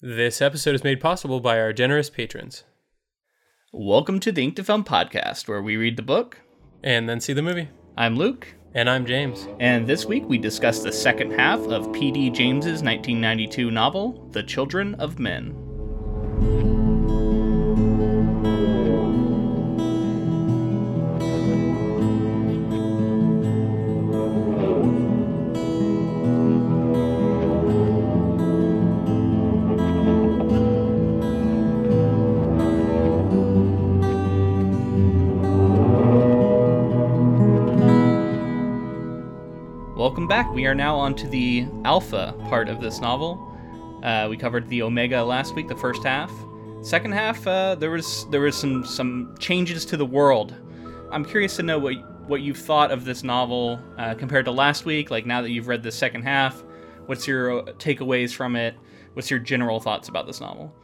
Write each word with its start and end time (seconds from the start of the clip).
This 0.00 0.42
episode 0.42 0.74
is 0.74 0.84
made 0.84 1.00
possible 1.00 1.40
by 1.40 1.58
our 1.58 1.72
generous 1.72 2.10
patrons. 2.10 2.64
Welcome 3.72 4.20
to 4.20 4.32
the 4.32 4.42
Ink 4.42 4.56
to 4.56 4.64
Film 4.64 4.84
podcast, 4.84 5.48
where 5.48 5.62
we 5.62 5.76
read 5.76 5.96
the 5.96 6.02
book. 6.02 6.40
And 6.82 7.08
then 7.08 7.20
see 7.20 7.32
the 7.32 7.42
movie. 7.42 7.68
I'm 7.96 8.16
Luke, 8.16 8.54
And 8.74 8.90
I'm 8.90 9.06
James. 9.06 9.48
and 9.60 9.86
this 9.86 10.04
week 10.04 10.24
we 10.28 10.36
discuss 10.36 10.80
the 10.82 10.92
second 10.92 11.30
half 11.32 11.60
of 11.60 11.92
P.D. 11.92 12.30
James's 12.30 12.82
1992 12.82 13.70
novel, 13.70 14.28
The 14.32 14.42
Children 14.42 14.94
of 14.96 15.18
Men. 15.18 15.54
We 40.64 40.68
are 40.68 40.74
now 40.74 40.96
on 40.96 41.14
to 41.16 41.28
the 41.28 41.66
alpha 41.84 42.34
part 42.48 42.70
of 42.70 42.80
this 42.80 42.98
novel. 42.98 43.38
Uh, 44.02 44.28
we 44.30 44.38
covered 44.38 44.66
the 44.70 44.80
omega 44.80 45.22
last 45.22 45.54
week, 45.54 45.68
the 45.68 45.76
first 45.76 46.02
half. 46.02 46.32
Second 46.80 47.12
half, 47.12 47.46
uh, 47.46 47.74
there 47.74 47.90
was 47.90 48.26
there 48.30 48.40
was 48.40 48.56
some 48.56 48.82
some 48.82 49.34
changes 49.38 49.84
to 49.84 49.98
the 49.98 50.06
world. 50.06 50.54
I'm 51.12 51.22
curious 51.22 51.54
to 51.56 51.62
know 51.62 51.78
what 51.78 51.96
what 52.30 52.40
you've 52.40 52.56
thought 52.56 52.90
of 52.92 53.04
this 53.04 53.22
novel 53.22 53.78
uh, 53.98 54.14
compared 54.14 54.46
to 54.46 54.52
last 54.52 54.86
week. 54.86 55.10
Like 55.10 55.26
now 55.26 55.42
that 55.42 55.50
you've 55.50 55.68
read 55.68 55.82
the 55.82 55.92
second 55.92 56.22
half, 56.22 56.64
what's 57.04 57.28
your 57.28 57.64
takeaways 57.74 58.34
from 58.34 58.56
it? 58.56 58.74
What's 59.12 59.30
your 59.30 59.40
general 59.40 59.80
thoughts 59.80 60.08
about 60.08 60.26
this 60.26 60.40
novel? 60.40 60.74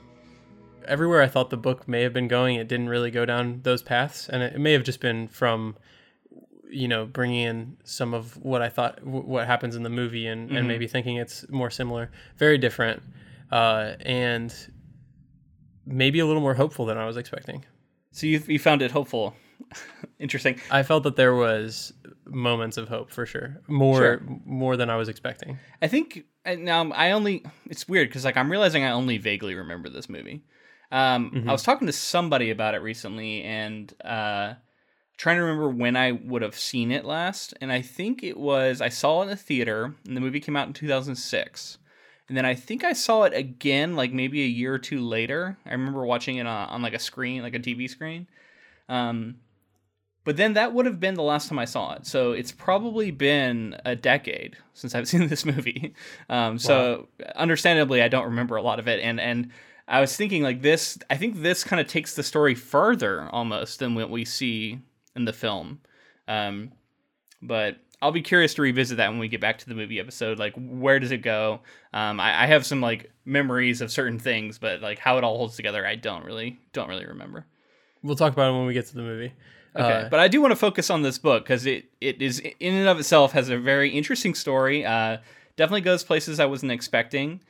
Everywhere 0.85 1.23
I 1.23 1.27
thought 1.27 1.49
the 1.49 1.57
book 1.57 1.89
may 1.89 2.03
have 2.03 2.13
been 2.13 2.29
going, 2.29 2.57
it 2.57 2.69
didn't 2.69 2.91
really 2.91 3.11
go 3.11 3.25
down 3.25 3.61
those 3.63 3.83
paths. 3.83 4.29
And 4.29 4.43
it 4.43 4.61
may 4.61 4.73
have 4.73 4.85
just 4.85 5.01
been 5.01 5.27
from, 5.29 5.75
you 6.71 6.89
know, 6.89 7.05
bringing 7.07 7.41
in 7.47 7.77
some 7.85 8.15
of 8.15 8.37
what 8.43 8.63
I 8.63 8.69
thought, 8.69 8.97
w- 9.05 9.25
what 9.25 9.47
happens 9.47 9.77
in 9.77 9.83
the 9.83 9.91
movie 9.91 10.27
and, 10.27 10.51
and 10.51 10.67
maybe 10.69 10.87
thinking 10.87 11.17
it's 11.17 11.49
more 11.51 11.71
similar. 11.71 12.11
Very 12.37 12.59
different. 12.59 13.03
Uh, 13.51 13.95
and 14.01 14.55
maybe 15.87 16.19
a 16.21 16.27
little 16.27 16.43
more 16.43 16.55
hopeful 16.55 16.87
than 16.87 16.97
I 16.99 17.07
was 17.07 17.17
expecting. 17.17 17.65
So 18.13 18.27
you 18.27 18.43
you 18.47 18.59
found 18.59 18.83
it 18.83 18.91
hopeful, 18.91 19.35
interesting. 20.19 20.61
I 20.71 20.83
felt 20.83 21.05
that 21.05 21.17
there 21.17 21.35
was 21.35 21.93
moments 22.27 22.77
of 22.77 22.89
hope 22.89 23.11
for 23.11 23.27
sure. 23.27 23.61
More 23.69 23.97
Sure. 23.97 24.21
more 24.45 24.77
than 24.77 24.91
I 24.91 24.97
was 24.97 25.09
expecting. 25.09 25.59
I 25.83 25.89
think 25.89 26.25
now 26.47 26.91
I 26.93 27.13
only 27.13 27.45
it's 27.67 27.89
weird 27.89 28.09
because 28.09 28.25
like 28.25 28.37
I'm 28.37 28.51
realizing 28.51 28.85
I 28.85 28.91
only 28.91 29.19
vaguely 29.19 29.55
remember 29.55 29.89
this 29.89 30.09
movie. 30.09 30.45
Um, 30.93 31.45
I 31.49 31.53
was 31.53 31.63
talking 31.63 31.87
to 31.87 31.93
somebody 31.93 32.51
about 32.51 32.75
it 32.75 32.79
recently 32.83 33.45
and 33.45 33.93
uh, 34.05 34.55
trying 35.21 35.37
to 35.37 35.43
remember 35.43 35.69
when 35.69 35.97
I 35.97 36.13
would 36.13 36.41
have 36.41 36.59
seen 36.59 36.91
it 36.91 37.05
last, 37.05 37.53
and 37.61 37.71
I 37.71 37.83
think 37.83 38.23
it 38.23 38.39
was 38.39 38.81
I 38.81 38.89
saw 38.89 39.21
it 39.21 39.25
in 39.25 39.29
the 39.29 39.37
theater, 39.37 39.95
and 40.07 40.17
the 40.17 40.21
movie 40.21 40.41
came 40.41 40.57
out 40.57 40.67
in 40.67 40.73
2006. 40.73 41.77
And 42.27 42.37
then 42.39 42.47
I 42.47 42.55
think 42.55 42.85
I 42.85 42.95
saw 42.95 43.25
it 43.25 43.35
again, 43.35 43.97
like 43.97 44.15
maybe 44.15 44.43
a 44.43 44.47
year 44.47 44.73
or 44.73 44.79
two 44.79 45.01
later. 45.01 45.59
I 45.67 45.73
remember 45.73 46.07
watching 46.07 46.39
it 46.39 46.47
on, 46.47 46.69
on 46.71 46.81
like 46.81 46.95
a 46.95 46.99
screen, 46.99 47.43
like 47.43 47.55
a 47.55 47.59
TV 47.59 47.91
screen. 47.91 48.29
Um, 48.89 49.37
but 50.25 50.39
then 50.39 50.55
that 50.55 50.73
would 50.73 50.87
have 50.87 51.01
been 51.01 51.17
the 51.17 51.23
last 51.23 51.51
time 51.51 51.59
I 51.59 51.67
saw 51.67 51.93
it. 51.97 52.07
So 52.07 52.33
it's 52.33 52.53
probably 52.53 53.11
been 53.11 53.77
a 53.85 53.95
decade 53.95 54.57
since 54.73 54.95
I've 54.95 55.09
seen 55.13 55.29
this 55.29 55.45
movie. 55.45 55.93
Um, 56.31 56.59
so 56.59 57.09
understandably, 57.37 58.01
I 58.01 58.09
don't 58.09 58.25
remember 58.25 58.57
a 58.57 58.63
lot 58.63 58.79
of 58.79 58.89
it. 58.89 59.01
And 59.01 59.21
and 59.21 59.51
I 59.87 60.01
was 60.01 60.17
thinking 60.17 60.43
like 60.43 60.63
this. 60.63 60.99
I 61.11 61.19
think 61.19 61.43
this 61.43 61.63
kind 61.63 61.79
of 61.79 61.89
takes 61.89 62.15
the 62.15 62.23
story 62.23 62.55
further 62.55 63.29
almost 63.33 63.81
than 63.81 63.95
what 63.95 64.09
we 64.09 64.25
see 64.25 64.79
in 65.17 65.25
the 65.25 65.33
film. 65.33 65.81
Um, 66.29 66.73
but 67.43 67.77
I'll 68.03 68.13
be 68.13 68.23
curious 68.23 68.55
to 68.55 68.63
revisit 68.63 68.97
that 68.99 69.11
when 69.11 69.19
we 69.19 69.29
get 69.29 69.41
back 69.41 69.59
to 69.59 69.69
the 69.69 69.75
movie 69.75 70.01
episode. 70.01 70.39
Like, 70.39 70.55
where 70.57 70.99
does 70.99 71.11
it 71.13 71.19
go? 71.19 71.61
Um, 71.93 72.19
I, 72.21 72.45
I 72.45 72.47
have 72.47 72.65
some 72.65 72.81
like 72.81 73.11
memories 73.25 73.81
of 73.81 73.91
certain 73.91 74.19
things, 74.19 74.59
but 74.59 74.81
like 74.81 74.99
how 74.99 75.19
it 75.19 75.25
all 75.25 75.37
holds 75.37 75.57
together, 75.57 75.87
I 75.87 75.97
don't 75.97 76.25
really 76.25 76.59
don't 76.73 76.89
really 76.89 77.07
remember. 77.07 77.47
We'll 78.03 78.17
talk 78.17 78.33
about 78.33 78.51
it 78.51 78.57
when 78.57 78.67
we 78.67 78.73
get 78.73 78.87
to 78.87 78.95
the 78.95 79.03
movie. 79.03 79.33
Okay, 79.77 80.07
Uh, 80.07 80.09
but 80.09 80.19
I 80.19 80.29
do 80.29 80.41
want 80.41 80.53
to 80.53 80.57
focus 80.57 80.91
on 80.91 81.03
this 81.03 81.19
book 81.19 81.45
because 81.45 81.67
it 81.67 81.91
it 82.01 82.21
is 82.23 82.41
in 82.41 82.75
and 82.75 82.89
of 82.89 82.99
itself 82.99 83.33
has 83.33 83.51
a 83.51 83.59
very 83.59 83.91
interesting 83.91 84.35
story. 84.35 84.85
Uh, 84.85 85.19
definitely 85.57 85.83
goes 85.83 86.03
places 86.03 86.41
I 86.41 86.47
wasn't 86.47 86.73
expecting, 86.73 87.41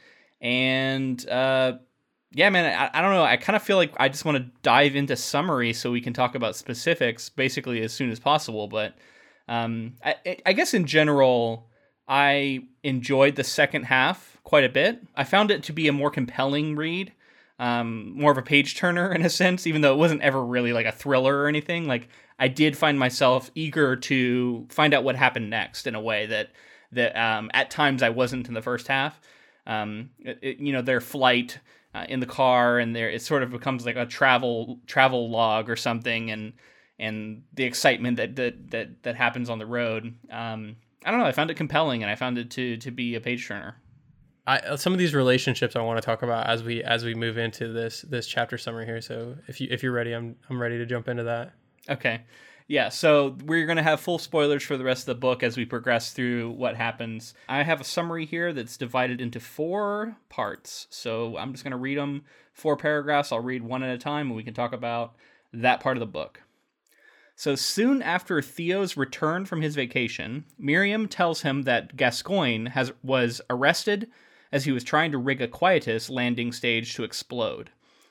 and 0.41 1.27
uh, 1.28 1.75
yeah, 2.32 2.50
man, 2.50 2.66
I, 2.66 2.98
I 2.98 3.02
don't 3.02 3.12
know. 3.12 3.24
I 3.24 3.36
kind 3.36 3.56
of 3.56 3.62
feel 3.62 3.76
like 3.76 3.92
I 3.98 4.08
just 4.08 4.24
want 4.24 4.38
to 4.38 4.46
dive 4.62 4.94
into 4.96 5.16
summary 5.16 5.72
so 5.72 5.91
we 5.91 6.00
can 6.00 6.12
talk 6.12 6.34
about 6.34 6.56
specifics 6.56 7.28
basically 7.28 7.82
as 7.82 7.92
soon 7.92 8.10
as 8.10 8.20
possible. 8.20 8.68
But 8.68 8.94
um, 9.48 9.94
I, 10.04 10.38
I 10.46 10.52
guess 10.52 10.74
in 10.74 10.86
general, 10.86 11.68
I 12.06 12.64
enjoyed 12.82 13.36
the 13.36 13.44
second 13.44 13.84
half 13.84 14.38
quite 14.44 14.64
a 14.64 14.68
bit. 14.68 15.02
I 15.16 15.24
found 15.24 15.50
it 15.50 15.62
to 15.64 15.72
be 15.72 15.88
a 15.88 15.92
more 15.92 16.10
compelling 16.10 16.76
read 16.76 17.12
um, 17.58 18.18
more 18.18 18.32
of 18.32 18.38
a 18.38 18.42
page 18.42 18.74
turner 18.76 19.12
in 19.14 19.22
a 19.22 19.28
sense, 19.30 19.66
even 19.66 19.82
though 19.82 19.92
it 19.92 19.98
wasn't 19.98 20.22
ever 20.22 20.42
really 20.44 20.72
like 20.72 20.86
a 20.86 20.92
thriller 20.92 21.36
or 21.42 21.47
anything. 21.47 21.86
Like 21.86 22.08
I 22.38 22.48
did 22.48 22.76
find 22.76 22.98
myself 22.98 23.50
eager 23.54 23.97
to 23.97 24.66
find 24.70 24.94
out 24.94 25.04
what 25.04 25.14
happened 25.14 25.50
next 25.50 25.86
in 25.86 25.94
a 25.94 26.00
way 26.00 26.26
that 26.26 26.50
that 26.92 27.14
um, 27.16 27.50
at 27.54 27.70
times 27.70 28.02
I 28.02 28.08
wasn't 28.08 28.48
in 28.48 28.54
the 28.54 28.62
first 28.62 28.88
half. 28.88 29.20
Um, 29.66 30.10
it, 30.20 30.38
it- 30.42 30.58
you 30.58 30.72
know, 30.72 30.82
their 30.82 31.00
flight 31.00 31.58
uh, 31.95 32.06
in 32.09 32.21
the 32.21 32.27
car 32.27 32.78
and 32.78 32.95
there 32.95 33.11
it 33.11 33.23
sort 33.23 33.43
of 33.43 33.51
becomes 33.51 33.84
like 33.84 33.97
a 33.97 34.06
travel 34.06 34.81
travel 34.87 35.31
log 35.31 35.69
or 35.69 35.77
something, 35.77 36.31
and 36.31 36.53
and 36.99 37.43
the 37.55 37.65
excitement 37.65 38.17
that 38.17 38.37
that 38.37 38.71
that, 38.71 39.03
that 39.03 39.17
happens 39.17 39.51
on 39.51 39.59
the 39.59 39.67
road. 39.67 40.15
Um, 40.31 40.77
I 41.05 41.11
don't 41.11 41.21
know. 41.21 41.27
I 41.27 41.33
found 41.33 41.51
it 41.51 41.56
compelling, 41.56 42.03
and 42.03 42.11
I 42.11 42.15
found 42.15 42.39
it 42.39 42.51
to 42.53 42.77
to 42.77 42.91
be 42.91 43.15
a 43.15 43.21
page 43.21 43.47
turner. 43.47 43.77
I, 44.47 44.59
uh, 44.59 44.77
some 44.77 44.93
of 44.93 44.99
these 44.99 45.15
relationships 45.15 45.77
I 45.77 45.83
want 45.83 46.01
to 46.01 46.05
talk 46.05 46.23
about 46.23 46.47
as 46.47 46.62
we 46.62 46.83
as 46.83 47.05
we 47.05 47.15
move 47.15 47.39
into 47.39 47.73
this 47.73 48.03
this 48.03 48.27
chapter 48.27 48.59
summary 48.59 48.87
here. 48.87 49.01
So 49.01 49.37
if 49.49 49.61
you 49.61 49.69
if 49.71 49.83
you're 49.83 49.93
ready, 49.93 50.12
I'm 50.12 50.37
I'm 50.49 50.61
ready 50.61 50.78
to 50.78 50.87
jump 50.87 51.09
into 51.09 51.25
that. 51.25 51.53
Okay. 51.89 52.22
Yeah, 52.70 52.88
so 52.88 53.36
we're 53.47 53.66
going 53.66 53.78
to 53.78 53.82
have 53.82 53.98
full 53.98 54.20
spoilers 54.20 54.62
for 54.62 54.76
the 54.76 54.84
rest 54.84 55.03
of 55.03 55.06
the 55.06 55.20
book 55.20 55.42
as 55.42 55.56
we 55.56 55.64
progress 55.64 56.12
through 56.12 56.53
what 56.53 56.76
happens. 56.76 57.34
I 57.48 57.64
have 57.64 57.81
a 57.81 57.84
summary 57.84 58.26
here 58.26 58.53
that's 58.53 58.76
divided 58.76 59.20
into 59.20 59.41
four 59.41 60.16
parts. 60.28 60.86
So 60.88 61.36
I'm 61.36 61.50
just 61.50 61.64
going 61.64 61.72
to 61.72 61.76
read 61.76 61.98
them, 61.98 62.22
four 62.53 62.76
paragraphs. 62.76 63.32
I'll 63.32 63.41
read 63.41 63.64
one 63.64 63.82
at 63.82 63.92
a 63.92 63.98
time 63.98 64.28
and 64.28 64.36
we 64.36 64.44
can 64.44 64.54
talk 64.54 64.72
about 64.72 65.16
that 65.53 65.80
part 65.80 65.97
of 65.97 66.00
the 66.00 66.06
book. 66.06 66.42
So 67.34 67.56
soon 67.56 68.03
after 68.03 68.41
Theo's 68.41 68.97
return 68.97 69.47
from 69.47 69.62
his 69.62 69.75
vacation, 69.75 70.44
Miriam 70.56 71.09
tells 71.09 71.42
him 71.42 71.62
that 71.62 71.97
Gascoigne 71.97 72.69
has 72.69 72.92
was 73.03 73.41
arrested 73.50 74.09
as 74.53 74.64
he 74.64 74.70
was 74.70 74.84
trying 74.84 75.10
to 75.10 75.19
rig 75.19 75.42
a 75.42 75.48
Quietus 75.48 76.09
landing 76.09 76.53
stage 76.53 76.94
to 76.94 77.03
explode. 77.03 77.70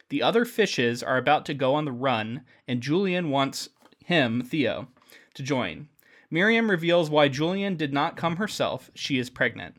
The 0.09 0.22
other 0.22 0.44
fishes 0.44 1.02
are 1.02 1.18
about 1.18 1.46
to 1.46 1.53
go 1.53 1.75
on 1.75 1.86
the 1.86 1.92
run, 1.94 2.42
and 2.68 2.81
Julian 2.81 3.30
wants 3.30 3.69
him, 4.09 4.42
Theo, 4.42 4.88
to 5.36 5.44
join. 5.44 5.88
Miriam 6.31 6.70
reveals 6.70 7.12
why 7.12 7.28
Julian 7.28 7.75
did 7.75 7.94
not 7.94 8.18
come 8.18 8.38
herself. 8.38 8.90
She 8.96 9.20
is 9.20 9.30
pregnant. 9.30 9.75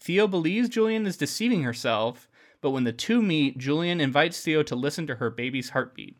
Theo 0.00 0.26
believes 0.26 0.70
Julian 0.70 1.06
is 1.06 1.18
deceiving 1.18 1.62
herself, 1.62 2.26
but 2.62 2.70
when 2.70 2.84
the 2.84 2.92
two 2.92 3.20
meet, 3.22 3.58
Julian 3.58 4.00
invites 4.00 4.40
Theo 4.40 4.62
to 4.62 4.74
listen 4.74 5.06
to 5.06 5.16
her 5.16 5.28
baby's 5.28 5.70
heartbeat. 5.70 6.16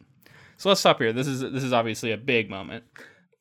So 0.58 0.68
let's 0.68 0.80
stop 0.80 0.98
here. 0.98 1.12
This 1.12 1.26
is 1.26 1.40
this 1.40 1.64
is 1.64 1.72
obviously 1.72 2.12
a 2.12 2.18
big 2.18 2.50
moment. 2.50 2.84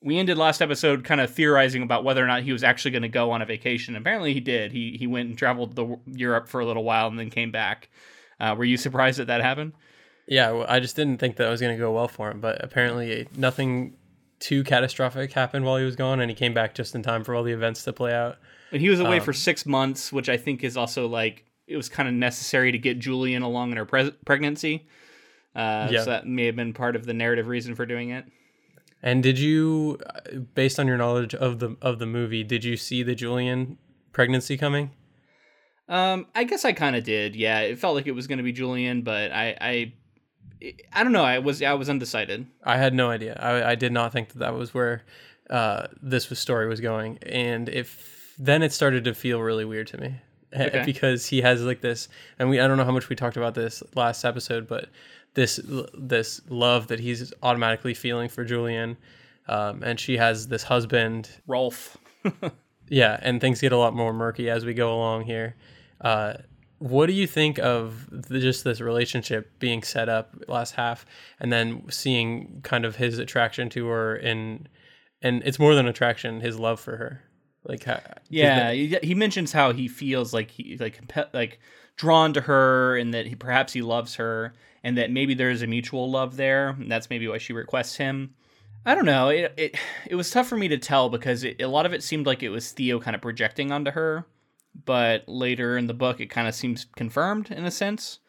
We 0.01 0.17
ended 0.17 0.38
last 0.38 0.62
episode 0.62 1.03
kind 1.03 1.19
of 1.19 1.29
theorizing 1.29 1.83
about 1.83 2.06
whether 2.06 2.23
or 2.23 2.28
not 2.28 2.44
he 2.44 2.53
was 2.53 2.63
actually 2.63 2.91
going 2.91 3.03
to 3.03 3.09
go 3.09 3.31
on 3.31 3.41
a 3.41 3.45
vacation. 3.45 3.95
Apparently, 3.97 4.33
he 4.33 4.39
did. 4.39 4.72
He 4.72 4.95
he 4.97 5.06
went 5.06 5.29
and 5.29 5.38
traveled 5.38 5.75
the 5.75 5.97
Europe 6.07 6.47
for 6.47 6.62
a 6.62 6.66
little 6.66 6.83
while 6.83 7.07
and 7.07 7.19
then 7.19 7.29
came 7.29 7.51
back. 7.51 7.89
Uh, 8.39 8.56
were 8.57 8.66
you 8.66 8.78
surprised 8.78 9.19
that 9.19 9.27
that 9.27 9.42
happened? 9.42 9.74
Yeah, 10.27 10.65
I 10.68 10.80
just 10.80 10.95
didn't 10.95 11.18
think 11.18 11.36
that 11.36 11.50
was 11.50 11.59
going 11.59 11.75
to 11.75 11.81
go 11.81 11.92
well 11.92 12.07
for 12.07 12.31
him, 12.31 12.39
but 12.39 12.63
apparently 12.63 13.27
nothing 13.36 13.95
too 14.44 14.63
catastrophic 14.63 15.31
happened 15.31 15.63
while 15.63 15.78
he 15.78 15.86
was 15.86 15.95
gone, 15.95 16.19
and 16.19 16.30
he 16.30 16.36
came 16.36 16.54
back 16.54 16.75
just 16.75 16.94
in 16.95 17.01
time 17.01 17.24
for 17.24 17.34
all 17.34 17.44
the 17.44 17.54
events 17.54 17.86
to 17.86 17.94
play 17.94 18.13
out. 18.13 18.38
And 18.74 18.81
he 18.81 18.90
was 18.90 19.00
away 19.00 19.18
Um, 19.19 19.24
for 19.24 19.31
six 19.31 19.66
months, 19.66 20.12
which 20.12 20.28
I 20.28 20.36
think 20.36 20.63
is 20.63 20.75
also 20.75 21.07
like 21.07 21.45
it 21.66 21.78
was 21.78 21.88
kind 21.88 22.10
of 22.10 22.13
necessary 22.13 22.72
to 22.74 22.78
get 22.78 23.00
Julian 23.00 23.42
along 23.42 23.72
in 23.72 23.78
her 23.78 23.86
pres 23.86 24.12
pregnancy. 24.25 24.86
Uh, 25.56 25.88
Yeah. 25.90 26.04
So 26.04 26.10
that 26.10 26.28
may 26.28 26.45
have 26.48 26.57
been 26.57 26.74
part 26.74 26.95
of 26.98 27.06
the 27.06 27.13
narrative 27.13 27.48
reason 27.48 27.74
for 27.74 27.86
doing 27.86 28.10
it. 28.10 28.25
And 29.01 29.24
did 29.24 29.40
you, 29.40 29.98
uh, 30.06 30.40
based 30.56 30.80
on 30.80 30.88
your 30.88 30.98
knowledge 30.98 31.34
of 31.36 31.60
the 31.60 31.78
of 31.81 32.00
the 32.00 32.06
movie, 32.06 32.44
did 32.44 32.63
you 32.66 32.75
see 32.75 33.01
the 33.01 33.16
Julian 33.16 33.78
pregnancy 34.12 34.57
coming? 34.57 34.92
Um, 35.88 36.28
I 36.36 36.44
guess 36.44 36.66
I 36.66 36.74
kind 36.74 36.96
of 36.96 37.04
did. 37.04 37.36
Yeah, 37.36 37.60
it 37.60 37.80
felt 37.80 37.96
like 37.96 38.07
it 38.07 38.13
was 38.13 38.28
going 38.28 38.38
to 38.38 38.44
be 38.44 38.54
Julian, 38.54 39.01
but 39.01 39.31
I, 39.31 39.57
I, 39.60 39.94
I 40.94 41.04
don't 41.04 41.12
know. 41.12 41.24
I 41.24 41.39
was 41.39 41.62
I 41.62 41.74
was 41.74 41.89
undecided. 41.89 42.48
I 42.63 42.77
had 42.77 42.94
no 42.94 43.10
idea. 43.10 43.38
I, 43.39 43.71
I 43.71 43.75
did 43.75 43.92
not 43.92 44.13
think 44.13 44.30
that 44.30 44.39
that 44.39 44.54
was 44.54 44.74
where 44.74 45.04
uh, 45.50 45.88
this 46.01 46.30
was 46.30 46.39
story 46.39 46.68
was 46.68 46.80
going, 46.80 47.18
and 47.24 47.69
if 47.69 48.36
then 48.38 48.63
it 48.63 48.71
started 48.71 49.04
to 49.06 49.13
feel 49.13 49.42
really 49.42 49.65
weird 49.65 49.88
to 49.88 49.98
me. 50.00 50.15
Okay. 50.56 50.83
because 50.86 51.25
he 51.25 51.42
has 51.42 51.63
like 51.63 51.81
this, 51.81 52.10
and 52.38 52.48
we 52.48 52.60
I 52.60 52.68
don't 52.68 52.77
know 52.77 52.86
how 52.86 52.92
much 52.92 53.10
we 53.10 53.15
talked 53.15 53.38
about 53.38 53.56
this 53.56 53.81
last 53.95 54.24
episode, 54.24 54.68
but 54.68 54.88
this 55.33 55.60
this 55.98 56.42
love 56.48 56.88
that 56.89 57.00
he's 57.00 57.33
automatically 57.42 57.95
feeling 57.95 58.30
for 58.30 58.45
Julian, 58.45 58.95
um, 59.48 59.81
and 59.81 60.00
she 60.00 60.18
has 60.18 60.50
this 60.50 60.62
husband 60.62 61.27
Rolf. 61.48 61.98
yeah, 62.88 63.18
and 63.24 63.42
things 63.42 63.62
get 63.62 63.71
a 63.71 63.77
lot 63.77 63.95
more 63.95 64.13
murky 64.13 64.48
as 64.48 64.63
we 64.63 64.75
go 64.75 64.94
along 64.94 65.24
here. 65.24 65.56
Uh, 66.01 66.36
what 66.83 67.06
do 67.06 67.13
you 67.13 67.27
think 67.27 67.59
of 67.59 68.09
the, 68.12 68.41
just 68.41 68.65
this 68.65 68.81
relationship 68.81 69.57
being 69.57 69.83
set 69.83 70.09
up 70.09 70.35
last 70.50 70.75
half, 70.75 71.06
and 71.39 71.51
then 71.51 71.89
seeing 71.89 72.59
kind 72.62 72.83
of 72.83 72.97
his 72.97 73.19
attraction 73.19 73.69
to 73.69 73.88
her, 73.88 74.15
and 74.18 74.68
and 75.21 75.41
it's 75.45 75.59
more 75.59 75.75
than 75.75 75.88
attraction, 75.88 76.41
his 76.41 76.59
love 76.59 76.81
for 76.81 76.97
her, 76.97 77.24
like 77.63 77.85
how, 77.85 78.01
Yeah, 78.27 78.74
he, 78.74 78.97
he 79.01 79.15
mentions 79.15 79.53
how 79.53 79.71
he 79.71 79.88
feels 79.88 80.33
like 80.33 80.51
he 80.51 80.75
like 80.77 81.00
like 81.33 81.62
drawn 81.95 82.33
to 82.33 82.41
her, 82.41 82.97
and 82.97 83.13
that 83.13 83.27
he, 83.27 83.36
perhaps 83.36 83.71
he 83.71 83.81
loves 83.81 84.15
her, 84.15 84.53
and 84.83 84.97
that 84.97 85.09
maybe 85.09 85.33
there 85.33 85.51
is 85.51 85.62
a 85.62 85.68
mutual 85.68 86.12
love 86.12 86.36
there. 86.36 86.71
And 86.71 86.91
that's 86.91 87.09
maybe 87.09 87.29
why 87.29 87.38
she 87.38 87.53
requests 87.53 87.95
him. 87.95 88.36
I 88.86 88.94
don't 88.94 89.06
know. 89.06 89.29
It 89.29 89.53
it 89.56 89.75
it 90.09 90.15
was 90.15 90.29
tough 90.29 90.47
for 90.47 90.57
me 90.57 90.68
to 90.68 90.77
tell 90.77 91.07
because 91.07 91.45
it, 91.45 91.62
a 91.62 91.69
lot 91.69 91.86
of 91.86 91.94
it 91.94 92.03
seemed 92.03 92.25
like 92.25 92.44
it 92.44 92.50
was 92.50 92.74
Theo 92.74 93.00
kind 93.00 93.15
of 93.15 93.21
projecting 93.21 93.71
onto 93.71 93.91
her, 93.91 94.25
but 94.86 95.28
later 95.28 95.78
in 95.78 95.88
the 95.88 95.94
book 95.94 96.20
it 96.20 96.28
kind 96.28 96.48
of 96.48 96.56
seems 96.56 96.86
confirmed 96.96 97.52
in 97.52 97.66
a 97.66 97.72
sense. 97.72 98.20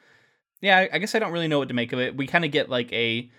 Yeah, 0.61 0.87
I, 0.93 0.99
guess 0.99 1.15
I 1.15 1.19
don't 1.19 1.33
really 1.33 1.49
know 1.49 1.59
what 1.59 1.69
to 1.69 1.75
make 1.75 1.93
of 1.93 2.01
it. 2.01 2.17
We 2.17 2.27
kind 2.27 2.45
of 2.45 2.51
get 2.51 2.71
like 2.71 2.91
a 2.93 3.31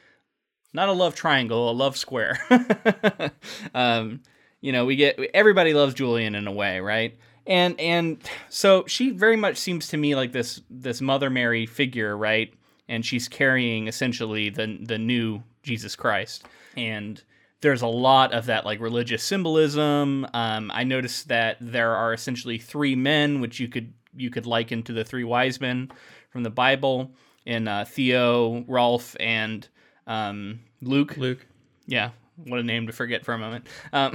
not 0.73 0.89
a 0.89 0.93
love 0.93 1.15
triangle, 1.15 1.71
a 1.71 1.73
love 1.73 1.97
square. 1.97 2.37
um, 3.73 4.21
you 4.61 4.71
know, 4.71 4.85
we 4.85 4.95
get 4.95 5.19
everybody 5.33 5.73
loves 5.73 5.93
Julian 5.93 6.35
in 6.35 6.47
a 6.47 6.51
way, 6.51 6.79
right? 6.79 7.17
And 7.47 7.79
and 7.79 8.21
so 8.49 8.85
she 8.87 9.11
very 9.11 9.35
much 9.35 9.57
seems 9.57 9.87
to 9.89 9.97
me 9.97 10.15
like 10.15 10.31
this 10.31 10.61
this 10.69 11.01
Mother 11.01 11.29
Mary 11.29 11.65
figure, 11.65 12.15
right? 12.15 12.53
And 12.87 13.05
she's 13.05 13.27
carrying 13.27 13.87
essentially 13.87 14.49
the 14.49 14.77
the 14.81 14.97
new 14.97 15.43
Jesus 15.63 15.95
Christ. 15.95 16.45
And 16.75 17.23
there's 17.61 17.81
a 17.81 17.87
lot 17.87 18.33
of 18.33 18.45
that 18.47 18.65
like 18.65 18.79
religious 18.79 19.23
symbolism. 19.23 20.27
Um, 20.33 20.71
I 20.73 20.83
noticed 20.83 21.29
that 21.29 21.57
there 21.59 21.95
are 21.95 22.13
essentially 22.13 22.57
three 22.57 22.95
men, 22.95 23.41
which 23.41 23.59
you 23.59 23.67
could 23.67 23.93
you 24.15 24.29
could 24.29 24.45
liken 24.45 24.83
to 24.83 24.93
the 24.93 25.03
three 25.03 25.23
wise 25.23 25.59
men 25.59 25.91
from 26.29 26.43
the 26.43 26.49
Bible, 26.49 27.11
in 27.45 27.67
uh, 27.67 27.85
Theo, 27.85 28.63
Rolf, 28.67 29.15
and 29.19 29.67
um, 30.07 30.59
Luke. 30.81 31.17
Luke. 31.17 31.45
Yeah, 31.87 32.11
what 32.35 32.59
a 32.59 32.63
name 32.63 32.87
to 32.87 32.93
forget 32.93 33.23
for 33.23 33.33
a 33.33 33.37
moment. 33.37 33.67
Um, 33.93 34.13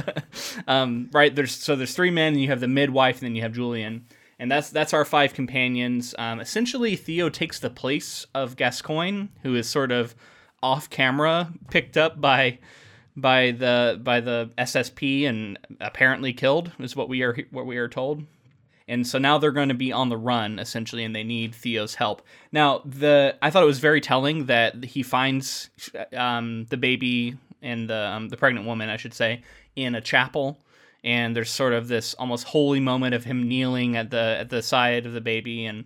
um, 0.66 1.10
right 1.12 1.34
there's 1.34 1.54
so 1.54 1.76
there's 1.76 1.94
three 1.94 2.10
men, 2.10 2.34
and 2.34 2.42
you 2.42 2.48
have 2.48 2.60
the 2.60 2.68
midwife, 2.68 3.16
and 3.16 3.26
then 3.26 3.36
you 3.36 3.42
have 3.42 3.52
Julian, 3.52 4.06
and 4.38 4.50
that's 4.50 4.70
that's 4.70 4.94
our 4.94 5.04
five 5.04 5.34
companions. 5.34 6.14
Um, 6.18 6.40
essentially, 6.40 6.96
Theo 6.96 7.28
takes 7.28 7.58
the 7.58 7.70
place 7.70 8.26
of 8.34 8.56
Gascoigne, 8.56 9.28
who 9.42 9.54
is 9.54 9.68
sort 9.68 9.92
of 9.92 10.14
off 10.62 10.90
camera, 10.90 11.52
picked 11.70 11.96
up 11.96 12.20
by 12.20 12.58
by 13.16 13.50
the 13.50 14.00
by 14.02 14.20
the 14.20 14.50
SSP 14.58 15.28
and 15.28 15.58
apparently 15.80 16.32
killed 16.32 16.72
is 16.78 16.96
what 16.96 17.08
we 17.08 17.22
are 17.22 17.36
what 17.50 17.66
we 17.66 17.76
are 17.76 17.88
told. 17.88 18.24
And 18.88 19.06
so 19.06 19.18
now 19.18 19.38
they're 19.38 19.52
going 19.52 19.68
to 19.68 19.74
be 19.74 19.92
on 19.92 20.08
the 20.08 20.16
run 20.16 20.58
essentially, 20.58 21.04
and 21.04 21.14
they 21.14 21.24
need 21.24 21.54
Theo's 21.54 21.94
help. 21.94 22.22
Now, 22.50 22.82
the 22.84 23.36
I 23.40 23.50
thought 23.50 23.62
it 23.62 23.66
was 23.66 23.78
very 23.78 24.00
telling 24.00 24.46
that 24.46 24.84
he 24.84 25.02
finds 25.02 25.70
um, 26.16 26.66
the 26.66 26.76
baby 26.76 27.36
and 27.62 27.88
the 27.88 28.08
um, 28.08 28.28
the 28.28 28.36
pregnant 28.36 28.66
woman, 28.66 28.88
I 28.88 28.96
should 28.96 29.14
say, 29.14 29.42
in 29.76 29.94
a 29.94 30.00
chapel, 30.00 30.58
and 31.04 31.34
there's 31.34 31.50
sort 31.50 31.72
of 31.72 31.88
this 31.88 32.14
almost 32.14 32.44
holy 32.44 32.80
moment 32.80 33.14
of 33.14 33.24
him 33.24 33.48
kneeling 33.48 33.96
at 33.96 34.10
the 34.10 34.36
at 34.40 34.50
the 34.50 34.62
side 34.62 35.06
of 35.06 35.12
the 35.12 35.20
baby, 35.20 35.64
and 35.64 35.84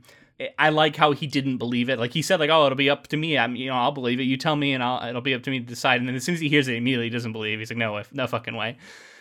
I 0.59 0.69
like 0.69 0.97
how 0.97 1.13
he 1.13 1.27
didn't 1.27 1.57
believe 1.57 1.89
it. 1.89 1.99
Like 1.99 2.13
he 2.13 2.21
said, 2.21 2.41
like, 2.41 2.51
"Oh, 2.51 2.67
it'll 2.67 2.77
be 2.77 2.91
up 2.91 3.07
to 3.09 3.17
me. 3.17 3.39
I'm, 3.39 3.57
you 3.57 3.69
know, 3.69 3.77
I'll 3.77 3.93
believe 3.93 4.21
it. 4.21 4.25
You 4.25 4.37
tell 4.37 4.57
me, 4.57 4.75
and 4.75 4.83
I'll, 4.83 5.09
it'll 5.09 5.23
be 5.23 5.35
up 5.35 5.43
to 5.45 5.51
me 5.51 5.61
to 5.61 5.67
decide." 5.67 6.01
And 6.01 6.09
then 6.09 6.15
as 6.15 6.25
soon 6.25 6.35
as 6.35 6.41
he 6.41 6.49
hears 6.49 6.69
it, 6.69 6.77
immediately 6.77 7.07
he 7.07 7.11
doesn't 7.11 7.33
believe. 7.33 7.59
He's 7.59 7.71
like, 7.71 7.79
"No, 7.79 8.03
no 8.13 8.27
fucking 8.27 8.55
way." 8.55 8.77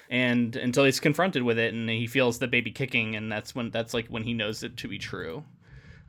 And 0.09 0.55
until 0.55 0.83
he's 0.83 0.99
confronted 0.99 1.43
with 1.43 1.57
it, 1.57 1.73
and 1.73 1.89
he 1.89 2.05
feels 2.05 2.39
the 2.39 2.47
baby 2.47 2.71
kicking, 2.71 3.15
and 3.15 3.31
that's 3.31 3.55
when 3.55 3.69
that's 3.71 3.93
like 3.93 4.07
when 4.07 4.23
he 4.23 4.33
knows 4.33 4.61
it 4.61 4.75
to 4.77 4.87
be 4.87 4.97
true. 4.97 5.45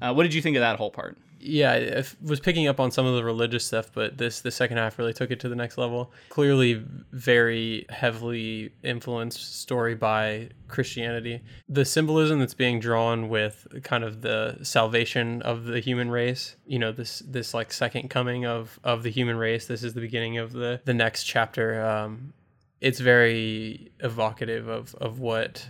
Uh, 0.00 0.12
what 0.12 0.24
did 0.24 0.34
you 0.34 0.42
think 0.42 0.56
of 0.56 0.60
that 0.60 0.76
whole 0.76 0.90
part? 0.90 1.16
Yeah, 1.38 1.72
I 1.72 2.04
was 2.22 2.40
picking 2.40 2.66
up 2.66 2.80
on 2.80 2.90
some 2.90 3.06
of 3.06 3.14
the 3.14 3.24
religious 3.24 3.64
stuff, 3.64 3.90
but 3.92 4.18
this 4.18 4.40
the 4.40 4.50
second 4.50 4.78
half 4.78 4.98
really 4.98 5.12
took 5.12 5.30
it 5.30 5.40
to 5.40 5.48
the 5.48 5.54
next 5.54 5.78
level. 5.78 6.12
Clearly, 6.28 6.82
very 7.12 7.86
heavily 7.88 8.72
influenced 8.82 9.60
story 9.60 9.94
by 9.94 10.50
Christianity. 10.68 11.42
The 11.68 11.84
symbolism 11.84 12.40
that's 12.40 12.54
being 12.54 12.80
drawn 12.80 13.28
with 13.28 13.66
kind 13.82 14.02
of 14.02 14.22
the 14.22 14.58
salvation 14.62 15.42
of 15.42 15.64
the 15.64 15.80
human 15.80 16.10
race. 16.10 16.56
You 16.66 16.78
know, 16.78 16.92
this 16.92 17.20
this 17.20 17.52
like 17.52 17.72
second 17.72 18.08
coming 18.08 18.46
of 18.46 18.80
of 18.82 19.02
the 19.02 19.10
human 19.10 19.36
race. 19.36 19.66
This 19.66 19.82
is 19.82 19.94
the 19.94 20.00
beginning 20.00 20.38
of 20.38 20.52
the 20.52 20.80
the 20.84 20.94
next 20.94 21.24
chapter. 21.24 21.84
Um, 21.84 22.32
it's 22.80 23.00
very 23.00 23.92
evocative 24.00 24.68
of 24.68 24.94
of 24.96 25.20
what 25.20 25.68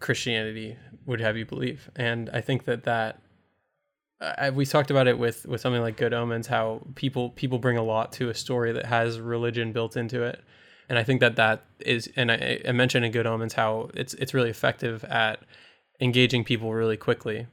Christianity 0.00 0.76
would 1.06 1.20
have 1.20 1.36
you 1.36 1.46
believe, 1.46 1.90
and 1.96 2.30
I 2.32 2.40
think 2.40 2.64
that 2.64 2.84
that 2.84 3.22
I, 4.22 4.50
we 4.50 4.64
talked 4.64 4.90
about 4.90 5.08
it 5.08 5.18
with 5.18 5.46
with 5.46 5.60
something 5.60 5.82
like 5.82 5.96
Good 5.96 6.14
Omens, 6.14 6.46
how 6.46 6.82
people 6.94 7.30
people 7.30 7.58
bring 7.58 7.76
a 7.76 7.82
lot 7.82 8.12
to 8.12 8.28
a 8.28 8.34
story 8.34 8.72
that 8.72 8.86
has 8.86 9.20
religion 9.20 9.72
built 9.72 9.96
into 9.96 10.22
it, 10.22 10.40
and 10.88 10.98
I 10.98 11.04
think 11.04 11.20
that 11.20 11.36
that 11.36 11.64
is, 11.80 12.10
and 12.16 12.30
I, 12.30 12.60
I 12.66 12.72
mentioned 12.72 13.04
in 13.04 13.12
Good 13.12 13.26
Omens 13.26 13.54
how 13.54 13.90
it's 13.94 14.14
it's 14.14 14.32
really 14.32 14.50
effective 14.50 15.04
at 15.04 15.40
engaging 16.00 16.44
people 16.44 16.72
really 16.72 16.96
quickly 16.96 17.46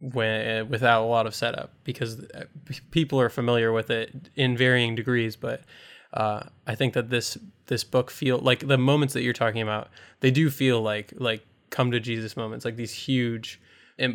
when 0.00 0.68
without 0.68 1.02
a 1.02 1.06
lot 1.06 1.26
of 1.26 1.34
setup 1.34 1.72
because 1.84 2.20
uh, 2.34 2.44
people 2.90 3.20
are 3.20 3.28
familiar 3.28 3.72
with 3.72 3.90
it 3.90 4.30
in 4.36 4.56
varying 4.56 4.94
degrees, 4.94 5.34
but 5.34 5.62
uh, 6.14 6.42
I 6.66 6.74
think 6.74 6.94
that 6.94 7.10
this 7.10 7.36
this 7.66 7.84
book 7.84 8.10
feel 8.10 8.38
like 8.38 8.66
the 8.66 8.78
moments 8.78 9.14
that 9.14 9.22
you're 9.22 9.32
talking 9.32 9.62
about, 9.62 9.88
they 10.20 10.30
do 10.30 10.50
feel 10.50 10.80
like 10.80 11.12
like 11.16 11.44
come 11.70 11.90
to 11.90 12.00
Jesus 12.00 12.36
moments, 12.36 12.64
like 12.64 12.76
these 12.76 12.92
huge 12.92 13.60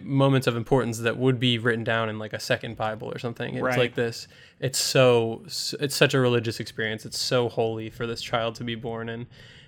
moments 0.04 0.48
of 0.48 0.56
importance 0.56 1.00
that 1.00 1.18
would 1.18 1.40
be 1.40 1.58
written 1.58 1.84
down 1.84 2.10
in 2.10 2.18
like 2.20 2.34
a 2.34 2.40
second 2.40 2.78
Bible 2.78 3.12
or 3.12 3.20
something. 3.20 3.56
It's 3.56 3.62
Right. 3.64 3.78
like 3.78 3.96
this. 3.96 4.28
It's 4.60 4.80
so 4.80 5.44
it's 5.80 5.96
such 5.96 6.14
a 6.14 6.20
religious 6.20 6.60
experience. 6.60 7.06
It's 7.06 7.20
so 7.20 7.50
holy 7.50 7.90
for 7.90 8.08
this 8.08 8.22
child 8.22 8.56
to 8.56 8.64
be 8.64 8.76
born 8.76 9.10
in, 9.10 9.28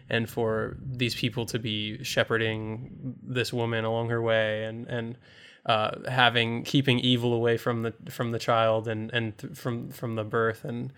and 0.10 0.30
for 0.30 0.78
these 0.82 1.16
people 1.16 1.46
to 1.48 1.60
be 1.60 2.04
shepherding 2.04 3.16
this 3.24 3.52
woman 3.52 3.84
along 3.86 4.10
her 4.10 4.22
way 4.22 4.64
and 4.66 4.88
and 4.88 5.18
uh, 5.66 6.10
having 6.10 6.64
keeping 6.64 7.00
evil 7.00 7.34
away 7.34 7.58
from 7.58 7.82
the 7.82 7.94
from 8.10 8.32
the 8.32 8.40
child 8.40 8.88
and 8.88 9.12
and 9.14 9.38
th- 9.38 9.54
from 9.54 9.90
from 9.90 10.16
the 10.16 10.24
birth 10.24 10.64
and 10.64 10.94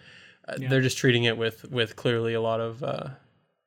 uh, 0.48 0.56
they're 0.70 0.82
just 0.82 0.98
treating 0.98 1.24
it 1.24 1.38
with 1.38 1.70
with 1.72 1.96
clearly 1.96 2.34
a 2.34 2.42
lot 2.42 2.60
of 2.60 2.84
uh, 2.84 3.08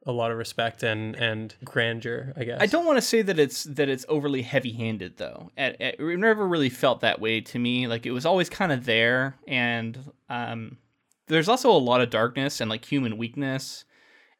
a 0.06 0.12
lot 0.12 0.30
of 0.30 0.38
respect 0.38 0.82
and 0.82 1.14
and 1.16 1.54
grandeur. 1.64 2.32
I 2.36 2.44
guess 2.44 2.60
I 2.60 2.66
don't 2.66 2.86
want 2.86 2.96
to 2.96 3.02
say 3.02 3.22
that 3.22 3.38
it's 3.38 3.64
that 3.64 3.88
it's 3.88 4.06
overly 4.08 4.42
heavy-handed 4.42 5.18
though. 5.18 5.50
It, 5.56 5.76
it 5.78 6.18
never 6.18 6.46
really 6.46 6.70
felt 6.70 7.00
that 7.00 7.20
way 7.20 7.40
to 7.42 7.58
me. 7.58 7.86
Like 7.86 8.06
it 8.06 8.12
was 8.12 8.24
always 8.24 8.48
kind 8.48 8.72
of 8.72 8.84
there, 8.86 9.36
and 9.46 10.12
um, 10.28 10.78
there's 11.26 11.48
also 11.48 11.70
a 11.70 11.78
lot 11.78 12.00
of 12.00 12.10
darkness 12.10 12.60
and 12.60 12.70
like 12.70 12.84
human 12.84 13.18
weakness, 13.18 13.84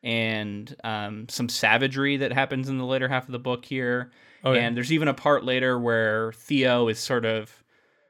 and 0.02 0.74
um, 0.82 1.28
some 1.28 1.48
savagery 1.48 2.16
that 2.16 2.32
happens 2.32 2.68
in 2.68 2.78
the 2.78 2.86
later 2.86 3.08
half 3.08 3.26
of 3.26 3.32
the 3.32 3.38
book 3.38 3.64
here. 3.64 4.10
Oh, 4.42 4.52
yeah. 4.52 4.62
And 4.62 4.76
there's 4.76 4.92
even 4.92 5.08
a 5.08 5.14
part 5.14 5.44
later 5.44 5.78
where 5.78 6.32
Theo 6.32 6.88
is 6.88 6.98
sort 6.98 7.26
of 7.26 7.62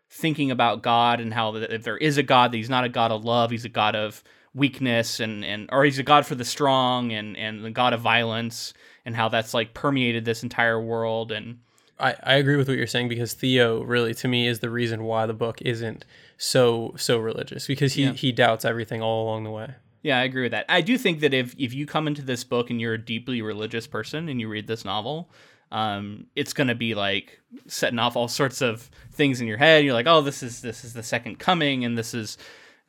thinking 0.08 0.52
about 0.52 0.82
God 0.82 1.20
and 1.20 1.34
how 1.34 1.50
that 1.52 1.72
if 1.72 1.82
there 1.82 1.96
is 1.96 2.18
a 2.18 2.22
God, 2.22 2.52
that 2.52 2.56
he's 2.56 2.70
not 2.70 2.84
a 2.84 2.88
God 2.88 3.10
of 3.10 3.24
love, 3.24 3.50
he's 3.50 3.64
a 3.64 3.68
God 3.68 3.96
of 3.96 4.22
weakness 4.54 5.20
and, 5.20 5.44
and 5.44 5.68
or 5.72 5.84
he's 5.84 5.98
a 5.98 6.02
God 6.02 6.26
for 6.26 6.34
the 6.34 6.44
strong 6.44 7.12
and, 7.12 7.36
and 7.36 7.64
the 7.64 7.70
God 7.70 7.92
of 7.92 8.00
violence 8.00 8.74
and 9.04 9.14
how 9.14 9.28
that's 9.28 9.54
like 9.54 9.74
permeated 9.74 10.24
this 10.24 10.42
entire 10.42 10.80
world 10.80 11.30
and 11.32 11.58
I, 11.98 12.16
I 12.22 12.34
agree 12.34 12.56
with 12.56 12.66
what 12.66 12.78
you're 12.78 12.86
saying 12.86 13.08
because 13.08 13.34
Theo 13.34 13.82
really 13.82 14.14
to 14.14 14.26
me 14.28 14.48
is 14.48 14.60
the 14.60 14.70
reason 14.70 15.04
why 15.04 15.26
the 15.26 15.34
book 15.34 15.60
isn't 15.62 16.04
so 16.38 16.94
so 16.96 17.18
religious 17.18 17.66
because 17.66 17.92
he 17.92 18.04
Yeah. 18.04 18.12
he 18.12 18.32
doubts 18.32 18.64
everything 18.64 19.02
all 19.02 19.24
along 19.24 19.44
the 19.44 19.50
way. 19.50 19.74
Yeah, 20.02 20.18
I 20.18 20.22
agree 20.24 20.42
with 20.44 20.52
that. 20.52 20.64
I 20.70 20.80
do 20.80 20.96
think 20.96 21.20
that 21.20 21.34
if 21.34 21.54
if 21.58 21.74
you 21.74 21.84
come 21.86 22.06
into 22.08 22.22
this 22.22 22.42
book 22.42 22.70
and 22.70 22.80
you're 22.80 22.94
a 22.94 22.98
deeply 22.98 23.42
religious 23.42 23.86
person 23.86 24.30
and 24.30 24.40
you 24.40 24.48
read 24.48 24.66
this 24.66 24.82
novel, 24.82 25.30
um, 25.72 26.26
it's 26.34 26.54
gonna 26.54 26.74
be 26.74 26.94
like 26.94 27.38
setting 27.66 27.98
off 27.98 28.16
all 28.16 28.28
sorts 28.28 28.62
of 28.62 28.90
things 29.12 29.42
in 29.42 29.46
your 29.46 29.58
head. 29.58 29.84
You're 29.84 29.92
like, 29.92 30.06
oh, 30.06 30.22
this 30.22 30.42
is 30.42 30.62
this 30.62 30.84
is 30.86 30.94
the 30.94 31.02
second 31.02 31.38
coming, 31.38 31.84
and 31.84 31.98
this 31.98 32.14
is 32.14 32.38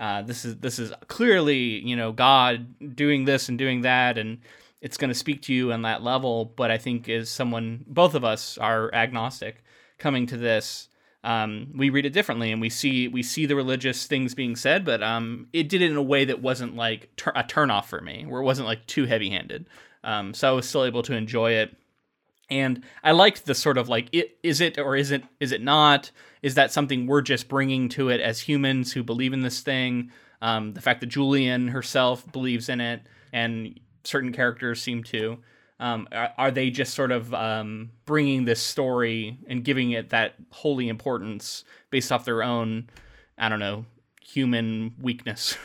uh, 0.02 0.22
this 0.24 0.44
is 0.44 0.58
this 0.58 0.80
is 0.80 0.92
clearly 1.08 1.80
you 1.80 1.96
know 1.96 2.12
God 2.12 2.96
doing 2.96 3.24
this 3.24 3.48
and 3.48 3.58
doing 3.58 3.82
that, 3.82 4.18
and 4.18 4.40
it's 4.82 4.98
gonna 4.98 5.14
speak 5.14 5.44
to 5.44 5.54
you 5.54 5.72
on 5.72 5.84
that 5.84 6.04
level. 6.04 6.44
But 6.44 6.72
I 6.72 6.78
think 6.78 7.08
as 7.08 7.30
someone, 7.30 7.86
both 7.88 8.16
of 8.16 8.26
us 8.26 8.58
are 8.58 8.94
agnostic 8.94 9.64
coming 9.98 10.26
to 10.28 10.38
this 10.38 10.90
um, 11.24 11.68
we 11.76 11.90
read 11.90 12.06
it 12.06 12.14
differently 12.14 12.52
and 12.52 12.60
we 12.60 12.70
see 12.70 13.08
we 13.08 13.22
see 13.22 13.46
the 13.46 13.56
religious 13.56 14.08
things 14.08 14.34
being 14.34 14.56
said 14.56 14.84
but 14.84 15.04
um, 15.04 15.48
it 15.54 15.70
did 15.70 15.82
it 15.82 15.92
in 15.92 15.98
a 15.98 16.02
way 16.02 16.26
that 16.26 16.42
wasn't 16.42 16.76
like 16.76 17.10
a 17.36 17.44
turnoff 17.44 17.86
for 17.86 18.02
me 18.02 18.26
where 18.26 18.42
it 18.42 18.46
wasn't 18.46 18.68
like 18.68 18.86
too 18.88 19.06
heavy 19.06 19.30
handed 19.30 19.68
um, 20.04 20.34
so 20.34 20.50
i 20.50 20.52
was 20.52 20.68
still 20.68 20.84
able 20.84 21.04
to 21.04 21.14
enjoy 21.14 21.52
it 21.52 21.76
And 22.52 22.84
I 23.02 23.12
liked 23.12 23.46
the 23.46 23.56
sort 23.56 23.78
of 23.78 23.88
like, 23.88 24.10
it, 24.12 24.38
is 24.44 24.60
it 24.60 24.78
or 24.78 24.98
is 24.98 25.10
it 25.10 25.24
is 25.40 25.54
it 25.54 25.64
not? 25.64 26.12
Is 26.44 26.56
that 26.56 26.72
something 26.72 27.08
we're 27.08 27.22
just 27.22 27.48
bringing 27.48 27.88
to 27.90 28.10
it 28.10 28.20
as 28.20 28.42
humans 28.42 28.92
who 28.92 29.04
believe 29.04 29.32
in 29.32 29.42
this 29.42 29.62
thing? 29.62 30.12
Um, 30.42 30.74
the 30.74 30.82
fact 30.82 31.00
that 31.00 31.08
Julian 31.08 31.70
herself 31.70 32.30
believes 32.32 32.68
in 32.68 32.82
it, 32.82 33.04
and 33.32 33.80
certain 34.04 34.34
characters 34.34 34.82
seem 34.82 35.04
to. 35.06 35.38
Um, 35.80 36.08
are, 36.12 36.34
are, 36.38 36.52
they 36.52 36.70
just 36.70 36.94
sort 36.94 37.12
of 37.12 37.34
um, 37.34 37.92
bringing 38.06 38.46
this 38.46 38.62
story 38.62 39.40
and 39.48 39.64
giving 39.64 39.92
it 39.92 40.10
that 40.10 40.36
holy 40.52 40.90
importance 40.90 41.64
based 41.90 42.12
off 42.12 42.24
their 42.24 42.44
own, 42.44 42.88
I 43.38 43.50
don't 43.50 43.60
know, 43.60 43.86
human 44.22 44.94
weakness? 45.02 45.58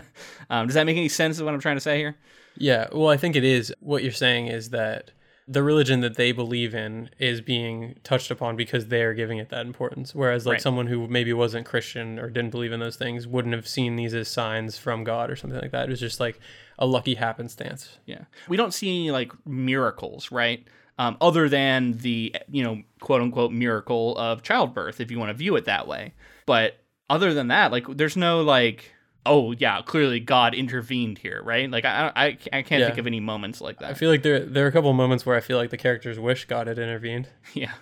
um, 0.50 0.66
does 0.66 0.74
that 0.74 0.86
make 0.86 0.96
any 0.96 1.08
sense 1.08 1.38
of 1.38 1.44
what 1.44 1.54
I'm 1.54 1.60
trying 1.60 1.76
to 1.76 1.80
say 1.80 1.98
here? 1.98 2.16
Yeah, 2.56 2.88
well, 2.92 3.08
I 3.08 3.16
think 3.16 3.36
it 3.36 3.44
is. 3.44 3.72
What 3.78 4.02
you're 4.02 4.10
saying 4.10 4.48
is 4.48 4.70
that 4.70 5.12
the 5.50 5.64
religion 5.64 6.00
that 6.00 6.14
they 6.14 6.30
believe 6.30 6.76
in 6.76 7.10
is 7.18 7.40
being 7.40 7.96
touched 8.04 8.30
upon 8.30 8.54
because 8.54 8.86
they're 8.86 9.14
giving 9.14 9.38
it 9.38 9.48
that 9.48 9.66
importance. 9.66 10.14
Whereas, 10.14 10.46
like, 10.46 10.54
right. 10.54 10.62
someone 10.62 10.86
who 10.86 11.08
maybe 11.08 11.32
wasn't 11.32 11.66
Christian 11.66 12.20
or 12.20 12.30
didn't 12.30 12.50
believe 12.50 12.70
in 12.70 12.78
those 12.78 12.94
things 12.94 13.26
wouldn't 13.26 13.54
have 13.54 13.66
seen 13.66 13.96
these 13.96 14.14
as 14.14 14.28
signs 14.28 14.78
from 14.78 15.02
God 15.02 15.28
or 15.28 15.34
something 15.34 15.60
like 15.60 15.72
that. 15.72 15.88
It 15.88 15.90
was 15.90 15.98
just 15.98 16.20
like 16.20 16.38
a 16.78 16.86
lucky 16.86 17.14
happenstance. 17.14 17.98
Yeah. 18.06 18.26
We 18.48 18.56
don't 18.56 18.72
see 18.72 18.88
any, 18.90 19.10
like, 19.10 19.32
miracles, 19.44 20.30
right? 20.30 20.64
Um, 21.00 21.16
other 21.20 21.48
than 21.48 21.98
the, 21.98 22.36
you 22.48 22.62
know, 22.62 22.82
quote 23.00 23.20
unquote 23.20 23.50
miracle 23.50 24.16
of 24.18 24.44
childbirth, 24.44 25.00
if 25.00 25.10
you 25.10 25.18
want 25.18 25.30
to 25.30 25.34
view 25.34 25.56
it 25.56 25.64
that 25.64 25.88
way. 25.88 26.14
But 26.46 26.78
other 27.08 27.34
than 27.34 27.48
that, 27.48 27.72
like, 27.72 27.86
there's 27.96 28.16
no, 28.16 28.42
like, 28.42 28.92
oh 29.30 29.52
yeah, 29.52 29.80
clearly 29.80 30.18
God 30.18 30.54
intervened 30.54 31.16
here, 31.16 31.40
right? 31.42 31.70
Like 31.70 31.84
I 31.84 32.12
I, 32.14 32.24
I 32.52 32.62
can't 32.62 32.80
yeah. 32.80 32.86
think 32.86 32.98
of 32.98 33.06
any 33.06 33.20
moments 33.20 33.60
like 33.60 33.78
that. 33.78 33.90
I 33.90 33.94
feel 33.94 34.10
like 34.10 34.22
there 34.22 34.40
there 34.40 34.64
are 34.64 34.68
a 34.68 34.72
couple 34.72 34.92
moments 34.92 35.24
where 35.24 35.36
I 35.36 35.40
feel 35.40 35.56
like 35.56 35.70
the 35.70 35.78
characters 35.78 36.18
wish 36.18 36.44
God 36.44 36.66
had 36.66 36.78
intervened. 36.78 37.28
Yeah. 37.54 37.72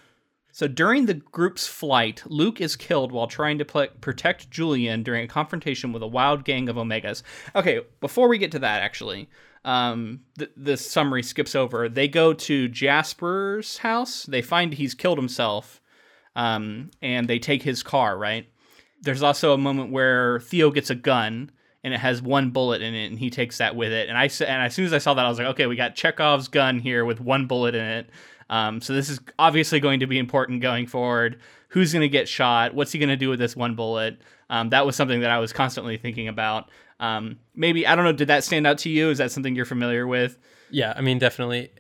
So 0.51 0.67
during 0.67 1.07
the 1.07 1.15
group's 1.15 1.69
flight, 1.69 2.25
Luke 2.27 2.61
is 2.61 2.75
killed 2.75 3.13
while 3.13 3.29
trying 3.29 3.59
to 3.59 3.65
pl- 3.65 3.89
protect 4.01 4.51
Julian 4.51 5.05
during 5.05 5.25
a 5.25 5.29
confrontation 5.29 5.93
with 5.93 6.03
a 6.03 6.07
wild 6.07 6.45
gang 6.45 6.69
of 6.69 6.75
Omegas. 6.75 7.23
Okay, 7.55 7.81
before 8.01 8.27
we 8.27 8.39
get 8.39 8.51
to 8.53 8.59
that, 8.59 8.83
actually, 8.83 9.29
um, 9.65 10.21
th- 10.37 10.51
the 10.57 10.77
summary 10.77 11.23
skips 11.23 11.55
over. 11.55 11.89
They 11.89 12.09
go 12.09 12.33
to 12.33 12.67
Jasper's 12.67 13.79
house. 13.79 14.25
They 14.25 14.43
find 14.43 14.73
he's 14.73 14.95
killed 14.95 15.19
himself, 15.19 15.81
um, 16.35 16.91
and 17.03 17.29
they 17.29 17.39
take 17.39 17.63
his 17.63 17.85
car. 17.85 18.19
Right 18.19 18.49
there's 19.03 19.23
also 19.23 19.53
a 19.53 19.59
moment 19.59 19.91
where 19.93 20.41
Theo 20.41 20.71
gets 20.71 20.91
a 20.91 20.95
gun 20.95 21.51
and 21.85 21.95
it 21.95 22.01
has 22.01 22.21
one 22.21 22.51
bullet 22.51 22.83
in 22.83 22.95
it, 22.95 23.07
and 23.07 23.19
he 23.19 23.31
takes 23.31 23.59
that 23.59 23.77
with 23.77 23.93
it. 23.93 24.09
And 24.09 24.19
I 24.19 24.25
and 24.25 24.63
as 24.63 24.75
soon 24.75 24.85
as 24.85 24.93
I 24.93 24.99
saw 24.99 25.15
that, 25.15 25.25
I 25.25 25.29
was 25.29 25.39
like, 25.39 25.49
okay, 25.49 25.67
we 25.67 25.77
got 25.77 25.95
Chekhov's 25.95 26.49
gun 26.49 26.81
here 26.81 27.05
with 27.05 27.21
one 27.21 27.47
bullet 27.47 27.75
in 27.75 27.85
it. 27.85 28.11
Um, 28.51 28.81
so 28.81 28.95
this 28.95 29.09
is 29.09 29.21
obviously 29.39 29.79
going 29.79 30.01
to 30.01 30.07
be 30.07 30.19
important 30.19 30.61
going 30.61 30.87
forward. 30.87 31.41
Who's 31.69 31.93
going 31.93 32.03
to 32.03 32.09
get 32.09 32.29
shot? 32.29 32.75
What's 32.75 32.93
he 32.93 32.99
going 32.99 33.11
to 33.11 33.17
do 33.17 33.29
with 33.29 33.39
this 33.39 33.55
one 33.55 33.75
bullet? 33.75 34.21
Um, 34.51 34.71
that 34.71 34.87
was 34.87 34.97
something 34.97 35.21
that 35.21 35.31
I 35.31 35.39
was 35.39 35.53
constantly 35.53 35.99
thinking 35.99 36.29
about. 36.29 36.71
Um, 36.99 37.39
maybe 37.55 37.87
I 37.87 37.95
don't 37.95 38.05
know. 38.05 38.13
Did 38.13 38.29
that 38.29 38.43
stand 38.43 38.67
out 38.67 38.79
to 38.79 38.91
you? 38.91 39.11
Is 39.11 39.19
that 39.19 39.31
something 39.31 39.55
you're 39.55 39.65
familiar 39.65 40.07
with? 40.07 40.39
Yeah, 40.71 40.95
I 40.97 41.01
mean, 41.01 41.19
definitely 41.19 41.71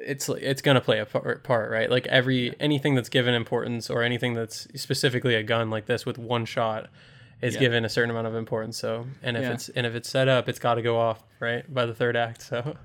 it's 0.00 0.28
it's 0.28 0.62
gonna 0.62 0.80
play 0.80 0.98
a 0.98 1.06
part, 1.06 1.44
part, 1.44 1.70
right? 1.70 1.90
Like 1.90 2.06
every 2.06 2.54
anything 2.60 2.94
that's 2.94 3.08
given 3.08 3.34
importance 3.34 3.90
or 3.90 4.02
anything 4.02 4.34
that's 4.34 4.66
specifically 4.74 5.34
a 5.34 5.42
gun 5.42 5.70
like 5.70 5.86
this 5.86 6.06
with 6.06 6.18
one 6.18 6.44
shot 6.44 6.88
is 7.40 7.54
yeah. 7.54 7.60
given 7.60 7.84
a 7.84 7.88
certain 7.88 8.10
amount 8.10 8.26
of 8.26 8.34
importance. 8.34 8.76
So, 8.76 9.06
and 9.22 9.36
if 9.36 9.42
yeah. 9.42 9.52
it's 9.52 9.68
and 9.70 9.86
if 9.86 9.94
it's 9.94 10.08
set 10.08 10.28
up, 10.28 10.48
it's 10.48 10.58
got 10.58 10.74
to 10.74 10.82
go 10.82 10.98
off 10.98 11.22
right 11.40 11.72
by 11.72 11.86
the 11.86 11.94
third 11.94 12.16
act. 12.16 12.42
So, 12.42 12.76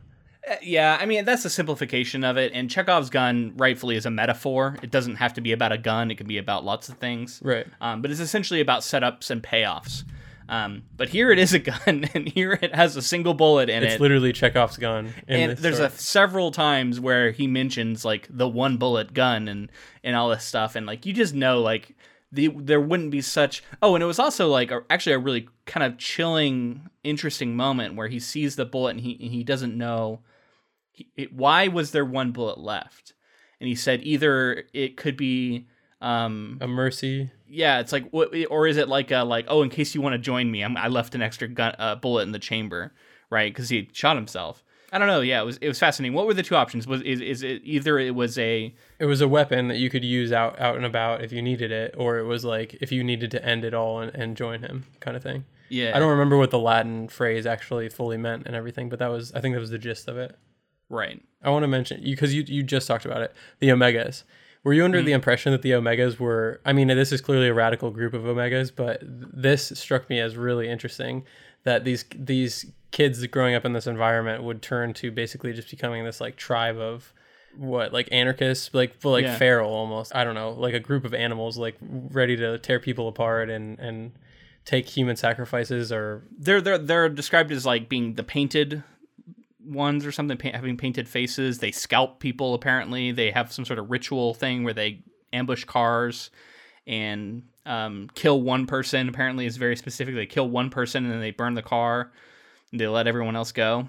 uh, 0.49 0.55
yeah, 0.61 0.97
I 0.99 1.05
mean 1.05 1.25
that's 1.25 1.45
a 1.45 1.49
simplification 1.49 2.23
of 2.23 2.37
it. 2.37 2.51
And 2.53 2.69
Chekhov's 2.69 3.09
gun 3.09 3.53
rightfully 3.57 3.95
is 3.95 4.05
a 4.05 4.11
metaphor. 4.11 4.77
It 4.83 4.91
doesn't 4.91 5.15
have 5.15 5.33
to 5.33 5.41
be 5.41 5.51
about 5.51 5.71
a 5.71 5.77
gun. 5.77 6.11
It 6.11 6.17
can 6.17 6.27
be 6.27 6.37
about 6.37 6.63
lots 6.63 6.89
of 6.89 6.97
things. 6.97 7.41
Right. 7.43 7.65
Um, 7.81 8.01
but 8.01 8.11
it's 8.11 8.19
essentially 8.19 8.61
about 8.61 8.81
setups 8.81 9.31
and 9.31 9.41
payoffs. 9.41 10.03
Um, 10.53 10.83
but 10.95 11.09
here 11.09 11.31
it 11.31 11.39
is 11.39 11.55
a 11.55 11.59
gun, 11.59 12.05
and 12.13 12.29
here 12.29 12.53
it 12.61 12.75
has 12.75 12.95
a 12.95 13.01
single 13.01 13.33
bullet 13.33 13.69
in 13.71 13.81
it's 13.81 13.93
it. 13.93 13.95
It's 13.95 14.01
literally 14.01 14.31
Chekhov's 14.33 14.77
gun. 14.77 15.11
and 15.27 15.57
there's 15.57 15.79
a 15.79 15.89
several 15.89 16.51
times 16.51 16.99
where 16.99 17.31
he 17.31 17.47
mentions 17.47 18.05
like 18.05 18.27
the 18.29 18.47
one 18.47 18.77
bullet 18.77 19.15
gun 19.15 19.47
and 19.47 19.71
and 20.03 20.15
all 20.15 20.29
this 20.29 20.43
stuff, 20.43 20.75
and 20.75 20.85
like 20.85 21.07
you 21.07 21.13
just 21.13 21.33
know 21.33 21.59
like 21.61 21.95
the 22.31 22.49
there 22.49 22.79
wouldn't 22.79 23.09
be 23.09 23.21
such. 23.21 23.63
Oh, 23.81 23.95
and 23.95 24.03
it 24.03 24.07
was 24.07 24.19
also 24.19 24.47
like 24.47 24.69
a, 24.69 24.83
actually 24.91 25.13
a 25.13 25.19
really 25.19 25.49
kind 25.65 25.83
of 25.83 25.97
chilling, 25.97 26.87
interesting 27.03 27.55
moment 27.55 27.95
where 27.95 28.07
he 28.07 28.19
sees 28.19 28.55
the 28.55 28.65
bullet 28.65 28.91
and 28.91 29.01
he 29.01 29.13
and 29.13 29.31
he 29.31 29.43
doesn't 29.43 29.75
know 29.75 30.19
he, 30.91 31.09
it, 31.17 31.33
why 31.33 31.67
was 31.67 31.89
there 31.89 32.05
one 32.05 32.31
bullet 32.31 32.59
left, 32.59 33.13
and 33.59 33.67
he 33.67 33.73
said 33.73 34.01
either 34.03 34.65
it 34.71 34.97
could 34.97 35.17
be 35.17 35.65
um, 35.99 36.59
a 36.61 36.67
mercy 36.67 37.31
yeah, 37.53 37.79
it's 37.79 37.91
like, 37.91 38.09
what 38.09 38.33
or 38.49 38.67
is 38.67 38.77
it 38.77 38.89
like 38.89 39.11
a 39.11 39.23
like, 39.23 39.45
oh, 39.47 39.61
in 39.61 39.69
case 39.69 39.93
you 39.93 40.01
want 40.01 40.13
to 40.13 40.19
join 40.19 40.49
me, 40.49 40.63
I'm, 40.63 40.75
i 40.75 40.87
left 40.87 41.15
an 41.15 41.21
extra 41.21 41.47
gun, 41.47 41.75
uh, 41.77 41.95
bullet 41.95 42.23
in 42.23 42.31
the 42.31 42.39
chamber, 42.39 42.93
right? 43.29 43.53
Because 43.53 43.69
he 43.69 43.89
shot 43.93 44.15
himself. 44.15 44.63
I 44.91 44.99
don't 44.99 45.07
know. 45.07 45.21
Yeah, 45.21 45.41
it 45.41 45.45
was 45.45 45.57
it 45.57 45.67
was 45.67 45.79
fascinating. 45.79 46.15
What 46.15 46.27
were 46.27 46.33
the 46.33 46.43
two 46.43 46.55
options? 46.55 46.85
Was 46.85 47.01
is, 47.01 47.19
is 47.19 47.41
it 47.41 47.61
either 47.63 47.97
it 47.97 48.13
was 48.13 48.37
a 48.37 48.73
it 48.99 49.05
was 49.05 49.21
a 49.21 49.27
weapon 49.27 49.67
that 49.69 49.77
you 49.77 49.89
could 49.89 50.03
use 50.03 50.31
out 50.31 50.59
out 50.59 50.75
and 50.75 50.85
about 50.85 51.23
if 51.23 51.31
you 51.31 51.41
needed 51.41 51.71
it, 51.71 51.95
or 51.97 52.19
it 52.19 52.25
was 52.25 52.45
like 52.45 52.75
if 52.81 52.91
you 52.91 53.03
needed 53.03 53.31
to 53.31 53.43
end 53.43 53.65
it 53.65 53.73
all 53.73 53.99
and, 53.99 54.13
and 54.15 54.37
join 54.37 54.61
him, 54.61 54.85
kind 54.99 55.17
of 55.17 55.23
thing. 55.23 55.45
Yeah, 55.69 55.93
I 55.95 55.99
don't 55.99 56.11
remember 56.11 56.37
what 56.37 56.51
the 56.51 56.59
Latin 56.59 57.07
phrase 57.07 57.47
actually 57.47 57.89
fully 57.89 58.17
meant 58.17 58.45
and 58.45 58.55
everything, 58.55 58.89
but 58.89 58.99
that 58.99 59.07
was 59.07 59.31
I 59.33 59.41
think 59.41 59.55
that 59.55 59.61
was 59.61 59.71
the 59.71 59.79
gist 59.79 60.07
of 60.07 60.17
it. 60.17 60.37
Right. 60.89 61.23
I 61.41 61.49
want 61.49 61.63
to 61.63 61.67
mention 61.67 62.01
you 62.03 62.15
because 62.15 62.33
you 62.33 62.43
you 62.45 62.61
just 62.61 62.87
talked 62.87 63.05
about 63.05 63.21
it, 63.21 63.33
the 63.59 63.69
Omegas. 63.69 64.23
Were 64.63 64.73
you 64.73 64.85
under 64.85 64.99
mm-hmm. 64.99 65.07
the 65.07 65.11
impression 65.11 65.51
that 65.51 65.61
the 65.61 65.71
Omegas 65.71 66.19
were? 66.19 66.61
I 66.65 66.73
mean, 66.73 66.87
this 66.87 67.11
is 67.11 67.21
clearly 67.21 67.47
a 67.47 67.53
radical 67.53 67.91
group 67.91 68.13
of 68.13 68.23
Omegas, 68.23 68.71
but 68.73 69.01
this 69.03 69.73
struck 69.75 70.09
me 70.09 70.19
as 70.19 70.37
really 70.37 70.69
interesting 70.69 71.23
that 71.63 71.83
these 71.83 72.05
these 72.15 72.65
kids 72.91 73.25
growing 73.27 73.55
up 73.55 73.65
in 73.65 73.73
this 73.73 73.87
environment 73.87 74.43
would 74.43 74.61
turn 74.61 74.93
to 74.93 75.11
basically 75.11 75.51
just 75.51 75.69
becoming 75.69 76.05
this 76.05 76.21
like 76.21 76.35
tribe 76.35 76.77
of 76.77 77.11
what 77.57 77.93
like 77.93 78.07
anarchists 78.11 78.73
like 78.73 78.95
like 79.03 79.25
yeah. 79.25 79.37
feral 79.37 79.71
almost 79.71 80.15
i 80.15 80.23
don't 80.23 80.33
know 80.33 80.51
like 80.51 80.73
a 80.73 80.79
group 80.79 81.05
of 81.05 81.13
animals 81.13 81.57
like 81.57 81.75
ready 81.81 82.35
to 82.35 82.57
tear 82.59 82.79
people 82.79 83.07
apart 83.07 83.49
and 83.49 83.77
and 83.79 84.11
take 84.65 84.87
human 84.87 85.15
sacrifices 85.15 85.91
or 85.91 86.23
they're 86.37 86.61
they're 86.61 86.77
they're 86.77 87.09
described 87.09 87.51
as 87.51 87.65
like 87.65 87.89
being 87.89 88.13
the 88.15 88.23
painted 88.23 88.83
ones 89.65 90.05
or 90.05 90.11
something 90.11 90.37
pa- 90.37 90.51
having 90.53 90.77
painted 90.77 91.07
faces. 91.07 91.59
They 91.59 91.71
scalp 91.71 92.19
people 92.19 92.53
apparently. 92.53 93.11
They 93.11 93.31
have 93.31 93.51
some 93.51 93.65
sort 93.65 93.79
of 93.79 93.89
ritual 93.89 94.33
thing 94.33 94.63
where 94.63 94.73
they 94.73 95.03
ambush 95.31 95.63
cars 95.65 96.29
and 96.85 97.43
um, 97.65 98.09
kill 98.13 98.41
one 98.41 98.65
person. 98.65 99.09
Apparently, 99.09 99.45
is 99.45 99.57
very 99.57 99.75
specific. 99.75 100.15
They 100.15 100.25
kill 100.25 100.49
one 100.49 100.69
person 100.69 101.05
and 101.05 101.13
then 101.13 101.21
they 101.21 101.31
burn 101.31 101.53
the 101.53 101.61
car. 101.61 102.11
And 102.71 102.79
they 102.79 102.87
let 102.87 103.07
everyone 103.07 103.35
else 103.35 103.51
go. 103.51 103.87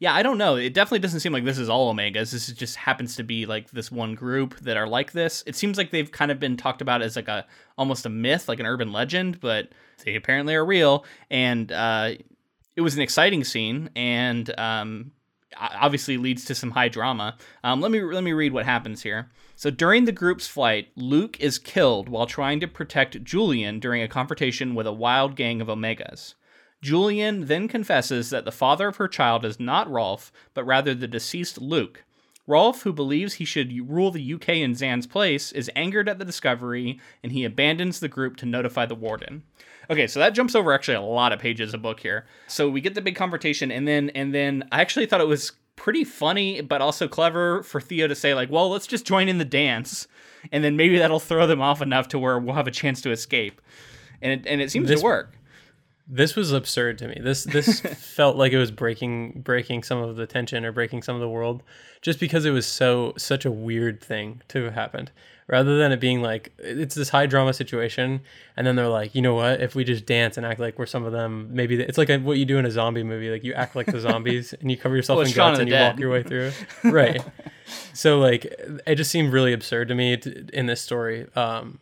Yeah, 0.00 0.14
I 0.14 0.22
don't 0.22 0.38
know. 0.38 0.56
It 0.56 0.72
definitely 0.72 1.00
doesn't 1.00 1.20
seem 1.20 1.32
like 1.32 1.44
this 1.44 1.58
is 1.58 1.68
all 1.68 1.92
Omegas. 1.92 2.30
This 2.30 2.46
just 2.48 2.76
happens 2.76 3.16
to 3.16 3.22
be 3.22 3.44
like 3.44 3.70
this 3.70 3.92
one 3.92 4.14
group 4.14 4.58
that 4.60 4.78
are 4.78 4.86
like 4.86 5.12
this. 5.12 5.44
It 5.46 5.56
seems 5.56 5.76
like 5.76 5.90
they've 5.90 6.10
kind 6.10 6.30
of 6.30 6.40
been 6.40 6.56
talked 6.56 6.80
about 6.80 7.02
as 7.02 7.16
like 7.16 7.28
a 7.28 7.46
almost 7.76 8.06
a 8.06 8.08
myth, 8.08 8.48
like 8.48 8.60
an 8.60 8.66
urban 8.66 8.92
legend, 8.92 9.40
but 9.40 9.68
they 10.04 10.16
apparently 10.16 10.54
are 10.54 10.64
real. 10.64 11.04
And 11.30 11.70
uh, 11.70 12.12
it 12.80 12.82
was 12.82 12.96
an 12.96 13.02
exciting 13.02 13.44
scene 13.44 13.90
and 13.94 14.58
um, 14.58 15.12
obviously 15.54 16.16
leads 16.16 16.46
to 16.46 16.54
some 16.54 16.70
high 16.70 16.88
drama. 16.88 17.36
Um, 17.62 17.82
let 17.82 17.90
me 17.90 18.00
let 18.00 18.24
me 18.24 18.32
read 18.32 18.54
what 18.54 18.64
happens 18.64 19.02
here. 19.02 19.28
So 19.54 19.68
during 19.68 20.06
the 20.06 20.12
group's 20.12 20.46
flight, 20.46 20.88
Luke 20.96 21.38
is 21.40 21.58
killed 21.58 22.08
while 22.08 22.24
trying 22.24 22.58
to 22.60 22.66
protect 22.66 23.22
Julian 23.22 23.80
during 23.80 24.02
a 24.02 24.08
confrontation 24.08 24.74
with 24.74 24.86
a 24.86 24.94
wild 24.94 25.36
gang 25.36 25.60
of 25.60 25.68
Omegas. 25.68 26.36
Julian 26.80 27.48
then 27.48 27.68
confesses 27.68 28.30
that 28.30 28.46
the 28.46 28.50
father 28.50 28.88
of 28.88 28.96
her 28.96 29.08
child 29.08 29.44
is 29.44 29.60
not 29.60 29.90
Rolf, 29.90 30.32
but 30.54 30.64
rather 30.64 30.94
the 30.94 31.06
deceased 31.06 31.60
Luke. 31.60 32.04
Rolf, 32.46 32.84
who 32.84 32.94
believes 32.94 33.34
he 33.34 33.44
should 33.44 33.90
rule 33.90 34.10
the 34.10 34.34
UK 34.34 34.48
in 34.48 34.74
Xan's 34.74 35.06
place, 35.06 35.52
is 35.52 35.70
angered 35.76 36.08
at 36.08 36.18
the 36.18 36.24
discovery 36.24 36.98
and 37.22 37.32
he 37.32 37.44
abandons 37.44 38.00
the 38.00 38.08
group 38.08 38.38
to 38.38 38.46
notify 38.46 38.86
the 38.86 38.94
warden. 38.94 39.42
Okay, 39.90 40.06
so 40.06 40.20
that 40.20 40.30
jumps 40.30 40.54
over 40.54 40.72
actually 40.72 40.94
a 40.94 41.00
lot 41.00 41.32
of 41.32 41.40
pages 41.40 41.74
of 41.74 41.82
book 41.82 41.98
here. 41.98 42.24
So 42.46 42.70
we 42.70 42.80
get 42.80 42.94
the 42.94 43.02
big 43.02 43.16
confrontation, 43.16 43.72
and 43.72 43.88
then 43.88 44.10
and 44.10 44.32
then 44.32 44.68
I 44.70 44.80
actually 44.80 45.06
thought 45.06 45.20
it 45.20 45.26
was 45.26 45.52
pretty 45.74 46.04
funny, 46.04 46.60
but 46.60 46.80
also 46.80 47.08
clever 47.08 47.64
for 47.64 47.80
Theo 47.80 48.06
to 48.06 48.14
say 48.14 48.32
like, 48.34 48.50
"Well, 48.50 48.70
let's 48.70 48.86
just 48.86 49.04
join 49.04 49.28
in 49.28 49.38
the 49.38 49.44
dance," 49.44 50.06
and 50.52 50.62
then 50.62 50.76
maybe 50.76 50.98
that'll 50.98 51.18
throw 51.18 51.46
them 51.48 51.60
off 51.60 51.82
enough 51.82 52.06
to 52.08 52.18
where 52.20 52.38
we'll 52.38 52.54
have 52.54 52.68
a 52.68 52.72
chance 52.72 53.00
to 53.02 53.10
escape. 53.10 53.60
And 54.22 54.32
it, 54.32 54.46
and 54.46 54.60
it 54.60 54.70
seems 54.70 54.88
this, 54.88 55.00
to 55.00 55.04
work. 55.04 55.34
This 56.12 56.34
was 56.34 56.52
absurd 56.52 56.98
to 56.98 57.08
me. 57.08 57.18
This 57.22 57.44
this 57.44 57.80
felt 58.14 58.36
like 58.36 58.52
it 58.52 58.58
was 58.58 58.70
breaking 58.70 59.42
breaking 59.42 59.84
some 59.84 59.98
of 59.98 60.16
the 60.16 60.26
tension 60.26 60.64
or 60.64 60.72
breaking 60.72 61.02
some 61.02 61.14
of 61.14 61.20
the 61.20 61.28
world, 61.28 61.62
just 62.02 62.18
because 62.18 62.44
it 62.44 62.50
was 62.50 62.66
so 62.66 63.14
such 63.16 63.44
a 63.44 63.50
weird 63.50 64.02
thing 64.02 64.42
to 64.48 64.64
have 64.64 64.74
happened. 64.74 65.12
Rather 65.46 65.78
than 65.78 65.90
it 65.90 65.98
being 65.98 66.22
like 66.22 66.52
it's 66.58 66.94
this 66.94 67.08
high 67.08 67.26
drama 67.26 67.52
situation, 67.52 68.20
and 68.56 68.66
then 68.66 68.76
they're 68.76 68.88
like, 68.88 69.14
you 69.14 69.22
know 69.22 69.34
what? 69.34 69.60
If 69.60 69.74
we 69.74 69.84
just 69.84 70.06
dance 70.06 70.36
and 70.36 70.44
act 70.44 70.60
like 70.60 70.78
we're 70.78 70.86
some 70.86 71.04
of 71.04 71.12
them, 71.12 71.48
maybe 71.52 71.80
it's 71.80 71.98
like 71.98 72.08
a, 72.08 72.18
what 72.18 72.38
you 72.38 72.44
do 72.44 72.58
in 72.58 72.66
a 72.66 72.70
zombie 72.70 73.02
movie. 73.02 73.30
Like 73.30 73.42
you 73.44 73.52
act 73.54 73.74
like 73.74 73.86
the 73.86 74.00
zombies 74.08 74.52
and 74.52 74.70
you 74.70 74.76
cover 74.76 74.96
yourself 74.96 75.18
Well, 75.18 75.26
in 75.26 75.32
Shaun 75.32 75.52
guts 75.52 75.60
and 75.60 75.68
you 75.68 75.74
walk 75.74 75.98
your 75.98 76.10
way 76.10 76.22
through. 76.22 76.52
right. 76.84 77.20
So 77.94 78.18
like 78.20 78.44
it 78.86 78.96
just 78.96 79.10
seemed 79.10 79.32
really 79.32 79.52
absurd 79.52 79.88
to 79.88 79.94
me 79.94 80.16
to, 80.18 80.46
in 80.52 80.66
this 80.66 80.80
story. 80.80 81.26
Um, 81.34 81.78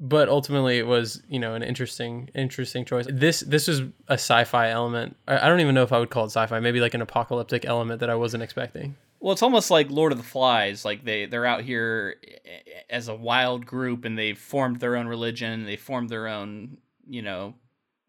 but 0.00 0.28
ultimately 0.28 0.78
it 0.78 0.86
was 0.86 1.22
you 1.28 1.38
know 1.38 1.54
an 1.54 1.62
interesting 1.62 2.28
interesting 2.34 2.84
choice 2.84 3.06
this 3.10 3.40
this 3.40 3.68
was 3.68 3.80
a 4.08 4.14
sci-fi 4.14 4.70
element 4.70 5.14
I, 5.28 5.48
don't 5.48 5.60
even 5.60 5.74
know 5.74 5.82
if 5.82 5.92
i 5.92 5.98
would 5.98 6.10
call 6.10 6.24
it 6.24 6.30
sci-fi 6.30 6.58
maybe 6.58 6.80
like 6.80 6.94
an 6.94 7.02
apocalyptic 7.02 7.66
element 7.66 8.00
that 8.00 8.08
i 8.10 8.14
wasn't 8.14 8.42
expecting 8.42 8.96
Well, 9.20 9.32
it's 9.32 9.42
almost 9.42 9.70
like 9.70 9.90
Lord 9.90 10.12
of 10.12 10.18
the 10.18 10.24
Flies. 10.24 10.82
Like 10.82 11.04
they 11.04 11.26
they're 11.26 11.44
out 11.44 11.62
here 11.62 12.16
eh, 12.26 12.80
as 12.88 13.08
a 13.08 13.14
wild 13.14 13.66
group, 13.66 14.06
and 14.06 14.16
they've 14.16 14.38
formed 14.38 14.80
their 14.80 14.96
own 14.96 15.06
religion. 15.06 15.66
They 15.66 15.76
formed 15.76 16.08
their 16.08 16.26
own 16.26 16.78
you 17.06 17.20
know 17.20 17.54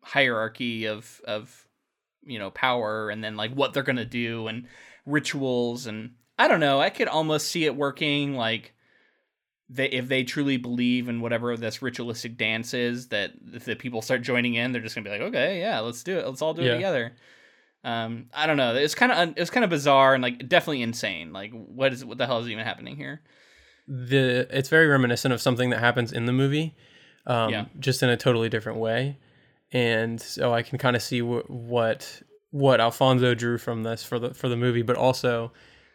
hierarchy 0.03 0.87
of 0.87 1.19
of 1.25 1.67
you 2.23 2.39
know 2.39 2.49
power, 2.49 3.09
and 3.09 3.21
then 3.21 3.35
like 3.35 3.51
what 3.51 3.73
they're 3.73 3.83
gonna 3.83 4.05
do 4.05 4.47
and 4.47 4.67
rituals 5.05 5.85
and 5.85 6.11
I 6.39 6.47
don't 6.47 6.61
know. 6.61 6.79
I 6.79 6.89
could 6.89 7.09
almost 7.09 7.49
see 7.49 7.65
it 7.65 7.75
working 7.75 8.35
like. 8.35 8.73
They, 9.73 9.87
if 9.89 10.09
they 10.09 10.23
truly 10.25 10.57
believe 10.57 11.07
in 11.07 11.21
whatever 11.21 11.55
this 11.55 11.81
ritualistic 11.81 12.35
dance 12.37 12.73
is, 12.73 13.07
that 13.07 13.31
if 13.53 13.63
the 13.63 13.75
people 13.75 14.01
start 14.01 14.21
joining 14.21 14.55
in, 14.55 14.73
they're 14.73 14.81
just 14.81 14.95
gonna 14.95 15.05
be 15.05 15.11
like, 15.11 15.21
okay, 15.29 15.59
yeah, 15.61 15.79
let's 15.79 16.03
do 16.03 16.17
it. 16.17 16.27
Let's 16.27 16.41
all 16.41 16.53
do 16.53 16.61
Yeah. 16.61 16.71
it 16.71 16.75
together. 16.75 17.13
Um, 17.83 18.25
I 18.33 18.45
don't 18.47 18.57
know. 18.57 18.75
It's 18.75 18.93
kind 18.95 19.11
of 19.11 19.33
it's 19.37 19.49
kind 19.49 19.63
of 19.63 19.69
bizarre 19.69 20.13
and 20.13 20.21
like 20.21 20.47
definitely 20.49 20.81
insane. 20.81 21.31
Like, 21.33 21.51
what 21.53 21.93
is 21.93 22.03
what 22.03 22.17
the 22.17 22.27
hell 22.27 22.39
is 22.39 22.47
even 22.49 22.65
happening 22.65 22.95
here? 22.97 23.21
the 23.87 24.47
it's 24.55 24.69
very 24.69 24.87
reminiscent 24.87 25.33
of 25.33 25.41
something 25.41 25.69
that 25.71 25.79
happens 25.79 26.13
in 26.13 26.25
the 26.25 26.31
movie 26.31 26.75
um, 27.25 27.49
Yeah. 27.51 27.65
just 27.79 28.03
in 28.03 28.09
a 28.09 28.15
totally 28.15 28.47
different 28.47 28.77
way 28.79 29.17
and 29.73 30.21
so 30.21 30.53
i 30.53 30.61
can 30.61 30.77
kind 30.77 30.95
of 30.95 31.01
see 31.01 31.19
wh- 31.19 31.49
what 31.49 32.21
what 32.51 32.79
alfonso 32.79 33.33
drew 33.33 33.57
from 33.57 33.81
this 33.83 34.03
for 34.03 34.19
the 34.19 34.33
for 34.35 34.47
the 34.49 34.55
movie 34.55 34.83
but 34.83 34.95
also 34.95 35.51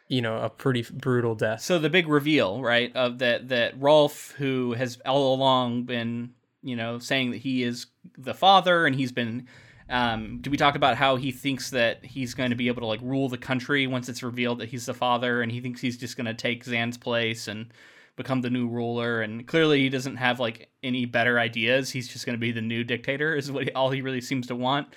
you 0.09 0.23
know 0.23 0.39
a 0.39 0.49
pretty 0.49 0.83
brutal 0.93 1.35
death 1.35 1.61
So 1.63 1.79
the 1.79 1.91
big 1.91 2.09
reveal, 2.09 2.63
right, 2.63 2.95
of 2.95 3.19
that 3.19 3.49
that 3.49 3.81
Rolf, 3.81 4.33
who 4.39 4.75
has 4.75 4.99
all 5.05 5.35
along 5.35 5.85
been, 5.85 6.31
you 6.63 6.77
know, 6.77 6.99
saying 6.99 7.33
that 7.33 7.39
he 7.39 7.63
is 7.63 7.87
the 8.17 8.35
father, 8.35 8.87
and 8.87 8.95
he's 8.95 9.13
been. 9.13 9.47
Um, 9.89 10.41
do 10.41 10.51
we 10.51 10.57
talk 10.57 10.75
about 10.75 10.97
how 10.97 11.15
he 11.15 11.31
thinks 11.31 11.71
that 11.71 12.05
he's 12.05 12.35
going 12.35 12.51
to 12.51 12.57
be 12.57 12.67
able 12.67 12.81
to 12.81 12.87
like 12.87 13.01
rule 13.03 13.29
the 13.29 13.39
country 13.39 13.87
once 13.87 14.09
it's 14.09 14.23
revealed 14.25 14.59
that 14.59 14.69
he's 14.69 14.87
the 14.87 14.95
father, 14.95 15.43
and 15.43 15.53
he 15.53 15.61
thinks 15.61 15.81
he's 15.81 15.97
just 15.97 16.17
going 16.17 16.27
to 16.27 16.35
take 16.35 16.65
Xan's 16.65 16.99
place 16.99 17.47
and 17.47 17.73
become 18.17 18.41
the 18.41 18.51
new 18.51 18.67
ruler? 18.67 19.21
And 19.21 19.47
clearly, 19.47 19.81
he 19.81 19.89
doesn't 19.89 20.17
have 20.17 20.41
like 20.41 20.71
any 20.83 21.05
better 21.05 21.39
ideas. 21.39 21.91
He's 21.91 22.09
just 22.09 22.27
going 22.27 22.35
to 22.35 22.41
be 22.41 22.51
the 22.51 22.61
new 22.63 22.83
dictator. 22.83 23.37
Is 23.37 23.53
what 23.53 23.65
he, 23.65 23.73
all 23.73 23.91
he 23.91 24.03
really 24.03 24.21
seems 24.21 24.49
to 24.49 24.57
want. 24.57 24.89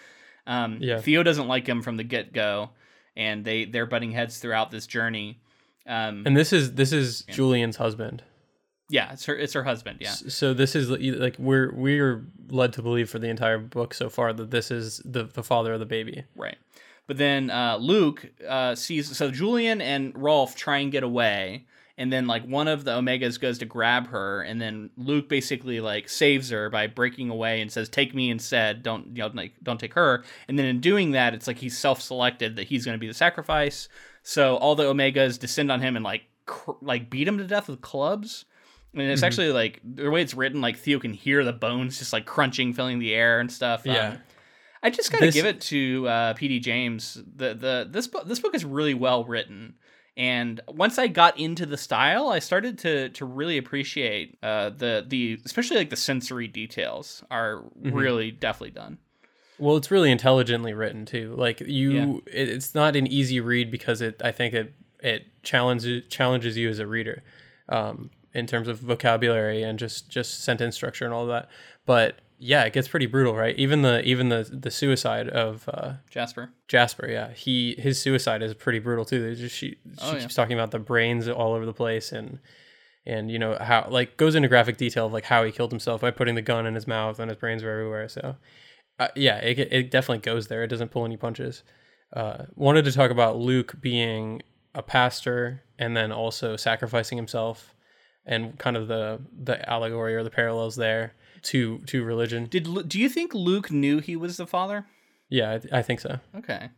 Um, 0.48 0.78
Yeah. 0.82 1.00
Theo 1.02 1.22
doesn't 1.22 1.48
like 1.48 1.68
him 1.68 1.84
from 1.84 1.98
the 1.98 2.04
get 2.04 2.34
go, 2.34 2.72
and 3.16 3.46
they 3.46 3.66
they're 3.66 3.86
butting 3.86 4.12
heads 4.12 4.40
throughout 4.40 4.72
this 4.72 4.88
journey. 4.88 5.40
Um, 5.88 6.24
and 6.26 6.38
this 6.38 6.54
is 6.54 6.74
this 6.74 6.92
is 6.92 7.24
julian's 7.24 7.78
husband 7.78 8.22
yeah, 8.90 9.14
it's 9.14 9.26
her. 9.26 9.36
It's 9.36 9.54
her 9.54 9.64
husband. 9.64 10.00
Yeah, 10.02 10.10
So 10.10 10.54
this 10.54 10.76
is 10.76 10.90
like 10.90 11.36
we're 11.38 11.72
we're 11.74 12.26
led 12.50 12.74
to 12.74 12.82
believe 12.82 13.10
for 13.10 13.20
the 13.20 13.30
entire 13.30 13.60
book 13.60 13.94
so 13.94 14.10
far 14.10 14.34
that 14.34 14.50
this 14.50 14.72
is 14.72 15.02
the 15.06 15.26
the 15.26 15.44
father 15.44 15.74
of 15.74 15.80
the 15.80 15.86
baby. 15.86 16.26
right. 16.36 16.58
But 17.06 17.18
then 17.18 17.50
uh, 17.50 17.78
Luke 17.78 18.30
uh, 18.48 18.76
sees 18.76 19.16
so 19.16 19.32
Julian 19.32 19.82
and 19.82 20.16
Rolf 20.16 20.56
try 20.56 20.78
and 20.78 20.92
get 20.92 21.02
away, 21.04 21.66
and 22.00 22.12
then 22.12 22.26
like 22.26 22.44
one 22.46 22.68
of 22.68 22.84
the 22.86 22.92
Omegas 22.92 23.40
goes 23.40 23.60
to 23.60 23.66
grab 23.66 24.08
her, 24.08 24.42
and 24.42 24.60
then 24.60 24.90
Luke 24.98 25.30
basically 25.30 25.80
like 25.82 26.10
saves 26.10 26.50
her 26.50 26.70
by 26.72 26.88
breaking 26.88 27.30
away 27.30 27.62
and 27.62 27.72
says, 27.72 27.90
"Take 27.90 28.16
me 28.16 28.32
instead. 28.32 28.82
Don't 28.82 29.08
you 29.16 29.22
know, 29.24 29.30
like 29.34 29.54
don't 29.62 29.80
take 29.80 29.94
her." 29.94 30.24
And 30.48 30.58
then 30.58 30.66
in 30.66 30.80
doing 30.80 31.12
that, 31.12 31.36
it's 31.36 31.46
like 31.46 31.60
he's 31.60 31.78
self-selected 31.78 32.56
that 32.56 32.68
he's 32.68 32.86
going 32.86 32.96
to 32.96 33.00
be 33.00 33.08
the 33.08 33.14
sacrifice. 33.14 33.88
So 34.24 34.56
all 34.58 34.74
the 34.76 34.86
Omegas 34.86 35.38
descend 35.38 35.72
on 35.72 35.82
him 35.82 35.96
and 35.96 36.04
like 36.04 36.24
cr- 36.46 36.72
like 36.82 37.10
beat 37.12 37.28
him 37.28 37.38
to 37.38 37.44
death 37.44 37.68
with 37.70 37.82
clubs. 37.82 38.46
And 38.94 39.04
it's 39.04 39.22
actually 39.22 39.52
like 39.52 39.80
the 39.84 40.10
way 40.10 40.22
it's 40.24 40.34
written, 40.34 40.62
like 40.62 40.78
Theo 40.78 40.98
can 41.00 41.14
hear 41.14 41.44
the 41.44 41.54
bones 41.54 42.00
just 42.00 42.12
like 42.12 42.26
crunching, 42.26 42.74
filling 42.74 42.98
the 42.98 43.14
air 43.14 43.40
and 43.40 43.52
stuff. 43.52 43.86
Um, 43.86 43.94
Yeah. 43.94 44.18
I 44.82 44.90
just 44.90 45.12
gotta 45.12 45.26
This- 45.26 45.36
give 45.36 45.46
it 45.46 45.60
to 45.62 46.08
uh, 46.08 46.34
P.D. 46.36 46.62
James. 46.62 47.16
The 47.36 47.54
the 47.54 47.88
this 47.92 48.08
book 48.08 48.26
this 48.26 48.40
book 48.40 48.56
is 48.56 48.64
really 48.64 48.94
well 48.94 49.26
written, 49.26 49.76
and 50.20 50.60
once 50.68 51.00
I 51.00 51.08
got 51.08 51.40
into 51.40 51.66
the 51.66 51.78
style, 51.78 52.28
I 52.28 52.40
started 52.40 52.78
to 52.80 53.10
to 53.10 53.26
really 53.26 53.58
appreciate 53.58 54.38
uh, 54.44 54.70
the 54.70 55.04
the 55.08 55.40
especially 55.46 55.78
like 55.78 55.90
the 55.90 55.96
sensory 55.96 56.48
details 56.48 57.24
are 57.32 57.64
Mm-hmm. 57.82 57.96
really 57.96 58.32
definitely 58.32 58.72
done. 58.72 58.98
Well, 59.58 59.78
it's 59.78 59.90
really 59.90 60.12
intelligently 60.12 60.74
written 60.74 61.06
too. 61.06 61.34
Like 61.38 61.62
you, 61.62 62.24
it, 62.28 62.50
it's 62.50 62.76
not 62.76 62.96
an 62.96 63.08
easy 63.08 63.40
read 63.40 63.72
because 63.72 64.02
it. 64.02 64.22
I 64.24 64.32
think 64.32 64.54
it 64.54 64.74
it 65.00 65.24
challenges 65.44 66.04
challenges 66.10 66.58
you 66.58 66.70
as 66.70 66.80
a 66.80 66.88
reader, 66.88 67.24
um, 67.70 68.10
in 68.34 68.46
terms 68.48 68.68
of 68.68 68.80
vocabulary 68.80 69.64
and 69.64 69.80
just 69.80 70.10
just 70.10 70.44
sentence 70.44 70.76
structure 70.76 71.06
and 71.06 71.14
all 71.14 71.26
that. 71.28 71.50
But 71.86 72.20
yeah, 72.42 72.64
it 72.64 72.74
gets 72.74 72.88
pretty 72.88 73.06
brutal, 73.06 73.36
right? 73.36 73.56
Even 73.58 73.82
the 73.82 74.02
even 74.04 74.30
the 74.30 74.50
the 74.52 74.72
suicide 74.72 75.28
of 75.30 75.68
uh, 75.68 75.94
Jasper. 76.10 76.50
Jasper, 76.68 77.08
yeah, 77.08 77.32
he 77.34 77.76
his 77.78 78.02
suicide 78.02 78.42
is 78.42 78.54
pretty 78.54 78.80
brutal 78.80 79.06
too. 79.06 79.36
Just 79.36 79.56
she 79.56 79.72
she 79.72 79.78
Oh, 80.02 80.16
yeah. 80.16 80.28
talking 80.28 80.54
about 80.58 80.72
the 80.72 80.80
brains 80.80 81.28
all 81.28 81.54
over 81.54 81.66
the 81.66 81.74
place 81.74 82.12
and 82.12 82.40
and 83.06 83.30
you 83.30 83.40
know 83.40 83.58
how 83.60 83.88
like 83.90 84.18
goes 84.18 84.36
into 84.36 84.48
graphic 84.48 84.78
detail 84.78 85.06
of 85.08 85.14
like 85.14 85.26
how 85.26 85.44
he 85.44 85.52
killed 85.52 85.72
himself 85.72 86.02
by 86.02 86.12
putting 86.12 86.36
the 86.36 86.42
gun 86.42 86.66
in 86.66 86.76
his 86.76 86.88
mouth 86.88 87.20
and 87.20 87.30
his 87.30 87.38
brains 87.38 87.62
were 87.64 87.72
everywhere. 87.72 88.08
So 88.08 88.36
uh, 89.00 89.10
yeah, 89.16 89.38
it 89.38 89.60
it 89.60 89.92
definitely 89.92 90.20
goes 90.20 90.48
there. 90.48 90.64
It 90.64 90.68
doesn't 90.68 90.92
pull 90.92 91.06
any 91.06 91.18
punches. 91.18 91.64
Uh, 92.14 92.46
wanted 92.56 92.86
to 92.86 92.92
talk 92.92 93.12
about 93.12 93.38
Luke 93.38 93.76
being 93.82 94.42
a 94.74 94.82
pastor 94.82 95.64
and 95.78 95.96
then 95.96 96.12
also 96.12 96.56
sacrificing 96.56 97.18
himself 97.18 97.76
and 98.26 98.58
kind 98.58 98.78
of 98.78 98.88
the 98.88 99.20
the 99.44 99.68
allegory 99.70 100.16
or 100.16 100.24
the 100.24 100.30
parallels 100.30 100.76
there 100.76 101.14
to 101.44 101.80
to 101.80 102.04
religion. 102.04 102.46
Did 102.46 102.88
do 102.88 103.00
you 103.00 103.10
think 103.10 103.34
Luke 103.34 103.72
knew 103.72 104.00
he 104.00 104.16
was 104.16 104.38
the 104.38 104.48
father? 104.48 104.86
Yeah, 105.30 105.60
I, 105.72 105.80
I 105.80 105.82
think 105.82 106.00
so. 106.00 106.20
Okay. 106.36 106.70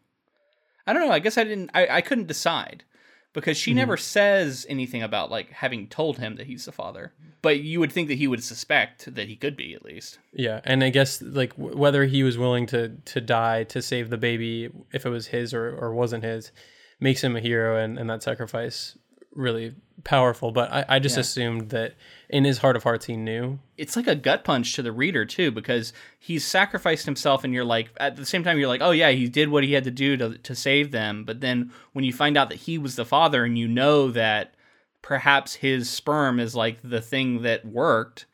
I 0.85 0.93
don't 0.93 1.07
know. 1.07 1.13
I 1.13 1.19
guess 1.19 1.37
I 1.37 1.43
didn't. 1.43 1.71
I, 1.73 1.87
I 1.87 2.01
couldn't 2.01 2.27
decide 2.27 2.83
because 3.33 3.57
she 3.57 3.73
never 3.73 3.95
mm-hmm. 3.95 4.01
says 4.01 4.65
anything 4.69 5.01
about 5.03 5.31
like 5.31 5.51
having 5.51 5.87
told 5.87 6.17
him 6.17 6.35
that 6.35 6.47
he's 6.47 6.65
the 6.65 6.71
father. 6.71 7.13
But 7.41 7.61
you 7.61 7.79
would 7.79 7.91
think 7.91 8.07
that 8.09 8.17
he 8.17 8.27
would 8.27 8.43
suspect 8.43 9.13
that 9.15 9.27
he 9.27 9.35
could 9.35 9.57
be 9.57 9.73
at 9.73 9.83
least. 9.83 10.19
Yeah, 10.33 10.61
and 10.63 10.83
I 10.83 10.89
guess 10.89 11.21
like 11.21 11.55
w- 11.55 11.75
whether 11.75 12.05
he 12.05 12.23
was 12.23 12.37
willing 12.37 12.65
to 12.67 12.89
to 12.89 13.21
die 13.21 13.63
to 13.65 13.81
save 13.81 14.09
the 14.09 14.17
baby, 14.17 14.69
if 14.91 15.05
it 15.05 15.09
was 15.09 15.27
his 15.27 15.53
or, 15.53 15.75
or 15.75 15.93
wasn't 15.93 16.23
his, 16.23 16.51
makes 16.99 17.23
him 17.23 17.35
a 17.35 17.39
hero, 17.39 17.81
and, 17.81 17.97
and 17.97 18.09
that 18.09 18.21
sacrifice 18.21 18.97
really 19.33 19.75
powerful. 20.03 20.51
But 20.51 20.71
I, 20.71 20.85
I 20.89 20.99
just 20.99 21.15
Yeah. 21.17 21.21
assumed 21.21 21.69
that 21.69 21.93
in 22.29 22.43
his 22.43 22.57
heart 22.59 22.75
of 22.75 22.83
hearts 22.83 23.05
he 23.05 23.15
knew. 23.15 23.59
It's 23.77 23.95
like 23.95 24.07
a 24.07 24.15
gut 24.15 24.43
punch 24.43 24.73
to 24.73 24.81
the 24.81 24.91
reader 24.91 25.25
too 25.25 25.51
because 25.51 25.93
he's 26.19 26.45
sacrificed 26.45 27.05
himself, 27.05 27.43
and 27.43 27.53
you're 27.53 27.63
like 27.65 27.89
at 27.97 28.15
the 28.15 28.25
same 28.25 28.43
time 28.43 28.57
you're 28.57 28.67
like, 28.67 28.81
oh 28.81 28.91
yeah, 28.91 29.11
he 29.11 29.27
did 29.27 29.49
what 29.49 29.63
he 29.63 29.73
had 29.73 29.83
to 29.85 29.91
do 29.91 30.17
to 30.17 30.37
to 30.37 30.55
save 30.55 30.91
them. 30.91 31.23
But 31.23 31.41
then 31.41 31.71
when 31.93 32.05
you 32.05 32.13
find 32.13 32.37
out 32.37 32.49
that 32.49 32.59
he 32.59 32.77
was 32.77 32.95
the 32.95 33.05
father, 33.05 33.43
and 33.43 33.57
you 33.57 33.67
know 33.67 34.11
that 34.11 34.53
perhaps 35.01 35.55
his 35.55 35.89
sperm 35.89 36.39
is 36.39 36.55
like 36.55 36.77
the 36.83 37.01
thing 37.01 37.41
that 37.41 37.65
worked 37.65 38.27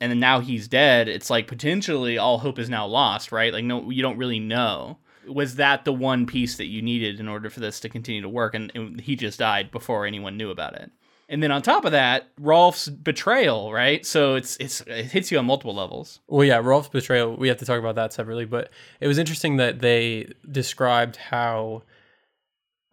and 0.00 0.10
then 0.10 0.18
now 0.18 0.40
he's 0.40 0.66
dead 0.66 1.08
it's 1.08 1.30
like 1.30 1.46
potentially 1.46 2.18
all 2.18 2.38
hope 2.38 2.58
is 2.58 2.68
now 2.68 2.84
lost 2.84 3.30
right 3.30 3.52
like 3.52 3.64
no 3.64 3.88
you 3.88 4.02
don't 4.02 4.18
really 4.18 4.40
know 4.40 4.98
was 5.26 5.56
that 5.56 5.84
the 5.84 5.92
one 5.92 6.26
piece 6.26 6.56
that 6.56 6.66
you 6.66 6.82
needed 6.82 7.20
in 7.20 7.28
order 7.28 7.50
for 7.50 7.60
this 7.60 7.80
to 7.80 7.88
continue 7.88 8.22
to 8.22 8.28
work 8.28 8.54
and, 8.54 8.72
and 8.74 9.00
he 9.00 9.16
just 9.16 9.38
died 9.38 9.70
before 9.70 10.06
anyone 10.06 10.36
knew 10.36 10.50
about 10.50 10.74
it 10.74 10.90
and 11.28 11.42
then 11.42 11.50
on 11.50 11.60
top 11.60 11.84
of 11.84 11.92
that 11.92 12.28
rolf's 12.40 12.88
betrayal 12.88 13.72
right 13.72 14.06
so 14.06 14.36
it's 14.36 14.56
it's 14.58 14.80
it 14.82 15.06
hits 15.06 15.32
you 15.32 15.38
on 15.38 15.44
multiple 15.44 15.74
levels 15.74 16.20
Well, 16.28 16.44
yeah, 16.44 16.58
Rolf's 16.58 16.88
betrayal. 16.88 17.36
We 17.36 17.48
have 17.48 17.56
to 17.58 17.64
talk 17.64 17.78
about 17.78 17.96
that 17.96 18.12
separately, 18.12 18.44
but 18.44 18.70
it 19.00 19.08
was 19.08 19.18
interesting 19.18 19.56
that 19.56 19.80
they 19.80 20.32
described 20.50 21.16
how 21.16 21.82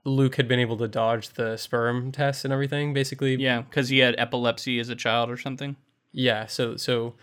Luke 0.05 0.35
had 0.35 0.47
been 0.47 0.59
able 0.59 0.77
to 0.77 0.87
dodge 0.87 1.29
the 1.29 1.57
sperm 1.57 2.11
test 2.11 2.43
and 2.43 2.53
everything. 2.53 2.93
Basically, 2.93 3.35
yeah 3.35 3.61
because 3.61 3.89
he 3.89 3.99
had 3.99 4.15
epilepsy 4.17 4.79
as 4.79 4.89
a 4.89 4.95
child 4.95 5.29
or 5.29 5.37
something 5.37 5.75
yeah 6.11 6.45
so 6.45 6.75
so 6.75 7.13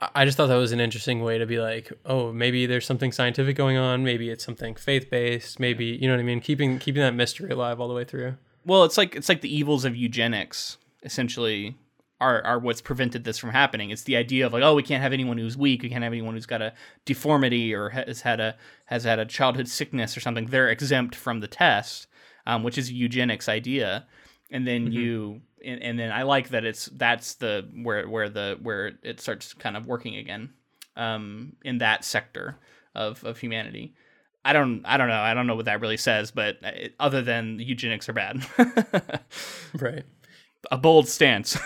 I- 0.00 0.24
just 0.24 0.36
thought 0.36 0.46
that 0.46 0.56
was 0.56 0.72
an 0.72 0.80
interesting 0.80 1.22
way 1.22 1.38
to 1.38 1.46
be 1.46 1.58
like 1.58 1.92
oh 2.04 2.32
maybe 2.32 2.66
there's 2.66 2.86
something 2.86 3.12
scientific 3.12 3.56
going 3.56 3.76
on 3.76 4.04
maybe 4.04 4.30
it's 4.30 4.44
something 4.44 4.74
faith-based 4.74 5.58
maybe 5.58 5.86
you 5.86 6.06
know 6.06 6.14
what 6.14 6.20
i 6.20 6.24
mean 6.24 6.40
keeping 6.40 6.78
keeping 6.78 7.02
that 7.02 7.14
mystery 7.14 7.50
alive 7.50 7.80
all 7.80 7.88
the 7.88 7.94
way 7.94 8.04
through 8.04 8.36
well 8.64 8.84
it's 8.84 8.96
like 8.96 9.16
it's 9.16 9.28
like 9.28 9.40
the 9.40 9.54
evils 9.54 9.84
of 9.84 9.96
eugenics 9.96 10.76
essentially 11.02 11.76
are 12.20 12.42
are 12.44 12.58
what's 12.58 12.80
prevented 12.80 13.24
this 13.24 13.38
from 13.38 13.50
happening. 13.50 13.90
It's 13.90 14.02
the 14.02 14.16
idea 14.16 14.46
of 14.46 14.52
like, 14.52 14.62
oh, 14.62 14.74
we 14.74 14.82
can't 14.82 15.02
have 15.02 15.12
anyone 15.12 15.38
who's 15.38 15.56
weak, 15.56 15.82
we 15.82 15.88
can't 15.88 16.02
have 16.02 16.12
anyone 16.12 16.34
who's 16.34 16.46
got 16.46 16.62
a 16.62 16.72
deformity 17.04 17.74
or 17.74 17.90
has 17.90 18.22
had 18.22 18.40
a 18.40 18.56
has 18.86 19.04
had 19.04 19.18
a 19.18 19.24
childhood 19.24 19.68
sickness 19.68 20.16
or 20.16 20.20
something. 20.20 20.46
They're 20.46 20.68
exempt 20.68 21.14
from 21.14 21.40
the 21.40 21.46
test, 21.48 22.08
um, 22.46 22.62
which 22.62 22.78
is 22.78 22.90
a 22.90 22.94
eugenics 22.94 23.48
idea. 23.48 24.06
And 24.50 24.66
then 24.66 24.86
mm-hmm. 24.86 24.92
you 24.92 25.40
and, 25.64 25.82
and, 25.82 25.98
then 25.98 26.12
I 26.12 26.22
like 26.22 26.50
that 26.50 26.64
it's 26.64 26.86
that's 26.86 27.34
the 27.34 27.68
where 27.82 28.08
where 28.08 28.28
the 28.28 28.58
where 28.62 28.92
it 29.02 29.20
starts 29.20 29.54
kind 29.54 29.76
of 29.76 29.86
working 29.86 30.16
again 30.16 30.50
um, 30.96 31.54
in 31.62 31.78
that 31.78 32.04
sector 32.04 32.56
of 32.94 33.24
of 33.24 33.38
humanity. 33.38 33.94
I 34.44 34.52
don't 34.52 34.82
I 34.84 34.96
don't 34.96 35.08
know 35.08 35.20
I 35.20 35.34
don't 35.34 35.46
know 35.46 35.56
what 35.56 35.66
that 35.66 35.80
really 35.80 35.96
says, 35.96 36.30
but 36.30 36.58
it, 36.62 36.94
other 36.98 37.22
than 37.22 37.58
eugenics 37.58 38.08
are 38.08 38.14
bad, 38.14 38.46
right? 39.74 40.04
A 40.70 40.78
bold 40.78 41.08
stance. 41.08 41.50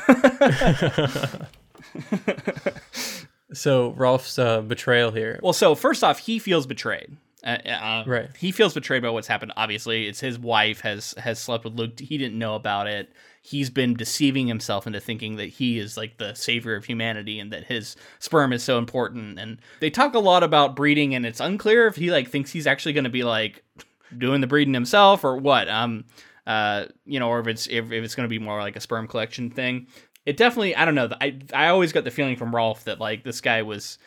so 3.53 3.93
Rolf's 3.93 4.39
uh, 4.39 4.63
betrayal 4.63 5.11
here. 5.11 5.41
Well, 5.43 5.53
so 5.53 5.75
first 5.75 6.05
off, 6.05 6.19
he 6.19 6.39
feels 6.39 6.67
betrayed. 6.67 7.17
Uh, 7.45 7.59
uh, 7.69 8.05
right. 8.07 8.31
He 8.37 8.53
feels 8.53 8.75
betrayed 8.75 9.03
by 9.03 9.11
what's 9.11 9.27
happened. 9.27 9.53
Obviously, 9.57 10.07
it's 10.07 10.21
his 10.21 10.39
wife 10.39 10.81
has 10.81 11.15
has 11.19 11.39
slept 11.39 11.65
with 11.65 11.75
Luke. 11.75 11.99
He 11.99 12.19
didn't 12.19 12.39
know 12.39 12.55
about 12.55 12.87
it 12.87 13.13
he's 13.45 13.71
been 13.71 13.95
deceiving 13.95 14.47
himself 14.47 14.87
into 14.87 15.01
thinking 15.01 15.37
that 15.37 15.49
he 15.49 15.79
is 15.79 15.97
like 15.97 16.17
the 16.17 16.33
savior 16.33 16.77
of 16.77 16.85
humanity 16.85 17.41
and 17.41 17.53
that 17.53 17.65
his 17.65 17.97
sperm 18.21 18.53
is 18.53 18.63
so 18.63 18.79
important. 18.79 19.39
And 19.39 19.59
they 19.81 19.91
talk 19.91 20.15
a 20.15 20.21
lot 20.21 20.45
about 20.45 20.77
breeding, 20.77 21.15
and 21.15 21.27
it's 21.27 21.41
unclear 21.41 21.89
if 21.89 21.97
he 21.97 22.11
like 22.11 22.31
thinks 22.31 22.53
he's 22.53 22.69
actually 22.69 22.93
going 22.93 23.05
to 23.05 23.11
be 23.11 23.25
like 23.25 23.65
doing 24.17 24.41
the 24.41 24.47
breeding 24.47 24.73
himself 24.73 25.25
or 25.25 25.37
what. 25.37 25.69
Um, 25.69 26.05
uh, 26.47 26.87
you 27.05 27.21
know, 27.21 27.29
or 27.29 27.41
if 27.41 27.49
it's 27.49 27.67
if, 27.67 27.91
if 27.93 28.05
it's 28.05 28.15
going 28.15 28.29
to 28.29 28.31
be 28.31 28.39
more 28.39 28.61
like 28.61 28.77
a 28.77 28.81
sperm 28.81 29.09
collection 29.09 29.51
thing. 29.51 29.89
It 30.25 30.37
definitely, 30.37 30.77
I 30.77 30.85
don't 30.85 30.95
know. 30.95 31.11
I 31.21 31.41
I 31.53 31.69
always 31.69 31.93
got 31.93 32.05
the 32.05 32.13
feeling 32.13 32.37
from 32.37 32.55
Rolf 32.55 32.85
that 32.85 33.01
like 33.01 33.25
this 33.25 33.41
guy 33.41 33.63
was 33.63 33.99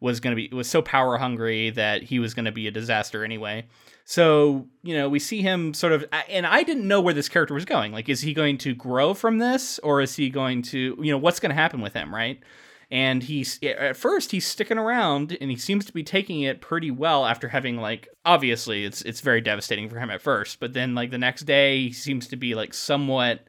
was 0.00 0.18
going 0.20 0.34
to 0.34 0.36
be 0.36 0.54
was 0.54 0.68
so 0.68 0.82
power 0.82 1.18
hungry 1.18 1.70
that 1.70 2.02
he 2.02 2.18
was 2.18 2.34
going 2.34 2.46
to 2.46 2.52
be 2.52 2.66
a 2.66 2.70
disaster 2.70 3.24
anyway. 3.24 3.66
So, 4.06 4.66
you 4.82 4.96
know, 4.96 5.08
we 5.08 5.20
see 5.20 5.40
him 5.40 5.72
sort 5.72 5.92
of, 5.92 6.04
and 6.28 6.44
I 6.46 6.64
didn't 6.64 6.88
know 6.88 7.00
where 7.00 7.14
this 7.14 7.28
character 7.28 7.54
was 7.54 7.64
going. 7.64 7.92
Like, 7.92 8.08
is 8.08 8.22
he 8.22 8.34
going 8.34 8.58
to 8.58 8.74
grow 8.74 9.14
from 9.14 9.38
this, 9.38 9.78
or 9.80 10.00
is 10.00 10.16
he 10.16 10.30
going 10.30 10.62
to, 10.62 10.96
you 11.00 11.12
know, 11.12 11.18
what's 11.18 11.38
going 11.38 11.50
to 11.50 11.54
happen 11.54 11.80
with 11.80 11.92
him, 11.92 12.12
right? 12.12 12.42
And 12.90 13.22
he's, 13.22 13.62
at 13.62 13.96
first, 13.96 14.32
he's 14.32 14.44
sticking 14.44 14.78
around 14.78 15.36
and 15.40 15.48
he 15.48 15.56
seems 15.56 15.84
to 15.84 15.92
be 15.92 16.02
taking 16.02 16.40
it 16.40 16.60
pretty 16.60 16.90
well 16.90 17.24
after 17.24 17.46
having, 17.46 17.76
like, 17.76 18.08
obviously, 18.24 18.84
it's, 18.84 19.02
it's 19.02 19.20
very 19.20 19.40
devastating 19.40 19.88
for 19.88 20.00
him 20.00 20.10
at 20.10 20.20
first, 20.20 20.58
but 20.58 20.72
then, 20.72 20.96
like, 20.96 21.12
the 21.12 21.18
next 21.18 21.42
day, 21.42 21.82
he 21.82 21.92
seems 21.92 22.26
to 22.28 22.36
be, 22.36 22.56
like, 22.56 22.74
somewhat 22.74 23.46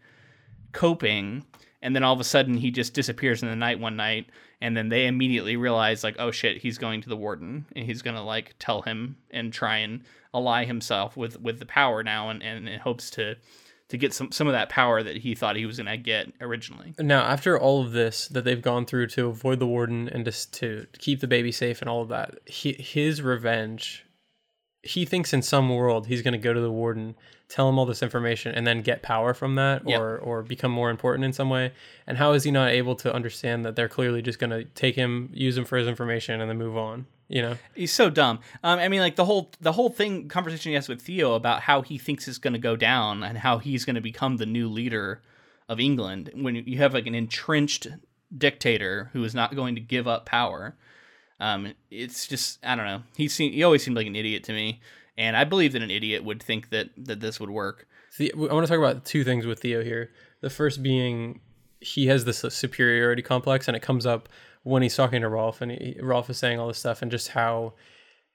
coping. 0.74 1.44
And 1.82 1.96
then 1.96 2.04
all 2.04 2.14
of 2.14 2.20
a 2.20 2.24
sudden, 2.24 2.56
he 2.56 2.70
just 2.70 2.94
disappears 2.94 3.42
in 3.42 3.50
the 3.50 3.56
night 3.56 3.80
one 3.80 3.96
night 3.96 4.28
and 4.62 4.78
then 4.78 4.90
they 4.90 5.08
immediately 5.08 5.56
realize 5.56 6.04
like 6.04 6.16
oh 6.20 6.32
shit 6.32 6.62
he's 6.62 6.78
going 6.78 7.02
to 7.02 7.10
the 7.10 7.18
warden 7.18 7.66
and 7.76 7.86
he's 7.86 8.02
gonna 8.02 8.24
like 8.24 8.56
tell 8.60 8.82
him 8.84 9.18
and 9.32 9.52
try 9.52 9.78
and 9.78 10.02
ally 10.34 10.66
himself 10.66 11.18
with 11.18 11.40
with 11.42 11.60
the 11.60 11.66
power 11.66 12.04
now, 12.04 12.30
and 12.30 12.42
and 12.44 12.68
in 12.68 12.80
hopes 12.80 13.10
to 13.12 13.36
to 13.90 13.98
get 13.98 14.14
some 14.14 14.32
some 14.32 14.48
of 14.48 14.54
that 14.54 14.70
power 14.70 15.04
that 15.04 15.18
he 15.18 15.36
thought 15.36 15.56
he 15.56 15.66
was 15.66 15.78
going 15.78 15.88
to 15.88 15.98
get 15.98 16.32
originally. 16.40 16.94
Now, 16.98 17.24
after 17.24 17.60
all 17.60 17.82
of 17.82 17.92
this 17.92 18.28
that 18.30 18.46
they've 18.46 18.62
gone 18.62 18.86
through 18.86 19.08
to 19.08 19.28
avoid 19.28 19.60
the 19.60 19.68
warden 19.68 20.08
and 20.08 20.24
just 20.24 20.54
to 20.56 20.88
keep 20.98 21.20
the 21.20 21.28
baby 21.28 21.52
safe 21.52 21.82
and 21.82 21.90
all 21.90 22.02
of 22.02 22.10
that, 22.10 22.40
he, 22.46 22.74
his 22.74 23.22
revenge, 23.22 24.06
he 24.82 25.04
thinks 25.04 25.34
in 25.34 25.42
some 25.42 25.70
world 25.70 26.08
he's 26.08 26.22
going 26.22 26.32
to 26.32 26.38
go 26.38 26.54
to 26.54 26.62
the 26.62 26.72
warden, 26.72 27.16
tell 27.52 27.68
him 27.68 27.78
all 27.78 27.86
this 27.86 28.02
information, 28.02 28.56
and 28.56 28.66
then 28.66 28.82
get 28.82 29.02
power 29.02 29.34
from 29.34 29.56
that, 29.56 29.88
yep. 29.88 30.00
or 30.00 30.18
or 30.18 30.42
become 30.42 30.72
more 30.72 30.90
important 30.90 31.26
in 31.26 31.34
some 31.34 31.50
way. 31.50 31.74
And 32.08 32.18
how 32.18 32.32
is 32.32 32.44
he 32.44 32.52
not 32.52 32.70
able 32.70 32.96
to 32.96 33.14
understand 33.14 33.66
that 33.66 33.76
they're 33.76 33.90
clearly 33.90 34.22
just 34.22 34.40
going 34.40 34.52
to 34.52 34.64
take 34.64 34.96
him, 34.96 35.30
use 35.34 35.58
him 35.58 35.66
for 35.66 35.78
his 35.78 35.88
information, 35.88 36.40
and 36.40 36.50
then 36.50 36.58
move 36.58 36.78
on? 36.78 37.06
you 37.32 37.42
know 37.42 37.58
he's 37.74 37.94
so 37.94 38.10
dumb 38.10 38.40
um, 38.64 38.78
i 38.78 38.88
mean 38.90 39.00
like 39.00 39.16
the 39.16 39.26
whole 39.26 39.50
the 39.62 39.72
whole 39.72 39.90
thing 39.90 40.28
conversation 40.28 40.72
he 40.72 40.76
has 40.76 40.90
with 40.90 41.02
theo 41.02 41.34
about 41.34 41.62
how 41.62 41.82
he 41.82 41.98
thinks 41.98 42.28
it's 42.28 42.38
going 42.38 42.54
to 42.54 42.60
go 42.60 42.76
down 42.76 43.24
and 43.24 43.38
how 43.38 43.58
he's 43.58 43.86
going 43.86 43.96
to 43.96 44.02
become 44.02 44.38
the 44.38 44.46
new 44.46 44.68
leader 44.68 45.22
of 45.70 45.80
england 45.80 46.30
when 46.36 46.56
you 46.56 46.78
have 46.78 46.94
like 46.94 47.08
an 47.08 47.16
entrenched 47.16 47.88
dictator 48.38 49.10
who 49.14 49.24
is 49.24 49.34
not 49.34 49.56
going 49.56 49.76
to 49.76 49.82
give 49.82 50.08
up 50.08 50.26
power 50.26 50.76
um, 51.40 51.74
it's 51.90 52.28
just 52.28 52.60
i 52.64 52.76
don't 52.76 52.86
know 52.86 53.02
he 53.16 53.30
seemed 53.30 53.54
he 53.54 53.64
always 53.64 53.82
seemed 53.82 53.96
like 53.96 54.08
an 54.08 54.16
idiot 54.16 54.44
to 54.44 54.52
me 54.52 54.82
and 55.22 55.38
i 55.38 55.44
believe 55.44 55.74
that 55.74 55.82
an 55.82 55.92
idiot 55.92 56.24
would 56.24 56.42
think 56.42 56.70
that 56.70 56.90
that 56.98 57.20
this 57.20 57.40
would 57.40 57.50
work. 57.50 57.88
The, 58.18 58.34
i 58.34 58.54
want 58.54 58.66
to 58.66 58.68
talk 58.68 58.80
about 58.80 59.06
two 59.06 59.24
things 59.24 59.46
with 59.46 59.60
theo 59.60 59.84
here. 59.84 60.12
The 60.42 60.50
first 60.50 60.82
being 60.84 61.40
he 61.80 62.08
has 62.08 62.26
this 62.26 62.40
superiority 62.50 63.22
complex 63.22 63.68
and 63.68 63.78
it 63.78 63.82
comes 63.82 64.06
up 64.06 64.30
when 64.64 64.84
he's 64.84 64.96
talking 64.96 65.22
to 65.22 65.30
Rolf 65.30 65.62
and 65.62 65.72
he, 65.72 65.98
Rolf 66.00 66.30
is 66.30 66.38
saying 66.38 66.60
all 66.60 66.68
this 66.68 66.78
stuff 66.78 67.02
and 67.02 67.10
just 67.10 67.30
how 67.30 67.74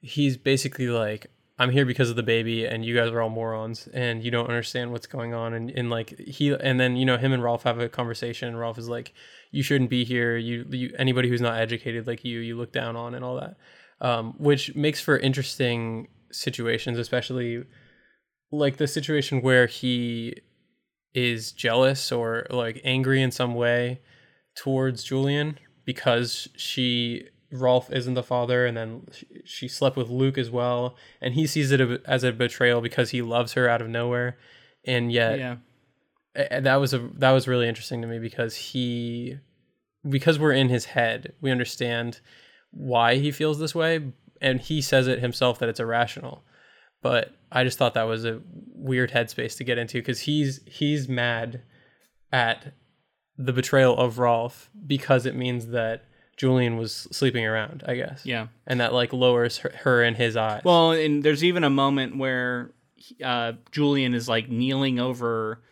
he's 0.01 0.37
basically 0.37 0.89
like 0.89 1.27
I'm 1.59 1.71
here 1.71 1.87
because 1.87 2.11
of 2.11 2.17
the 2.17 2.23
baby 2.23 2.67
and 2.67 2.85
you 2.85 2.95
guys 2.95 3.11
are 3.11 3.21
all 3.21 3.31
morons 3.31 3.89
and 3.95 4.23
you 4.23 4.31
don't 4.31 4.49
understand 4.49 4.93
what's 4.93 5.07
going 5.07 5.33
on 5.33 5.55
and, 5.55 5.71
and 5.71 5.91
like 5.91 6.19
he 6.19 6.53
and 6.53 6.79
then 6.81 6.97
you 6.97 7.05
know 7.05 7.19
him 7.19 7.33
and 7.33 7.43
Rolf 7.43 7.65
have 7.65 7.79
a 7.79 7.89
conversation 7.89 8.49
and 8.49 8.59
Rolf 8.59 8.79
is 8.79 8.89
like 8.89 9.13
you 9.51 9.63
shouldn't 9.63 9.91
be 9.91 10.05
here. 10.05 10.37
You, 10.37 10.67
you 10.71 10.95
anybody 10.99 11.29
who's 11.29 11.41
not 11.41 11.59
educated 11.59 12.07
like 12.07 12.25
you 12.25 12.41
you 12.41 12.57
look 12.57 12.73
down 12.73 12.97
on 12.97 13.15
and 13.15 13.25
all 13.25 13.37
that 13.37 13.57
um, 14.01 14.35
which 14.39 14.75
makes 14.75 15.01
for 15.01 15.19
interesting 15.19 16.09
situations 16.37 16.99
especially 16.99 17.65
like 18.53 18.77
the 18.77 18.87
situation 18.87 19.43
where 19.43 19.67
he 19.67 20.35
is 21.15 21.53
jealous 21.53 22.13
or 22.13 22.47
like 22.51 22.81
angry 22.85 23.23
in 23.23 23.31
some 23.31 23.55
way 23.55 24.01
towards 24.57 25.03
Julian 25.03 25.59
because 25.85 26.49
she 26.57 27.29
Rolf 27.53 27.91
isn't 27.93 28.15
the 28.15 28.23
father, 28.23 28.67
and 28.67 28.77
then 28.77 29.07
she 29.45 29.69
slept 29.69 29.97
with 29.97 30.09
Luke 30.09 30.37
as 30.37 30.51
well, 30.51 30.97
and 31.21 31.35
he 31.35 31.47
sees 31.47 31.71
it 31.71 31.81
as 32.05 32.25
a 32.25 32.33
betrayal 32.33 32.81
because 32.81 33.11
he 33.11 33.23
loves 33.23 33.53
her 33.53 33.69
out 33.69 33.81
of 33.81 33.89
nowhere, 33.89 34.37
and 34.85 35.13
yet, 35.13 35.39
yeah, 35.39 36.61
that 36.61 36.77
was 36.77 36.93
a 36.93 36.99
that 37.15 37.31
was 37.31 37.47
really 37.47 37.69
interesting 37.69 38.03
to 38.03 38.09
me 38.09 38.19
because 38.19 38.57
he, 38.57 39.39
because 40.09 40.39
we're 40.41 40.53
in 40.53 40.69
his 40.69 40.87
head, 40.87 41.35
we 41.41 41.53
understand 41.53 42.21
why 42.73 43.15
he 43.15 43.31
feels 43.31 43.61
this 43.61 43.75
way, 43.75 44.13
and 44.41 44.61
he 44.61 44.81
says 44.81 45.07
it 45.07 45.21
himself 45.21 45.59
that 45.59 45.69
it's 45.69 45.81
irrational, 45.81 46.45
but 47.03 47.35
I 47.51 47.65
just 47.65 47.79
thought 47.79 47.95
that 47.95 48.05
was 48.05 48.25
a 48.25 48.41
weird 48.75 49.13
headspace 49.13 49.57
to 49.59 49.65
get 49.65 49.79
into 49.79 49.99
because 49.99 50.21
he's 50.21 50.61
he's 50.67 51.09
mad 51.09 51.63
at 52.33 52.75
the 53.39 53.53
betrayal 53.53 53.97
of 53.97 54.19
Rolf 54.19 54.71
because 54.87 55.27
it 55.27 55.35
means 55.35 55.69
that 55.69 56.05
Julian 56.37 56.77
was 56.77 57.09
sleeping 57.13 57.45
around, 57.45 57.83
I 57.87 57.97
guess. 57.97 58.25
Yeah. 58.25 58.49
And 58.67 58.81
that 58.81 58.93
like 58.93 59.13
lowers 59.13 59.59
her, 59.59 59.73
her 59.85 60.03
in 60.03 60.15
his 60.15 60.37
eyes. 60.37 60.63
Well, 60.65 60.93
and 60.93 61.23
there's 61.23 61.45
even 61.45 61.65
a 61.65 61.71
moment 61.71 62.17
where 62.17 62.73
uh, 63.23 63.53
Julian 63.73 64.15
is 64.15 64.29
like 64.29 64.49
kneeling 64.49 64.99
over 64.99 65.63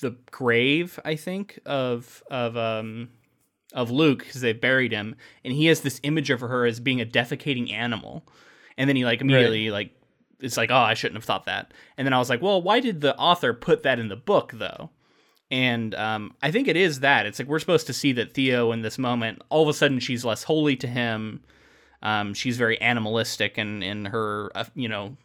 the 0.00 0.16
grave, 0.30 0.98
I 1.04 1.16
think, 1.16 1.58
of 1.66 2.22
of 2.30 2.56
um 2.56 3.10
of 3.72 3.90
Luke 3.90 4.20
because 4.20 4.40
they 4.40 4.52
buried 4.52 4.92
him, 4.92 5.16
and 5.44 5.54
he 5.54 5.66
has 5.66 5.80
this 5.80 6.00
image 6.02 6.30
of 6.30 6.40
her 6.40 6.66
as 6.66 6.80
being 6.80 7.00
a 7.00 7.06
defecating 7.06 7.72
animal, 7.72 8.26
and 8.76 8.88
then 8.88 8.96
he 8.96 9.04
like 9.04 9.20
immediately 9.20 9.68
right. 9.68 9.74
like 9.74 9.90
it's 10.40 10.56
like 10.56 10.70
oh 10.70 10.76
I 10.76 10.94
shouldn't 10.94 11.16
have 11.16 11.24
thought 11.24 11.46
that, 11.46 11.72
and 11.96 12.06
then 12.06 12.12
I 12.12 12.18
was 12.18 12.30
like 12.30 12.42
well 12.42 12.60
why 12.60 12.80
did 12.80 13.00
the 13.00 13.16
author 13.16 13.52
put 13.52 13.82
that 13.82 13.98
in 13.98 14.08
the 14.08 14.16
book 14.16 14.52
though? 14.54 14.90
And 15.50 15.94
um, 15.96 16.36
I 16.42 16.52
think 16.52 16.68
it 16.68 16.76
is 16.76 17.00
that. 17.00 17.26
It's 17.26 17.38
like 17.38 17.48
we're 17.48 17.58
supposed 17.58 17.88
to 17.88 17.92
see 17.92 18.12
that 18.12 18.34
Theo 18.34 18.70
in 18.70 18.82
this 18.82 18.98
moment, 18.98 19.42
all 19.48 19.62
of 19.62 19.68
a 19.68 19.72
sudden 19.74 19.98
she's 19.98 20.24
less 20.24 20.44
holy 20.44 20.76
to 20.76 20.86
him. 20.86 21.42
Um, 22.02 22.34
she's 22.34 22.56
very 22.56 22.80
animalistic 22.80 23.58
and 23.58 23.82
in, 23.82 23.98
in 23.98 24.04
her, 24.06 24.50
uh, 24.54 24.64
you 24.74 24.88
know, 24.88 25.16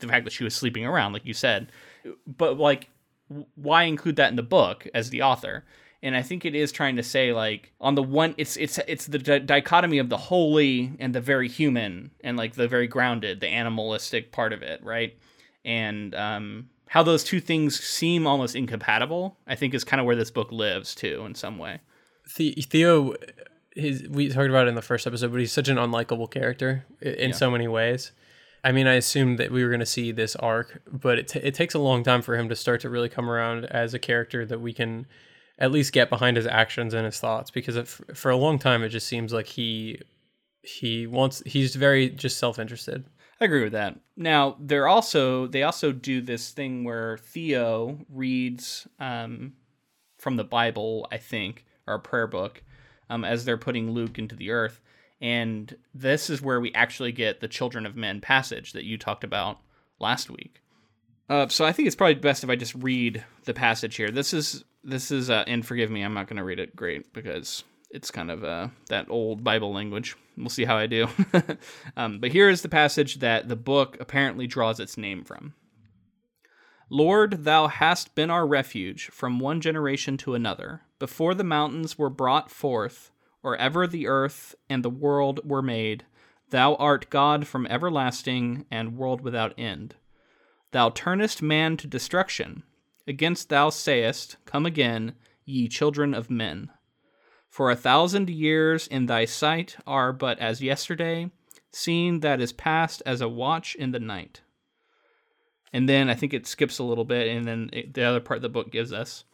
the 0.00 0.08
fact 0.08 0.24
that 0.24 0.32
she 0.32 0.44
was 0.44 0.54
sleeping 0.54 0.86
around, 0.86 1.12
like 1.12 1.26
you 1.26 1.34
said. 1.34 1.70
But 2.26 2.58
like, 2.58 2.88
why 3.54 3.84
include 3.84 4.16
that 4.16 4.30
in 4.30 4.36
the 4.36 4.42
book 4.42 4.88
as 4.94 5.10
the 5.10 5.22
author? 5.22 5.64
And 6.04 6.14
I 6.14 6.20
think 6.20 6.44
it 6.44 6.54
is 6.54 6.70
trying 6.70 6.96
to 6.96 7.02
say 7.02 7.32
like 7.32 7.72
on 7.80 7.94
the 7.94 8.02
one, 8.02 8.34
it's 8.36 8.58
it's 8.58 8.78
it's 8.86 9.06
the 9.06 9.18
di- 9.18 9.38
dichotomy 9.38 9.98
of 9.98 10.10
the 10.10 10.18
holy 10.18 10.92
and 11.00 11.14
the 11.14 11.20
very 11.20 11.48
human 11.48 12.10
and 12.22 12.36
like 12.36 12.54
the 12.54 12.68
very 12.68 12.86
grounded, 12.86 13.40
the 13.40 13.48
animalistic 13.48 14.30
part 14.30 14.52
of 14.52 14.62
it, 14.62 14.84
right? 14.84 15.16
And 15.64 16.14
um, 16.14 16.68
how 16.88 17.02
those 17.02 17.24
two 17.24 17.40
things 17.40 17.82
seem 17.82 18.26
almost 18.26 18.54
incompatible, 18.54 19.38
I 19.46 19.54
think 19.54 19.72
is 19.72 19.82
kind 19.82 19.98
of 19.98 20.04
where 20.04 20.14
this 20.14 20.30
book 20.30 20.52
lives 20.52 20.94
too, 20.94 21.24
in 21.26 21.34
some 21.34 21.56
way. 21.56 21.80
Theo, 22.28 23.14
his 23.74 24.06
we 24.06 24.28
talked 24.28 24.50
about 24.50 24.66
it 24.66 24.68
in 24.68 24.74
the 24.74 24.82
first 24.82 25.06
episode, 25.06 25.30
but 25.32 25.40
he's 25.40 25.52
such 25.52 25.70
an 25.70 25.78
unlikable 25.78 26.30
character 26.30 26.84
in 27.00 27.30
yeah. 27.30 27.34
so 27.34 27.50
many 27.50 27.66
ways. 27.66 28.12
I 28.62 28.72
mean, 28.72 28.86
I 28.86 28.94
assumed 28.94 29.38
that 29.38 29.50
we 29.50 29.64
were 29.64 29.70
going 29.70 29.80
to 29.80 29.86
see 29.86 30.12
this 30.12 30.36
arc, 30.36 30.82
but 30.90 31.18
it, 31.18 31.28
t- 31.28 31.40
it 31.40 31.54
takes 31.54 31.72
a 31.72 31.78
long 31.78 32.02
time 32.02 32.20
for 32.20 32.36
him 32.36 32.48
to 32.50 32.56
start 32.56 32.82
to 32.82 32.90
really 32.90 33.08
come 33.08 33.30
around 33.30 33.64
as 33.64 33.94
a 33.94 33.98
character 33.98 34.44
that 34.44 34.60
we 34.60 34.74
can 34.74 35.06
at 35.58 35.72
least 35.72 35.92
get 35.92 36.10
behind 36.10 36.36
his 36.36 36.46
actions 36.46 36.94
and 36.94 37.04
his 37.04 37.20
thoughts. 37.20 37.50
Because 37.50 38.00
for 38.14 38.30
a 38.30 38.36
long 38.36 38.58
time, 38.58 38.82
it 38.82 38.88
just 38.90 39.06
seems 39.06 39.32
like 39.32 39.46
he 39.46 40.00
he 40.62 41.06
wants 41.06 41.42
he's 41.46 41.76
very 41.76 42.08
just 42.08 42.38
self 42.38 42.58
interested. 42.58 43.04
I 43.40 43.44
agree 43.44 43.64
with 43.64 43.72
that. 43.72 43.98
Now 44.16 44.56
they're 44.60 44.88
also 44.88 45.46
they 45.46 45.62
also 45.62 45.92
do 45.92 46.20
this 46.20 46.50
thing 46.50 46.84
where 46.84 47.18
Theo 47.18 47.98
reads 48.08 48.86
um, 48.98 49.54
from 50.18 50.36
the 50.36 50.44
Bible, 50.44 51.06
I 51.12 51.18
think, 51.18 51.64
or 51.86 51.94
a 51.94 52.00
prayer 52.00 52.26
book, 52.26 52.62
um, 53.10 53.24
as 53.24 53.44
they're 53.44 53.58
putting 53.58 53.90
Luke 53.90 54.18
into 54.18 54.36
the 54.36 54.50
earth. 54.50 54.80
And 55.20 55.76
this 55.94 56.28
is 56.28 56.42
where 56.42 56.60
we 56.60 56.72
actually 56.74 57.12
get 57.12 57.40
the 57.40 57.48
children 57.48 57.86
of 57.86 57.96
men 57.96 58.20
passage 58.20 58.72
that 58.72 58.84
you 58.84 58.98
talked 58.98 59.24
about 59.24 59.58
last 59.98 60.30
week. 60.30 60.60
Uh, 61.30 61.48
so 61.48 61.64
I 61.64 61.72
think 61.72 61.86
it's 61.86 61.96
probably 61.96 62.14
best 62.14 62.44
if 62.44 62.50
I 62.50 62.56
just 62.56 62.74
read 62.74 63.24
the 63.44 63.54
passage 63.54 63.96
here. 63.96 64.10
This 64.10 64.34
is 64.34 64.64
this 64.84 65.10
is 65.10 65.30
uh, 65.30 65.44
and 65.46 65.64
forgive 65.64 65.90
me, 65.90 66.02
I'm 66.02 66.14
not 66.14 66.28
going 66.28 66.36
to 66.36 66.44
read 66.44 66.60
it 66.60 66.76
great 66.76 67.12
because 67.12 67.64
it's 67.90 68.10
kind 68.10 68.30
of 68.30 68.44
uh, 68.44 68.68
that 68.88 69.08
old 69.08 69.44
Bible 69.44 69.72
language. 69.72 70.16
We'll 70.36 70.48
see 70.48 70.64
how 70.64 70.76
I 70.76 70.86
do. 70.86 71.08
um, 71.96 72.18
but 72.18 72.32
here 72.32 72.48
is 72.48 72.62
the 72.62 72.68
passage 72.68 73.20
that 73.20 73.48
the 73.48 73.56
book 73.56 73.96
apparently 74.00 74.46
draws 74.46 74.80
its 74.80 74.98
name 74.98 75.24
from. 75.24 75.54
Lord, 76.90 77.44
thou 77.44 77.68
hast 77.68 78.14
been 78.14 78.30
our 78.30 78.46
refuge 78.46 79.06
from 79.06 79.40
one 79.40 79.60
generation 79.60 80.16
to 80.18 80.34
another, 80.34 80.82
before 80.98 81.34
the 81.34 81.44
mountains 81.44 81.96
were 81.96 82.10
brought 82.10 82.50
forth, 82.50 83.10
or 83.42 83.56
ever 83.56 83.86
the 83.86 84.06
earth 84.06 84.54
and 84.68 84.84
the 84.84 84.90
world 84.90 85.40
were 85.44 85.62
made. 85.62 86.04
Thou 86.50 86.74
art 86.74 87.08
God 87.10 87.46
from 87.46 87.66
everlasting 87.66 88.66
and 88.70 88.96
world 88.96 89.22
without 89.22 89.58
end. 89.58 89.94
Thou 90.72 90.90
turnest 90.90 91.40
man 91.42 91.76
to 91.78 91.86
destruction. 91.86 92.64
Against 93.06 93.48
thou 93.48 93.70
sayest, 93.70 94.36
Come 94.44 94.64
again, 94.66 95.14
ye 95.44 95.68
children 95.68 96.14
of 96.14 96.30
men. 96.30 96.70
For 97.48 97.70
a 97.70 97.76
thousand 97.76 98.30
years 98.30 98.86
in 98.86 99.06
thy 99.06 99.26
sight 99.26 99.76
are 99.86 100.12
but 100.12 100.38
as 100.38 100.62
yesterday, 100.62 101.30
seeing 101.70 102.20
that 102.20 102.40
is 102.40 102.52
past 102.52 103.02
as 103.04 103.20
a 103.20 103.28
watch 103.28 103.74
in 103.74 103.92
the 103.92 104.00
night. 104.00 104.40
And 105.72 105.88
then 105.88 106.08
I 106.08 106.14
think 106.14 106.32
it 106.32 106.46
skips 106.46 106.78
a 106.78 106.84
little 106.84 107.04
bit, 107.04 107.28
and 107.28 107.46
then 107.46 107.70
it, 107.72 107.94
the 107.94 108.04
other 108.04 108.20
part 108.20 108.38
of 108.38 108.42
the 108.42 108.48
book 108.48 108.70
gives 108.70 108.92
us 108.92 109.24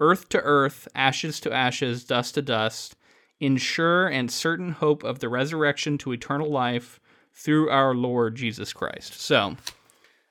earth 0.00 0.28
to 0.28 0.40
earth, 0.42 0.86
ashes 0.94 1.40
to 1.40 1.52
ashes, 1.52 2.04
dust 2.04 2.34
to 2.34 2.42
dust, 2.42 2.96
in 3.40 3.56
sure 3.56 4.06
and 4.06 4.30
certain 4.30 4.72
hope 4.72 5.02
of 5.02 5.18
the 5.18 5.28
resurrection 5.28 5.98
to 5.98 6.12
eternal 6.12 6.50
life 6.50 7.00
through 7.34 7.70
our 7.70 7.94
Lord 7.94 8.34
Jesus 8.34 8.72
Christ. 8.72 9.20
So, 9.20 9.56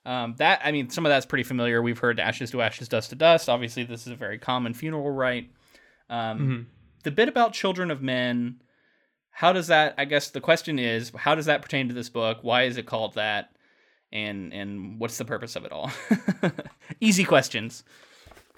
um, 0.08 0.36
that 0.38 0.62
I 0.64 0.72
mean, 0.72 0.90
some 0.90 1.06
of 1.06 1.10
that's 1.12 1.26
pretty 1.26 1.44
familiar. 1.44 1.82
We've 1.82 2.00
heard 2.00 2.20
ashes 2.20 2.52
to 2.52 2.62
ashes, 2.62 2.88
dust 2.88 3.12
to 3.12 3.16
dust. 3.16 3.50
Obviously, 3.50 3.84
this 3.84 4.08
is 4.08 4.14
a 4.14 4.16
very 4.16 4.40
common 4.40 4.74
funeral 4.74 5.12
rite. 5.12 5.52
Um, 6.10 6.40
mm-hmm. 6.40 6.62
The 7.04 7.12
bit 7.12 7.30
about 7.30 7.54
children 7.54 7.92
of 7.92 8.02
men, 8.02 8.62
how 9.30 9.54
does 9.54 9.68
that? 9.68 9.94
I 9.98 10.06
guess 10.06 10.32
the 10.32 10.42
question 10.42 10.80
is, 10.80 11.12
how 11.16 11.36
does 11.36 11.46
that 11.46 11.62
pertain 11.62 11.90
to 11.90 11.94
this 11.94 12.10
book? 12.10 12.40
Why 12.42 12.64
is 12.64 12.78
it 12.78 12.88
called 12.88 13.14
that? 13.14 13.52
and 14.12 14.54
and 14.54 15.00
what's 15.00 15.18
the 15.18 15.26
purpose 15.26 15.56
of 15.56 15.66
it 15.66 15.72
all? 15.72 15.92
Easy 17.00 17.24
questions. 17.24 17.84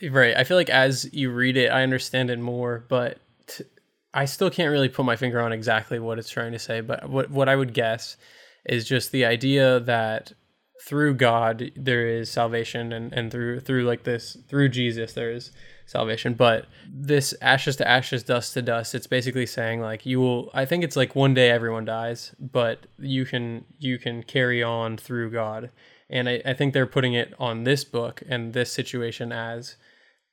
Right. 0.10 0.36
I 0.36 0.44
feel 0.44 0.58
like 0.58 0.70
as 0.70 1.10
you 1.12 1.32
read 1.32 1.58
it, 1.58 1.70
I 1.70 1.84
understand 1.84 2.30
it 2.30 2.40
more, 2.40 2.86
but 2.88 3.20
t- 3.48 3.66
I 4.14 4.26
still 4.26 4.50
can't 4.50 4.72
really 4.72 4.90
put 4.90 5.06
my 5.06 5.16
finger 5.16 5.42
on 5.42 5.52
exactly 5.52 6.00
what 6.00 6.20
it's 6.20 6.30
trying 6.30 6.54
to 6.54 6.60
say. 6.60 6.82
But 6.82 7.10
what 7.10 7.30
what 7.30 7.50
I 7.50 7.56
would 7.56 7.74
guess 7.74 8.18
is 8.66 8.88
just 8.88 9.12
the 9.12 9.26
idea 9.26 9.80
that 9.82 10.34
through 10.82 11.16
God 11.16 11.72
there 11.76 12.08
is 12.08 12.32
salvation, 12.32 12.94
and 12.94 13.12
and 13.14 13.32
through 13.32 13.60
through 13.60 13.84
like 13.84 14.04
this 14.04 14.38
through 14.48 14.70
Jesus 14.70 15.14
there 15.14 15.32
is 15.32 15.52
salvation. 15.86 16.34
But 16.34 16.68
this 16.88 17.34
ashes 17.42 17.76
to 17.78 17.88
ashes, 17.88 18.24
dust 18.24 18.54
to 18.54 18.62
dust, 18.62 18.96
it's 18.96 19.08
basically 19.08 19.46
saying 19.46 19.82
like 19.82 20.06
you 20.06 20.20
will 20.20 20.50
I 20.54 20.66
think 20.66 20.84
it's 20.84 20.96
like 20.96 21.16
one 21.16 21.34
day 21.34 21.50
everyone 21.50 21.86
dies, 21.86 22.34
but 22.40 22.86
you 22.98 23.26
can 23.26 23.66
you 23.78 23.98
can 23.98 24.24
carry 24.24 24.64
on 24.64 24.98
through 24.98 25.32
God. 25.32 25.72
And 26.10 26.28
I, 26.28 26.42
I 26.46 26.54
think 26.54 26.74
they're 26.74 26.88
putting 26.88 27.14
it 27.14 27.34
on 27.38 27.66
this 27.66 27.84
book 27.84 28.24
and 28.28 28.54
this 28.54 28.72
situation 28.72 29.32
as 29.32 29.76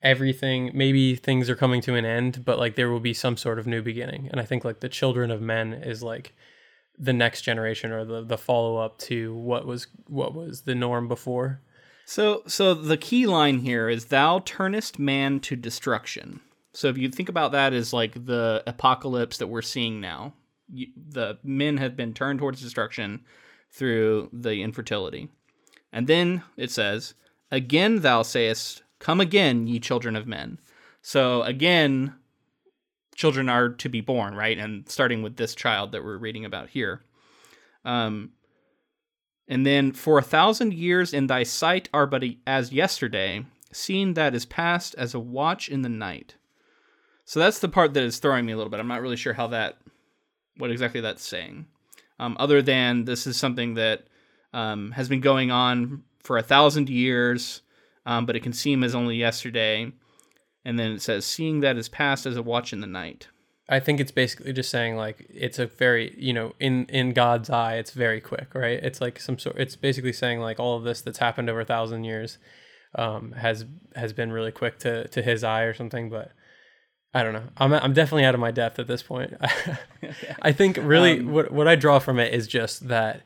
everything 0.02 0.70
maybe 0.72 1.16
things 1.16 1.50
are 1.50 1.56
coming 1.56 1.80
to 1.82 1.94
an 1.94 2.04
end, 2.04 2.44
but 2.44 2.58
like 2.58 2.76
there 2.76 2.90
will 2.90 3.00
be 3.00 3.14
some 3.14 3.36
sort 3.36 3.58
of 3.58 3.66
new 3.66 3.82
beginning. 3.82 4.28
And 4.30 4.40
I 4.40 4.44
think 4.44 4.64
like 4.64 4.80
the 4.80 4.88
children 4.88 5.30
of 5.30 5.42
men 5.42 5.72
is 5.72 6.02
like 6.02 6.34
the 6.98 7.12
next 7.12 7.42
generation 7.42 7.92
or 7.92 8.04
the, 8.04 8.22
the 8.24 8.38
follow 8.38 8.76
up 8.76 8.98
to 8.98 9.34
what 9.34 9.66
was 9.66 9.86
what 10.06 10.34
was 10.34 10.62
the 10.62 10.74
norm 10.74 11.08
before. 11.08 11.60
So, 12.04 12.42
so 12.46 12.72
the 12.72 12.96
key 12.96 13.26
line 13.26 13.58
here 13.58 13.88
is 13.88 14.06
"Thou 14.06 14.40
turnest 14.40 14.98
man 14.98 15.40
to 15.40 15.56
destruction." 15.56 16.40
So, 16.72 16.88
if 16.88 16.98
you 16.98 17.08
think 17.08 17.28
about 17.28 17.52
that 17.52 17.72
as 17.72 17.92
like 17.92 18.26
the 18.26 18.62
apocalypse 18.66 19.38
that 19.38 19.48
we're 19.48 19.62
seeing 19.62 20.00
now, 20.00 20.34
you, 20.68 20.88
the 20.96 21.38
men 21.42 21.78
have 21.78 21.96
been 21.96 22.14
turned 22.14 22.38
towards 22.38 22.62
destruction 22.62 23.24
through 23.70 24.30
the 24.32 24.62
infertility, 24.62 25.28
and 25.92 26.06
then 26.06 26.42
it 26.56 26.70
says, 26.70 27.14
"Again, 27.50 28.00
thou 28.00 28.22
sayest, 28.22 28.82
Come 28.98 29.20
again, 29.20 29.66
ye 29.66 29.78
children 29.80 30.16
of 30.16 30.26
men." 30.26 30.58
So, 31.02 31.42
again, 31.42 32.14
children 33.16 33.48
are 33.48 33.70
to 33.70 33.88
be 33.88 34.00
born, 34.00 34.34
right? 34.34 34.58
And 34.58 34.88
starting 34.88 35.22
with 35.22 35.36
this 35.36 35.54
child 35.54 35.92
that 35.92 36.04
we're 36.04 36.18
reading 36.18 36.44
about 36.44 36.68
here. 36.68 37.02
Um, 37.84 38.30
and 39.48 39.64
then, 39.64 39.92
for 39.92 40.18
a 40.18 40.22
thousand 40.22 40.74
years 40.74 41.14
in 41.14 41.26
thy 41.26 41.42
sight 41.42 41.88
are 41.94 42.06
but 42.06 42.24
as 42.46 42.72
yesterday, 42.72 43.44
seeing 43.72 44.14
that 44.14 44.34
is 44.34 44.44
past 44.44 44.94
as 44.98 45.14
a 45.14 45.20
watch 45.20 45.68
in 45.68 45.82
the 45.82 45.88
night. 45.88 46.34
So 47.24 47.40
that's 47.40 47.58
the 47.58 47.68
part 47.68 47.94
that 47.94 48.02
is 48.02 48.18
throwing 48.18 48.44
me 48.44 48.52
a 48.52 48.56
little 48.56 48.70
bit. 48.70 48.80
I'm 48.80 48.88
not 48.88 49.02
really 49.02 49.16
sure 49.16 49.32
how 49.32 49.48
that, 49.48 49.78
what 50.56 50.70
exactly 50.70 51.00
that's 51.00 51.24
saying. 51.24 51.66
Um, 52.18 52.36
other 52.38 52.62
than 52.62 53.04
this 53.04 53.26
is 53.26 53.36
something 53.36 53.74
that 53.74 54.06
um, 54.52 54.90
has 54.92 55.08
been 55.08 55.20
going 55.20 55.50
on 55.50 56.02
for 56.22 56.38
a 56.38 56.42
thousand 56.42 56.88
years, 56.88 57.62
um, 58.04 58.26
but 58.26 58.36
it 58.36 58.42
can 58.42 58.52
seem 58.52 58.82
as 58.82 58.94
only 58.94 59.16
yesterday. 59.16 59.92
And 60.66 60.80
then 60.80 60.90
it 60.90 61.00
says, 61.00 61.24
seeing 61.24 61.60
that 61.60 61.76
is 61.76 61.88
past 61.88 62.26
as 62.26 62.36
a 62.36 62.42
watch 62.42 62.72
in 62.72 62.80
the 62.80 62.88
night. 62.88 63.28
I 63.68 63.78
think 63.78 64.00
it's 64.00 64.10
basically 64.10 64.52
just 64.52 64.70
saying 64.70 64.96
like 64.96 65.26
it's 65.28 65.58
a 65.58 65.66
very 65.66 66.14
you 66.18 66.32
know 66.32 66.54
in 66.60 66.86
in 66.86 67.12
God's 67.12 67.50
eye 67.50 67.76
it's 67.76 67.90
very 67.90 68.20
quick 68.20 68.54
right? 68.54 68.78
It's 68.80 69.00
like 69.00 69.18
some 69.18 69.38
sort 69.38 69.58
it's 69.58 69.74
basically 69.74 70.12
saying 70.12 70.40
like 70.40 70.60
all 70.60 70.76
of 70.76 70.84
this 70.84 71.00
that's 71.00 71.18
happened 71.18 71.50
over 71.50 71.60
a 71.60 71.64
thousand 71.64 72.04
years 72.04 72.38
um, 72.94 73.32
has 73.32 73.64
has 73.96 74.12
been 74.12 74.30
really 74.30 74.52
quick 74.52 74.78
to 74.80 75.08
to 75.08 75.20
His 75.20 75.42
eye 75.42 75.62
or 75.62 75.74
something 75.74 76.10
but 76.10 76.30
I 77.12 77.22
don't 77.22 77.32
know. 77.32 77.48
I'm 77.56 77.72
I'm 77.72 77.92
definitely 77.92 78.24
out 78.24 78.34
of 78.34 78.40
my 78.40 78.50
depth 78.50 78.78
at 78.78 78.88
this 78.88 79.02
point. 79.02 79.34
I 80.42 80.52
think 80.52 80.78
really 80.80 81.20
um, 81.20 81.32
what 81.32 81.50
what 81.50 81.66
I 81.66 81.74
draw 81.74 81.98
from 81.98 82.18
it 82.18 82.32
is 82.32 82.46
just 82.46 82.88
that 82.88 83.22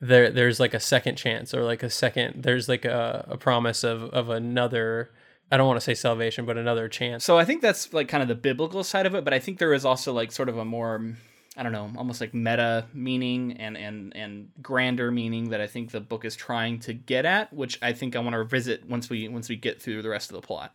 there 0.00 0.30
there's 0.30 0.60
like 0.60 0.74
a 0.74 0.80
second 0.80 1.16
chance 1.16 1.54
or 1.54 1.62
like 1.62 1.82
a 1.82 1.90
second 1.90 2.42
there's 2.42 2.68
like 2.68 2.84
a, 2.84 3.26
a 3.28 3.36
promise 3.36 3.84
of 3.84 4.02
of 4.10 4.28
another 4.28 5.10
I 5.50 5.56
don't 5.56 5.66
want 5.66 5.78
to 5.78 5.84
say 5.84 5.94
salvation, 5.94 6.44
but 6.44 6.58
another 6.58 6.88
chance. 6.88 7.24
So 7.24 7.38
I 7.38 7.44
think 7.44 7.62
that's 7.62 7.92
like 7.92 8.08
kind 8.08 8.22
of 8.22 8.28
the 8.28 8.34
biblical 8.34 8.84
side 8.84 9.06
of 9.06 9.14
it, 9.14 9.24
but 9.24 9.32
I 9.32 9.38
think 9.38 9.58
there 9.58 9.72
is 9.72 9.84
also 9.84 10.12
like 10.12 10.30
sort 10.32 10.48
of 10.48 10.58
a 10.58 10.64
more 10.64 11.14
I 11.58 11.64
don't 11.64 11.72
know, 11.72 11.90
almost 11.96 12.20
like 12.20 12.34
meta 12.34 12.86
meaning 12.94 13.56
and 13.58 13.76
and 13.76 14.14
and 14.16 14.50
grander 14.62 15.10
meaning 15.10 15.50
that 15.50 15.60
I 15.60 15.66
think 15.66 15.90
the 15.90 16.00
book 16.00 16.24
is 16.24 16.36
trying 16.36 16.78
to 16.80 16.92
get 16.92 17.24
at, 17.24 17.52
which 17.52 17.80
I 17.82 17.92
think 17.92 18.14
I 18.14 18.20
want 18.20 18.34
to 18.34 18.38
revisit 18.38 18.88
once 18.88 19.10
we 19.10 19.26
once 19.26 19.48
we 19.48 19.56
get 19.56 19.82
through 19.82 20.02
the 20.02 20.08
rest 20.08 20.30
of 20.30 20.40
the 20.40 20.46
plot. 20.46 20.72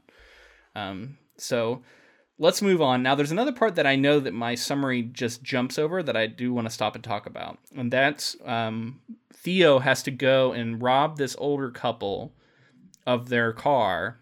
Um, 0.76 1.18
so 1.38 1.84
let's 2.38 2.62
move 2.62 2.82
on. 2.82 3.02
Now, 3.02 3.16
there's 3.16 3.32
another 3.32 3.54
part 3.54 3.76
that 3.76 3.88
I 3.88 3.96
know 3.96 4.20
that 4.20 4.34
my 4.34 4.56
summary 4.56 5.04
just 5.04 5.42
jumps 5.42 5.80
over 5.80 6.04
that 6.04 6.18
I 6.18 6.28
do 6.28 6.54
want 6.54 6.68
to 6.68 6.74
stop 6.74 6.96
and 6.96 7.04
talk 7.04 7.28
about, 7.28 7.60
and 7.74 7.90
that's 7.90 8.36
um, 8.44 9.00
Theo 9.34 9.80
has 9.80 10.04
to 10.04 10.12
go 10.12 10.52
and 10.52 10.82
rob 10.82 11.18
this 11.18 11.36
older 11.40 11.70
couple 11.70 12.34
of 13.06 13.30
their 13.30 13.54
car 13.54 14.20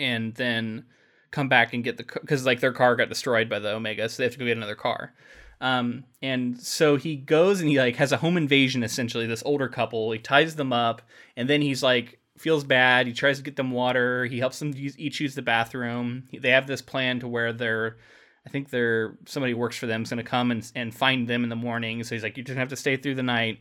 and 0.00 0.34
then 0.34 0.86
come 1.30 1.48
back 1.48 1.72
and 1.72 1.84
get 1.84 1.96
the 1.96 2.04
because 2.20 2.44
like 2.44 2.60
their 2.60 2.72
car 2.72 2.96
got 2.96 3.08
destroyed 3.08 3.48
by 3.48 3.58
the 3.58 3.74
Omega, 3.74 4.08
so 4.08 4.16
they 4.18 4.24
have 4.24 4.32
to 4.32 4.38
go 4.38 4.46
get 4.46 4.56
another 4.56 4.74
car. 4.74 5.14
Um, 5.60 6.04
and 6.22 6.58
so 6.58 6.96
he 6.96 7.16
goes 7.16 7.60
and 7.60 7.68
he 7.68 7.78
like 7.78 7.96
has 7.96 8.12
a 8.12 8.16
home 8.16 8.36
invasion 8.36 8.82
essentially. 8.82 9.26
This 9.26 9.42
older 9.44 9.68
couple, 9.68 10.10
he 10.10 10.18
ties 10.18 10.56
them 10.56 10.72
up, 10.72 11.02
and 11.36 11.48
then 11.48 11.62
he's 11.62 11.82
like 11.82 12.18
feels 12.38 12.64
bad. 12.64 13.06
He 13.06 13.12
tries 13.12 13.36
to 13.36 13.42
get 13.44 13.56
them 13.56 13.70
water. 13.70 14.24
He 14.24 14.38
helps 14.38 14.58
them 14.58 14.72
use, 14.74 14.98
each 14.98 15.20
use 15.20 15.34
the 15.34 15.42
bathroom. 15.42 16.24
They 16.32 16.50
have 16.50 16.66
this 16.66 16.80
plan 16.80 17.20
to 17.20 17.28
where 17.28 17.52
they're, 17.52 17.98
I 18.46 18.48
think 18.48 18.70
they're 18.70 19.18
somebody 19.26 19.52
works 19.52 19.76
for 19.76 19.86
them 19.86 20.02
is 20.02 20.08
going 20.08 20.24
to 20.24 20.30
come 20.30 20.50
and 20.50 20.72
and 20.74 20.94
find 20.94 21.28
them 21.28 21.44
in 21.44 21.50
the 21.50 21.56
morning. 21.56 22.02
So 22.02 22.14
he's 22.14 22.24
like, 22.24 22.38
you 22.38 22.42
just 22.42 22.58
have 22.58 22.70
to 22.70 22.76
stay 22.76 22.96
through 22.96 23.16
the 23.16 23.22
night, 23.22 23.60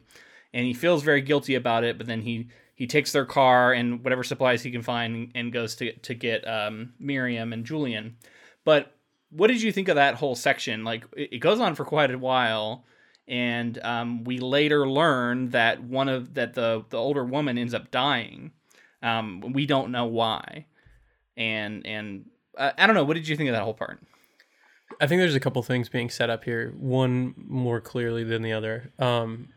and 0.54 0.66
he 0.66 0.74
feels 0.74 1.04
very 1.04 1.22
guilty 1.22 1.56
about 1.56 1.84
it. 1.84 1.98
But 1.98 2.08
then 2.08 2.22
he 2.22 2.48
he 2.80 2.88
takes 2.88 3.12
their 3.12 3.26
car 3.26 3.74
and 3.74 4.06
whatever 4.06 4.24
supplies 4.24 4.64
he 4.64 4.72
can 4.72 4.82
find 4.82 5.32
and 5.36 5.52
goes 5.52 5.76
to 5.76 5.92
to 5.92 6.14
get 6.14 6.48
um, 6.48 6.94
Miriam 6.98 7.52
and 7.52 7.66
Julian. 7.66 8.16
But 8.64 8.96
what 9.32 9.48
did 9.48 9.62
you 9.62 9.74
think 9.74 9.90
of 9.90 9.96
that 9.96 10.16
whole 10.16 10.34
section? 10.34 10.86
Like 10.86 11.04
it, 11.12 11.40
goes 11.40 11.60
on 11.60 11.76
for 11.76 11.84
quite 11.84 12.10
a 12.10 12.18
while, 12.18 12.86
and 13.28 13.78
um, 13.84 14.24
we 14.24 14.40
later 14.40 14.90
learn 14.90 15.50
that 15.50 15.84
one 15.84 16.08
of 16.08 16.36
that 16.36 16.54
the 16.54 16.86
the 16.90 16.98
older 16.98 17.26
woman 17.26 17.58
ends 17.58 17.74
up 17.74 17.92
dying. 17.92 18.52
Um, 19.04 19.42
we 19.52 19.66
don't 19.66 19.92
know 19.92 20.06
why, 20.06 20.66
and 21.36 21.86
and 21.86 22.28
uh, 22.58 22.72
I 22.78 22.88
don't 22.88 22.96
know. 22.96 23.04
What 23.04 23.16
did 23.16 23.28
you 23.28 23.36
think 23.36 23.50
of 23.50 23.56
that 23.56 23.64
whole 23.64 23.74
part? 23.74 24.00
I 25.02 25.08
think 25.08 25.20
there's 25.20 25.36
a 25.36 25.42
couple 25.42 25.62
things 25.64 25.90
being 25.90 26.10
set 26.10 26.30
up 26.30 26.46
here. 26.46 26.74
One 26.78 27.36
more 27.36 27.82
clearly 27.82 28.24
than 28.24 28.42
the 28.42 28.54
other. 28.54 28.94
Um, 29.00 29.50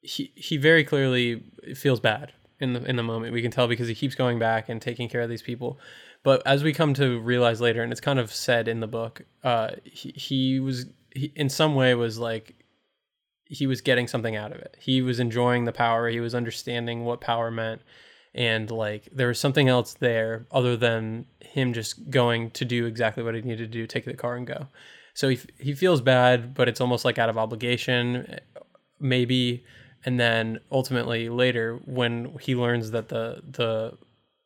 he 0.00 0.32
he 0.34 0.56
very 0.56 0.82
clearly 0.82 1.44
feels 1.74 2.00
bad 2.00 2.32
in 2.60 2.74
the 2.74 2.84
in 2.84 2.96
the 2.96 3.02
moment. 3.02 3.32
We 3.32 3.42
can 3.42 3.50
tell 3.50 3.66
because 3.66 3.88
he 3.88 3.94
keeps 3.94 4.14
going 4.14 4.38
back 4.38 4.68
and 4.68 4.80
taking 4.80 5.08
care 5.08 5.22
of 5.22 5.28
these 5.28 5.42
people. 5.42 5.78
But 6.22 6.42
as 6.46 6.62
we 6.62 6.72
come 6.72 6.94
to 6.94 7.18
realize 7.20 7.60
later, 7.60 7.82
and 7.82 7.90
it's 7.90 8.00
kind 8.00 8.18
of 8.18 8.32
said 8.32 8.68
in 8.68 8.80
the 8.80 8.86
book, 8.86 9.22
uh, 9.42 9.70
he, 9.84 10.10
he 10.10 10.60
was 10.60 10.86
he, 11.14 11.32
in 11.34 11.48
some 11.48 11.74
way 11.74 11.94
was 11.94 12.18
like 12.18 12.54
he 13.46 13.66
was 13.66 13.80
getting 13.80 14.06
something 14.06 14.36
out 14.36 14.52
of 14.52 14.58
it. 14.58 14.76
He 14.78 15.02
was 15.02 15.18
enjoying 15.18 15.64
the 15.64 15.72
power. 15.72 16.08
He 16.08 16.20
was 16.20 16.34
understanding 16.34 17.04
what 17.04 17.20
power 17.20 17.50
meant, 17.50 17.80
and 18.34 18.70
like 18.70 19.08
there 19.10 19.28
was 19.28 19.40
something 19.40 19.68
else 19.68 19.94
there 19.94 20.46
other 20.52 20.76
than 20.76 21.26
him 21.40 21.72
just 21.72 22.10
going 22.10 22.50
to 22.52 22.64
do 22.64 22.86
exactly 22.86 23.22
what 23.22 23.34
he 23.34 23.40
needed 23.40 23.72
to 23.72 23.78
do, 23.78 23.86
take 23.86 24.04
the 24.04 24.14
car 24.14 24.36
and 24.36 24.46
go. 24.46 24.68
So 25.14 25.30
he 25.30 25.38
he 25.58 25.74
feels 25.74 26.00
bad, 26.02 26.54
but 26.54 26.68
it's 26.68 26.80
almost 26.80 27.04
like 27.04 27.18
out 27.18 27.30
of 27.30 27.38
obligation, 27.38 28.38
maybe. 29.00 29.64
And 30.04 30.18
then 30.18 30.60
ultimately 30.72 31.28
later, 31.28 31.80
when 31.84 32.36
he 32.40 32.54
learns 32.54 32.90
that 32.92 33.08
the 33.08 33.42
the 33.48 33.98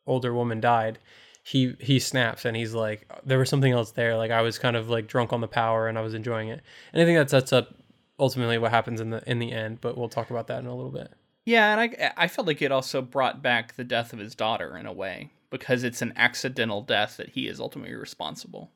older 0.05 0.33
woman 0.33 0.59
died, 0.59 0.99
he 1.43 1.75
he 1.79 1.99
snaps 1.99 2.45
and 2.45 2.57
he's 2.57 2.73
like, 2.73 3.09
there 3.25 3.39
was 3.39 3.49
something 3.49 3.71
else 3.71 3.91
there. 3.91 4.17
Like 4.17 4.31
I 4.31 4.41
was 4.41 4.57
kind 4.57 4.75
of 4.75 4.89
like 4.89 5.07
drunk 5.07 5.31
on 5.31 5.41
the 5.41 5.47
power 5.47 5.87
and 5.87 5.97
I 5.97 6.01
was 6.01 6.13
enjoying 6.13 6.49
it. 6.49 6.61
And 6.91 7.01
I 7.01 7.05
think 7.05 7.17
that 7.17 7.29
sets 7.29 7.53
up 7.53 7.73
ultimately 8.19 8.57
what 8.57 8.71
happens 8.71 8.99
in 8.99 9.11
the 9.11 9.23
in 9.29 9.39
the 9.39 9.51
end. 9.51 9.79
But 9.81 9.97
we'll 9.97 10.09
talk 10.09 10.29
about 10.29 10.47
that 10.47 10.59
in 10.59 10.65
a 10.65 10.75
little 10.75 10.91
bit. 10.91 11.11
Yeah, 11.45 11.71
and 11.71 11.79
I 11.79 12.13
I 12.17 12.27
felt 12.27 12.47
like 12.47 12.61
it 12.61 12.71
also 12.71 13.01
brought 13.01 13.41
back 13.41 13.75
the 13.75 13.83
death 13.83 14.11
of 14.11 14.19
his 14.19 14.35
daughter 14.35 14.77
in 14.77 14.85
a 14.85 14.93
way 14.93 15.31
because 15.49 15.83
it's 15.83 16.01
an 16.01 16.13
accidental 16.15 16.81
death 16.81 17.17
that 17.17 17.29
he 17.29 17.47
is 17.47 17.59
ultimately 17.59 17.95
responsible. 17.95 18.71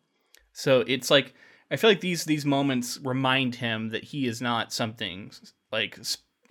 So 0.53 0.81
it's 0.87 1.09
like 1.09 1.33
I 1.71 1.75
feel 1.75 1.89
like 1.89 2.01
these 2.01 2.25
these 2.25 2.45
moments 2.45 2.99
remind 3.03 3.55
him 3.55 3.89
that 3.89 4.05
he 4.05 4.27
is 4.27 4.41
not 4.41 4.71
something 4.71 5.31
like 5.71 5.97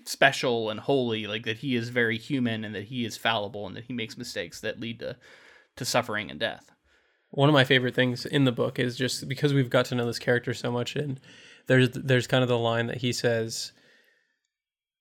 special 0.08 0.70
and 0.70 0.80
holy, 0.80 1.26
like 1.26 1.44
that 1.44 1.58
he 1.58 1.76
is 1.76 1.90
very 1.90 2.18
human 2.18 2.64
and 2.64 2.74
that 2.74 2.84
he 2.84 3.04
is 3.04 3.16
fallible 3.16 3.66
and 3.66 3.76
that 3.76 3.84
he 3.84 3.92
makes 3.92 4.16
mistakes 4.16 4.60
that 4.60 4.80
lead 4.80 4.98
to 5.00 5.16
to 5.76 5.84
suffering 5.84 6.30
and 6.30 6.40
death. 6.40 6.70
One 7.30 7.48
of 7.48 7.52
my 7.52 7.64
favorite 7.64 7.94
things 7.94 8.24
in 8.24 8.44
the 8.44 8.52
book 8.52 8.78
is 8.78 8.96
just 8.96 9.28
because 9.28 9.52
we've 9.52 9.70
got 9.70 9.84
to 9.86 9.94
know 9.94 10.06
this 10.06 10.18
character 10.18 10.54
so 10.54 10.72
much 10.72 10.96
and 10.96 11.20
there's 11.66 11.90
there's 11.90 12.26
kind 12.26 12.42
of 12.42 12.48
the 12.48 12.58
line 12.58 12.86
that 12.86 12.98
he 12.98 13.12
says 13.12 13.72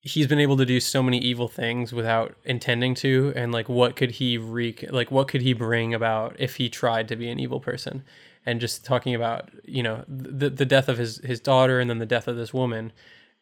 he's 0.02 0.28
been 0.28 0.39
able 0.39 0.58
to 0.58 0.65
do 0.65 0.80
so 0.80 1.02
many 1.02 1.17
evil 1.17 1.48
things 1.48 1.93
without 1.93 2.36
intending 2.43 2.93
to 2.96 3.34
and 3.36 3.52
like 3.52 3.70
what 3.70 3.96
could 3.96 4.12
he 4.12 4.38
wreak 4.38 4.86
like 4.91 5.10
what 5.10 5.28
could 5.28 5.41
he 5.41 5.54
bring 5.54 5.93
about 5.93 6.36
if 6.38 6.58
he 6.58 6.70
tried 6.70 7.08
to 7.08 7.15
be 7.15 7.30
an 7.30 7.39
evil 7.39 7.60
person 7.60 8.04
and 8.46 8.60
just 8.60 8.84
talking 8.84 9.15
about 9.15 9.50
you 9.63 9.82
know 9.82 10.04
the 10.08 10.50
the 10.50 10.65
death 10.65 10.89
of 10.89 10.98
his 10.98 11.17
his 11.20 11.39
daughter 11.39 11.80
and 11.80 11.89
then 11.89 12.00
the 12.00 12.06
death 12.06 12.28
of 12.28 12.36
this 12.36 12.54
woman 12.54 12.91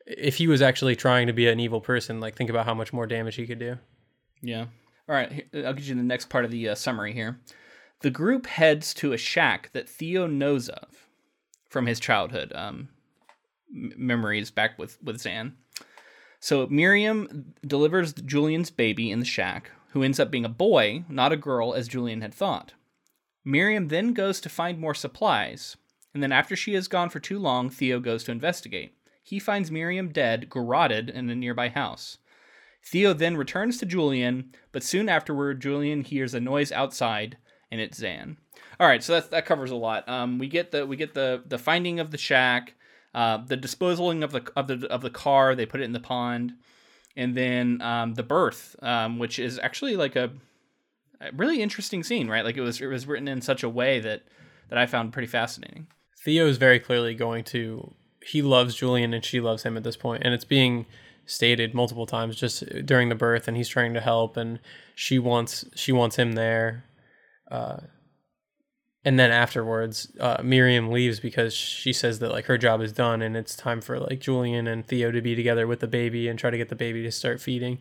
if 0.05 0.35
he 0.35 0.47
was 0.47 0.61
actually 0.61 0.95
trying 0.95 1.27
to 1.27 1.33
be 1.33 1.47
an 1.47 1.59
evil 1.59 1.81
person 1.81 2.19
like 2.19 2.35
think 2.35 2.49
about 2.49 2.65
how 2.65 2.73
much 2.73 2.93
more 2.93 3.07
damage 3.07 3.35
he 3.35 3.47
could 3.47 3.59
do. 3.59 3.77
Yeah. 4.41 4.65
All 5.07 5.15
right 5.15 5.47
i'll 5.53 5.73
get 5.73 5.85
you 5.85 5.95
the 5.95 6.03
next 6.03 6.29
part 6.29 6.45
of 6.45 6.51
the 6.51 6.69
uh, 6.69 6.75
summary 6.75 7.13
here. 7.13 7.39
The 8.01 8.09
group 8.09 8.47
heads 8.47 8.93
to 8.95 9.13
a 9.13 9.17
shack 9.17 9.71
that 9.73 9.89
theo 9.89 10.27
knows 10.27 10.69
of 10.69 11.07
from 11.69 11.85
his 11.85 11.99
childhood 11.99 12.51
um, 12.53 12.89
memories 13.69 14.51
back 14.51 14.77
with 14.77 14.97
with 15.03 15.21
xan. 15.21 15.53
So 16.39 16.67
miriam 16.67 17.53
delivers 17.65 18.13
julian's 18.13 18.69
baby 18.71 19.11
in 19.11 19.19
the 19.19 19.25
shack 19.25 19.71
who 19.91 20.03
ends 20.03 20.19
up 20.19 20.31
being 20.31 20.45
a 20.45 20.49
boy 20.49 21.03
not 21.07 21.31
a 21.31 21.37
girl 21.37 21.73
as 21.73 21.87
julian 21.87 22.21
had 22.21 22.33
thought. 22.33 22.73
Miriam 23.47 23.89
then 23.89 24.13
goes 24.13 24.41
to 24.41 24.49
find 24.49 24.79
more 24.79 24.95
supplies, 24.95 25.77
and 26.15 26.23
then 26.23 26.31
after 26.31 26.55
she 26.55 26.73
has 26.73 26.87
gone 26.87 27.11
for 27.11 27.19
too 27.19 27.37
long, 27.37 27.69
Theo 27.69 27.99
goes 27.99 28.23
to 28.23 28.31
investigate. 28.31 28.94
He 29.25 29.39
finds 29.39 29.71
Miriam 29.71 30.09
dead, 30.09 30.51
garroted 30.51 31.09
in 31.09 31.31
a 31.31 31.35
nearby 31.35 31.69
house. 31.69 32.19
Theo 32.83 33.11
then 33.11 33.35
returns 33.35 33.79
to 33.79 33.85
Julian, 33.87 34.51
but 34.71 34.83
soon 34.83 35.09
afterward, 35.09 35.63
Julian 35.63 36.03
hears 36.03 36.35
a 36.35 36.39
noise 36.39 36.71
outside, 36.71 37.37
and 37.71 37.81
it's 37.81 37.99
Xan. 37.99 38.37
All 38.79 38.87
right, 38.87 39.03
so 39.03 39.13
that 39.13 39.31
that 39.31 39.47
covers 39.47 39.71
a 39.71 39.75
lot. 39.75 40.07
Um, 40.07 40.37
we 40.37 40.47
get 40.47 40.69
the 40.69 40.85
we 40.85 40.95
get 40.95 41.15
the 41.15 41.41
the 41.43 41.57
finding 41.57 41.99
of 41.99 42.11
the 42.11 42.19
shack, 42.19 42.75
uh, 43.15 43.37
the 43.37 43.57
disposing 43.57 44.21
of 44.21 44.31
the 44.31 44.47
of 44.55 44.67
the 44.67 44.87
of 44.91 45.01
the 45.01 45.09
car. 45.09 45.55
They 45.55 45.65
put 45.65 45.81
it 45.81 45.85
in 45.85 45.93
the 45.93 45.99
pond, 45.99 46.53
and 47.15 47.35
then 47.35 47.81
um, 47.81 48.13
the 48.13 48.21
birth, 48.21 48.75
um, 48.83 49.17
which 49.17 49.39
is 49.39 49.57
actually 49.57 49.95
like 49.95 50.15
a 50.15 50.29
a 51.19 51.31
really 51.31 51.63
interesting 51.63 52.03
scene, 52.03 52.27
right? 52.27 52.45
Like 52.45 52.57
it 52.57 52.61
was 52.61 52.79
it 52.79 52.85
was 52.85 53.07
written 53.07 53.27
in 53.27 53.41
such 53.41 53.63
a 53.63 53.69
way 53.69 53.99
that 54.01 54.21
that 54.69 54.77
I 54.77 54.85
found 54.85 55.13
pretty 55.13 55.27
fascinating. 55.27 55.87
Theo 56.23 56.45
is 56.45 56.57
very 56.57 56.79
clearly 56.79 57.15
going 57.15 57.43
to 57.45 57.95
he 58.25 58.41
loves 58.41 58.75
Julian 58.75 59.13
and 59.13 59.23
she 59.23 59.39
loves 59.39 59.63
him 59.63 59.77
at 59.77 59.83
this 59.83 59.97
point, 59.97 60.23
and 60.25 60.33
it's 60.33 60.45
being 60.45 60.85
stated 61.27 61.73
multiple 61.73 62.05
times 62.05 62.35
just 62.35 62.63
during 62.85 63.09
the 63.09 63.15
birth, 63.15 63.47
and 63.47 63.55
he's 63.57 63.69
trying 63.69 63.93
to 63.93 64.01
help, 64.01 64.37
and 64.37 64.59
she 64.95 65.19
wants 65.19 65.65
she 65.75 65.91
wants 65.91 66.15
him 66.15 66.33
there. 66.33 66.85
Uh, 67.49 67.77
and 69.03 69.19
then 69.19 69.31
afterwards, 69.31 70.11
uh, 70.19 70.41
Miriam 70.43 70.91
leaves 70.91 71.19
because 71.19 71.53
she 71.53 71.93
says 71.93 72.17
that 72.19 72.31
like 72.31 72.45
her 72.45 72.57
job 72.57 72.81
is 72.81 72.91
done 72.91 73.21
and 73.21 73.37
it's 73.37 73.55
time 73.55 73.79
for 73.79 73.99
like 73.99 74.19
Julian 74.19 74.65
and 74.65 74.85
Theo 74.85 75.11
to 75.11 75.21
be 75.21 75.35
together 75.35 75.67
with 75.67 75.79
the 75.79 75.87
baby 75.87 76.27
and 76.27 76.39
try 76.39 76.49
to 76.49 76.57
get 76.57 76.69
the 76.69 76.75
baby 76.75 77.03
to 77.03 77.11
start 77.11 77.39
feeding. 77.39 77.77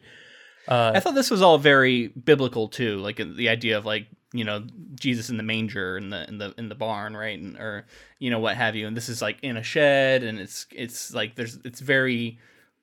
Uh, 0.68 0.92
I 0.94 1.00
thought 1.00 1.14
this 1.14 1.30
was 1.30 1.40
all 1.40 1.56
very 1.56 2.08
biblical 2.08 2.68
too, 2.68 2.98
like 2.98 3.16
the 3.16 3.48
idea 3.48 3.78
of 3.78 3.86
like 3.86 4.06
you 4.34 4.44
know 4.44 4.66
Jesus 4.96 5.30
in 5.30 5.36
the 5.36 5.44
manger 5.44 5.96
in 5.96 6.10
the 6.10 6.28
in 6.28 6.38
the 6.38 6.52
in 6.58 6.68
the 6.68 6.74
barn, 6.74 7.16
right, 7.16 7.38
and 7.38 7.56
or 7.56 7.86
you 8.18 8.30
know 8.30 8.40
what 8.40 8.56
have 8.56 8.74
you. 8.74 8.86
And 8.86 8.96
this 8.96 9.08
is 9.08 9.22
like 9.22 9.38
in 9.42 9.56
a 9.56 9.62
shed, 9.62 10.24
and 10.24 10.40
it's 10.40 10.66
it's 10.72 11.14
like 11.14 11.36
there's 11.36 11.58
it's 11.64 11.80
very 11.80 12.38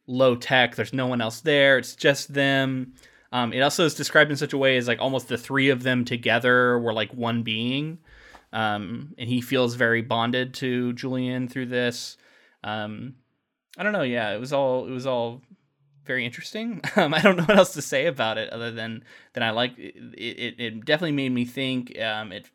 low 0.08 0.36
tech. 0.36 0.76
There's 0.76 0.94
no 0.94 1.08
one 1.08 1.20
else 1.20 1.42
there. 1.42 1.78
It's 1.78 1.96
just 1.96 2.34
them. 2.34 2.94
Um, 3.34 3.52
it 3.54 3.60
also 3.60 3.86
is 3.86 3.94
described 3.94 4.32
in 4.32 4.38
such 4.38 4.54
a 4.54 4.58
way 4.58 4.78
as 4.78 4.88
like 4.88 5.00
almost 5.00 5.28
the 5.28 5.38
three 5.38 5.70
of 5.70 5.84
them 5.84 6.06
together 6.06 6.80
were 6.80 6.94
like 6.94 7.14
one 7.14 7.44
being, 7.44 8.00
um, 8.54 9.14
and 9.18 9.30
he 9.30 9.42
feels 9.42 9.76
very 9.76 10.02
bonded 10.02 10.54
to 10.56 10.94
Julian 10.94 11.50
through 11.50 11.68
this. 11.68 12.16
Um, 12.64 13.16
I 13.78 13.84
don't 13.84 13.94
know. 13.94 14.04
Yeah, 14.04 14.32
it 14.32 14.40
was 14.40 14.54
all 14.54 14.88
it 14.88 14.92
was 14.92 15.06
all 15.06 15.42
very 16.06 16.26
interesting. 16.26 16.82
Um, 16.96 17.14
I 17.14 17.22
don't 17.22 17.38
know 17.38 17.44
what 17.44 17.58
else 17.58 17.74
to 17.74 17.82
say 17.82 18.06
about 18.06 18.38
it 18.38 18.50
other 18.52 18.72
than 18.72 19.04
than 19.34 19.44
I 19.44 19.52
like 19.52 19.78
it. 19.78 19.96
It, 20.18 20.60
it 20.60 20.86
definitely 20.86 21.14
made 21.14 21.32
me 21.32 21.46
think. 21.46 21.98
Um, 22.00 22.32
it 22.32 22.50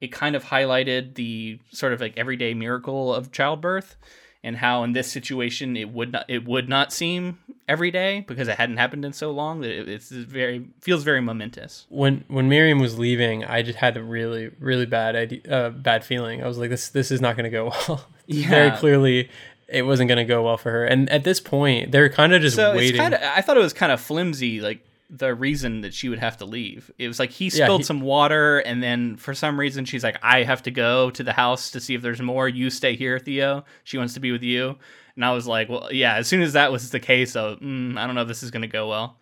it 0.00 0.08
kind 0.08 0.36
of 0.36 0.44
highlighted 0.44 1.14
the 1.14 1.58
sort 1.70 1.92
of 1.92 2.00
like 2.00 2.16
everyday 2.16 2.54
miracle 2.54 3.14
of 3.14 3.32
childbirth 3.32 3.96
and 4.44 4.56
how 4.56 4.84
in 4.84 4.92
this 4.92 5.10
situation 5.10 5.76
it 5.76 5.90
would 5.90 6.12
not 6.12 6.24
it 6.28 6.44
would 6.44 6.68
not 6.68 6.92
seem 6.92 7.38
every 7.68 7.90
day 7.90 8.24
because 8.26 8.48
it 8.48 8.56
hadn't 8.56 8.76
happened 8.76 9.04
in 9.04 9.12
so 9.12 9.30
long 9.30 9.60
that 9.60 9.70
it, 9.70 9.88
it's 9.88 10.10
very 10.10 10.66
feels 10.80 11.02
very 11.02 11.20
momentous. 11.20 11.86
When 11.88 12.24
when 12.28 12.48
Miriam 12.48 12.78
was 12.78 12.98
leaving, 12.98 13.44
I 13.44 13.62
just 13.62 13.78
had 13.78 13.96
a 13.96 14.02
really 14.02 14.50
really 14.60 14.86
bad 14.86 15.16
idea, 15.16 15.40
uh, 15.50 15.70
bad 15.70 16.04
feeling. 16.04 16.42
I 16.42 16.46
was 16.46 16.58
like, 16.58 16.70
this 16.70 16.88
this 16.88 17.10
is 17.10 17.20
not 17.20 17.36
going 17.36 17.44
to 17.44 17.50
go 17.50 17.72
well. 17.88 18.06
yeah. 18.26 18.48
Very 18.48 18.70
clearly 18.72 19.28
it 19.68 19.82
wasn't 19.82 20.08
going 20.08 20.18
to 20.18 20.24
go 20.24 20.42
well 20.42 20.56
for 20.56 20.70
her. 20.70 20.84
And 20.84 21.08
at 21.10 21.24
this 21.24 21.40
point, 21.40 21.92
they're 21.92 22.08
kind 22.08 22.32
of 22.32 22.42
just 22.42 22.56
so 22.56 22.74
waiting. 22.74 23.00
Kinda, 23.00 23.36
I 23.36 23.42
thought 23.42 23.56
it 23.56 23.60
was 23.60 23.72
kind 23.72 23.92
of 23.92 24.00
flimsy, 24.00 24.60
like 24.60 24.84
the 25.10 25.34
reason 25.34 25.82
that 25.82 25.94
she 25.94 26.08
would 26.08 26.18
have 26.18 26.36
to 26.38 26.44
leave. 26.44 26.90
It 26.98 27.08
was 27.08 27.18
like 27.18 27.30
he 27.30 27.50
spilled 27.50 27.70
yeah, 27.70 27.76
he, 27.78 27.82
some 27.84 28.00
water, 28.00 28.58
and 28.60 28.82
then 28.82 29.16
for 29.16 29.34
some 29.34 29.58
reason 29.58 29.84
she's 29.84 30.04
like, 30.04 30.18
"I 30.22 30.42
have 30.42 30.62
to 30.64 30.70
go 30.70 31.10
to 31.10 31.22
the 31.22 31.32
house 31.32 31.70
to 31.72 31.80
see 31.80 31.94
if 31.94 32.02
there's 32.02 32.20
more. 32.20 32.48
You 32.48 32.70
stay 32.70 32.96
here, 32.96 33.18
Theo. 33.18 33.64
She 33.84 33.98
wants 33.98 34.14
to 34.14 34.20
be 34.20 34.32
with 34.32 34.42
you." 34.42 34.76
And 35.16 35.24
I 35.24 35.32
was 35.32 35.46
like, 35.46 35.68
"Well, 35.68 35.88
yeah." 35.92 36.16
As 36.16 36.28
soon 36.28 36.42
as 36.42 36.54
that 36.54 36.72
was 36.72 36.90
the 36.90 37.00
case, 37.00 37.32
so 37.32 37.56
mm, 37.56 37.98
I 37.98 38.06
don't 38.06 38.14
know 38.14 38.22
if 38.22 38.28
this 38.28 38.42
is 38.42 38.50
going 38.50 38.62
to 38.62 38.68
go 38.68 38.88
well. 38.88 39.18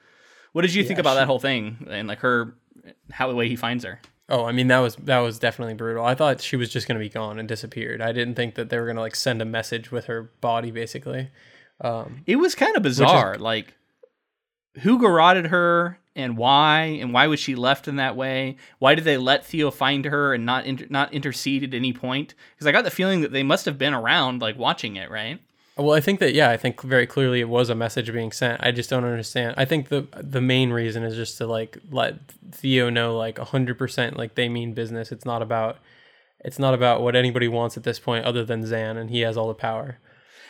What 0.53 0.63
did 0.63 0.75
you 0.75 0.83
yeah, 0.83 0.89
think 0.89 1.01
about 1.01 1.13
she, 1.13 1.17
that 1.17 1.27
whole 1.27 1.39
thing 1.39 1.87
and 1.91 2.09
like 2.09 2.21
her, 2.21 2.55
how 3.11 3.29
the 3.29 3.35
way 3.35 3.49
he 3.49 3.57
finds 3.57 3.85
her? 3.85 4.01
Oh, 4.29 4.45
I 4.45 4.53
mean 4.53 4.67
that 4.69 4.81
was 4.81 4.97
that 4.97 5.19
was 5.19 5.39
definitely 5.39 5.75
brutal. 5.75 6.05
I 6.05 6.15
thought 6.15 6.41
she 6.41 6.57
was 6.57 6.69
just 6.69 6.89
going 6.89 6.99
to 6.99 7.05
be 7.05 7.09
gone 7.09 7.39
and 7.39 7.49
disappeared. 7.49 8.01
I 8.01 8.13
didn't 8.13 8.35
think 8.35 8.57
that 8.57 8.71
they 8.71 8.79
were 8.79 8.87
going 8.87 8.97
to 8.97 9.03
like 9.03 9.15
send 9.15 9.41
a 9.41 9.45
message 9.45 9.93
with 9.93 10.07
her 10.07 10.31
body 10.41 10.71
basically. 10.71 11.31
Um, 11.81 12.23
it 12.27 12.37
was 12.37 12.55
kind 12.55 12.77
of 12.77 12.83
bizarre. 12.83 13.35
Is, 13.35 13.41
like 13.41 13.75
who 14.81 14.99
garroted 14.99 15.47
her 15.47 15.99
and 16.17 16.37
why 16.37 16.83
and 17.01 17.13
why 17.13 17.29
was 17.29 17.39
she 17.39 17.55
left 17.55 17.87
in 17.87 17.97
that 17.97 18.17
way? 18.17 18.57
Why 18.81 18.97
did 18.97 19.05
they 19.05 19.17
let 19.17 19.47
Theo 19.47 19.71
find 19.71 20.05
her 20.05 20.35
and 20.35 20.45
not 20.45 20.67
inter- 20.67 20.87
not 20.91 21.13
intercede 21.13 21.63
at 21.63 21.75
any 21.75 21.93
point? 21.93 22.35
Cuz 22.59 22.67
I 22.67 22.73
got 22.73 22.83
the 22.83 22.91
feeling 22.91 23.21
that 23.21 23.33
they 23.33 23.45
must 23.45 23.65
have 23.65 23.79
been 23.79 23.95
around 23.95 24.43
like 24.43 24.59
watching 24.59 24.97
it, 24.97 25.09
right? 25.09 25.41
Well, 25.79 25.95
I 25.95 26.01
think 26.01 26.21
that 26.21 26.33
yeah, 26.33 26.51
I 26.51 26.57
think 26.57 26.81
very 26.81 27.07
clearly 27.07 27.41
it 27.41 27.51
was 27.51 27.69
a 27.69 27.75
message 27.75 28.11
being 28.11 28.33
sent. 28.33 28.63
I 28.65 28.71
just 28.71 28.89
don't 28.89 29.05
understand. 29.05 29.55
I 29.59 29.67
think 29.67 29.89
the 29.89 30.07
the 30.19 30.41
main 30.41 30.71
reason 30.71 31.03
is 31.03 31.17
just 31.17 31.37
to 31.39 31.47
like 31.47 31.79
let 31.91 32.19
Theo 32.51 32.89
know 32.89 33.17
like 33.17 33.39
hundred 33.39 33.77
percent 33.77 34.17
like 34.17 34.37
they 34.37 34.49
mean 34.49 34.73
business. 34.73 35.13
It's 35.13 35.27
not 35.27 35.43
about 35.43 35.79
it's 36.41 36.59
not 36.59 36.73
about 36.73 37.03
what 37.03 37.15
anybody 37.15 37.47
wants 37.47 37.77
at 37.77 37.83
this 37.83 37.99
point 37.99 38.25
other 38.25 38.43
than 38.43 38.63
Xan, 38.63 38.97
and 38.97 39.11
he 39.11 39.21
has 39.21 39.37
all 39.37 39.49
the 39.49 39.55
power. 39.55 39.99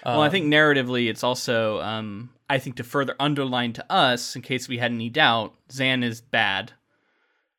Well, 0.05 0.21
um, 0.21 0.21
I 0.21 0.31
think 0.31 0.47
narratively, 0.47 1.09
it's 1.09 1.25
also 1.25 1.81
um, 1.81 2.31
I 2.49 2.59
think 2.59 2.77
to 2.77 2.85
further 2.85 3.17
underline 3.19 3.73
to 3.75 3.93
us, 3.93 4.37
in 4.37 4.43
case 4.43 4.69
we 4.69 4.79
had 4.79 4.93
any 4.93 5.09
doubt, 5.09 5.55
Xan 5.71 6.05
is 6.05 6.21
bad, 6.21 6.73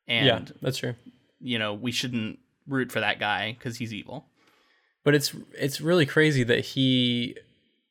and 0.06 0.26
yeah, 0.26 0.40
that's 0.62 0.78
true. 0.78 0.94
You 1.38 1.58
know, 1.58 1.74
we 1.74 1.92
shouldn't 1.92 2.38
root 2.66 2.90
for 2.90 3.00
that 3.00 3.20
guy 3.20 3.52
because 3.58 3.76
he's 3.76 3.92
evil. 3.92 4.24
But 5.04 5.14
it's 5.14 5.34
it's 5.52 5.82
really 5.82 6.06
crazy 6.06 6.44
that 6.44 6.60
he 6.60 7.36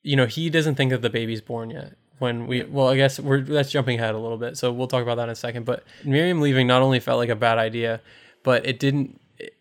you 0.03 0.15
know, 0.15 0.25
he 0.25 0.49
doesn't 0.49 0.75
think 0.75 0.91
that 0.91 1.01
the 1.01 1.09
baby's 1.09 1.41
born 1.41 1.69
yet. 1.69 1.93
when 2.19 2.47
we 2.47 2.63
well, 2.63 2.87
I 2.87 2.95
guess 2.95 3.19
we're 3.19 3.41
that's 3.41 3.71
jumping 3.71 3.99
ahead 3.99 4.15
a 4.15 4.19
little 4.19 4.37
bit, 4.37 4.57
so 4.57 4.71
we'll 4.71 4.87
talk 4.87 5.03
about 5.03 5.15
that 5.15 5.23
in 5.23 5.29
a 5.29 5.35
second. 5.35 5.65
But 5.65 5.83
Miriam 6.03 6.41
leaving 6.41 6.67
not 6.67 6.81
only 6.81 6.99
felt 6.99 7.17
like 7.17 7.29
a 7.29 7.35
bad 7.35 7.57
idea, 7.57 8.01
but 8.43 8.65
it 8.65 8.79
didn't. 8.79 9.19
It, 9.37 9.55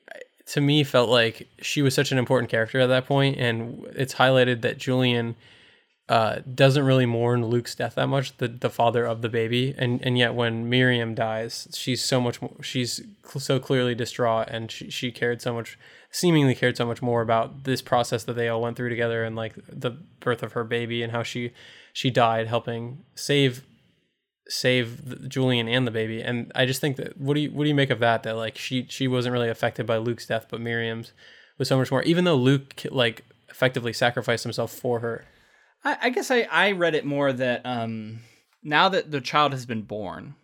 to 0.47 0.61
me, 0.61 0.85
felt 0.85 1.11
like 1.11 1.49
she 1.61 1.83
was 1.83 1.95
such 1.95 2.13
an 2.13 2.19
important 2.19 2.51
character 2.51 2.81
at 2.81 2.87
that 2.87 3.07
point, 3.07 3.39
and 3.39 3.85
it's 3.95 4.15
highlighted 4.15 4.63
that 4.63 4.79
Julian 4.79 5.35
uh, 6.09 6.37
doesn't 6.55 6.85
really 6.85 7.07
mourn 7.07 7.47
Luke's 7.47 7.75
death 7.75 7.97
that 7.97 8.07
much, 8.07 8.37
the 8.37 8.47
the 8.47 8.71
father 8.71 9.05
of 9.05 9.23
the 9.23 9.29
baby, 9.29 9.75
and 9.77 10.01
and 10.03 10.17
yet 10.17 10.35
when 10.35 10.69
Miriam 10.69 11.15
dies, 11.15 11.67
she's 11.75 12.05
so 12.05 12.21
much 12.21 12.41
more, 12.41 12.55
she's 12.63 13.03
cl- 13.25 13.41
so 13.41 13.59
clearly 13.59 13.95
distraught, 13.95 14.49
and 14.49 14.71
she 14.71 14.89
she 14.89 15.11
cared 15.11 15.43
so 15.43 15.53
much, 15.53 15.77
seemingly 16.13 16.55
cared 16.55 16.77
so 16.77 16.87
much 16.87 17.03
more 17.03 17.23
about 17.23 17.65
this 17.65 17.83
process 17.83 18.23
that 18.25 18.35
they 18.35 18.49
all 18.49 18.63
went 18.63 18.77
through 18.77 18.89
together, 18.89 19.25
and 19.25 19.35
like 19.35 19.55
the 19.69 19.91
birth 20.21 20.45
of 20.45 20.53
her 20.53 20.63
baby, 20.63 21.03
and 21.03 21.11
how 21.11 21.25
she 21.25 21.51
she 21.93 22.09
died 22.09 22.47
helping 22.47 23.05
save 23.17 23.65
save 24.49 25.29
Julian 25.29 25.67
and 25.67 25.89
the 25.89 25.91
baby, 25.91 26.23
and 26.23 26.53
I 26.55 26.67
just 26.67 26.81
think 26.81 26.99
that 26.99 27.21
what 27.21 27.35
do 27.35 27.41
you 27.41 27.51
what 27.51 27.65
do 27.65 27.69
you 27.69 27.75
make 27.75 27.91
of 27.91 27.99
that? 27.99 28.23
That 28.23 28.37
like 28.37 28.57
she 28.57 28.87
she 28.89 29.09
wasn't 29.09 29.33
really 29.33 29.49
affected 29.49 29.87
by 29.87 29.97
Luke's 29.97 30.27
death, 30.27 30.47
but 30.49 30.61
Miriam's 30.61 31.13
was 31.59 31.67
so 31.67 31.77
much 31.77 31.91
more, 31.91 32.05
even 32.05 32.23
though 32.23 32.37
Luke 32.37 32.83
like 32.93 33.25
effectively 33.49 33.93
sacrificed 33.93 34.45
himself 34.45 34.71
for 34.71 35.01
her. 35.01 35.25
I, 35.87 35.99
I 36.03 36.11
guess 36.11 36.31
I, 36.33 36.49
I 36.51 36.73
read 36.73 36.97
it 36.97 37.07
more 37.07 37.33
that 37.33 37.63
um, 37.65 38.19
now 38.63 38.89
that 38.89 39.13
the 39.13 39.21
child 39.21 39.53
has 39.53 39.65
been 39.65 39.83
born, 39.83 40.35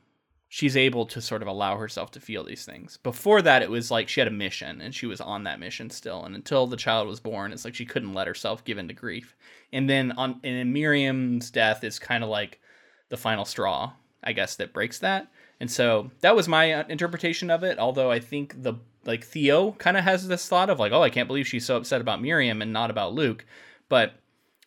she's 0.49 0.77
able 0.77 1.05
to 1.07 1.21
sort 1.21 1.43
of 1.43 1.49
allow 1.49 1.77
herself 1.77 2.13
to 2.13 2.21
feel 2.21 2.45
these 2.45 2.65
things. 2.65 2.99
Before 2.99 3.43
that, 3.43 3.61
it 3.61 3.71
was 3.71 3.91
like 3.91 4.09
she 4.09 4.21
had 4.21 4.29
a 4.29 4.33
mission 4.33 4.81
and 4.81 4.95
she 4.95 5.07
was 5.07 5.21
on 5.21 5.43
that 5.45 5.59
mission 5.59 5.91
still. 5.91 6.25
And 6.25 6.37
until 6.37 6.69
the 6.69 6.77
child 6.77 7.09
was 7.09 7.19
born, 7.19 7.53
it's 7.53 7.65
like 7.65 7.75
she 7.75 7.85
couldn't 7.85 8.15
let 8.15 8.29
herself 8.29 8.63
give 8.65 8.79
in 8.79 8.87
to 8.87 8.95
grief. 8.95 9.35
And 9.73 9.91
then 9.91 10.13
on 10.13 10.39
and 10.45 10.73
Miriam's 10.73 11.51
death 11.51 11.83
is 11.83 11.99
kind 11.99 12.23
of 12.23 12.31
like 12.31 12.61
the 13.09 13.17
final 13.17 13.45
straw, 13.45 13.95
I 14.23 14.35
guess, 14.35 14.55
that 14.57 14.73
breaks 14.73 15.01
that. 15.01 15.27
And 15.59 15.71
so 15.71 16.13
that 16.21 16.37
was 16.37 16.47
my 16.47 16.73
uh, 16.73 16.85
interpretation 16.89 17.51
of 17.51 17.65
it. 17.65 17.81
Although 17.81 18.13
I 18.13 18.21
think 18.21 18.63
the 18.63 18.75
like 19.05 19.25
Theo 19.25 19.73
kind 19.73 19.97
of 19.97 20.05
has 20.05 20.29
this 20.29 20.47
thought 20.47 20.71
of 20.71 20.79
like, 20.79 20.93
oh, 20.93 21.03
I 21.03 21.11
can't 21.11 21.27
believe 21.27 21.49
she's 21.49 21.67
so 21.67 21.79
upset 21.79 22.01
about 22.01 22.23
Miriam 22.23 22.63
and 22.63 22.73
not 22.73 22.91
about 22.91 23.15
Luke. 23.15 23.45
But 23.89 24.15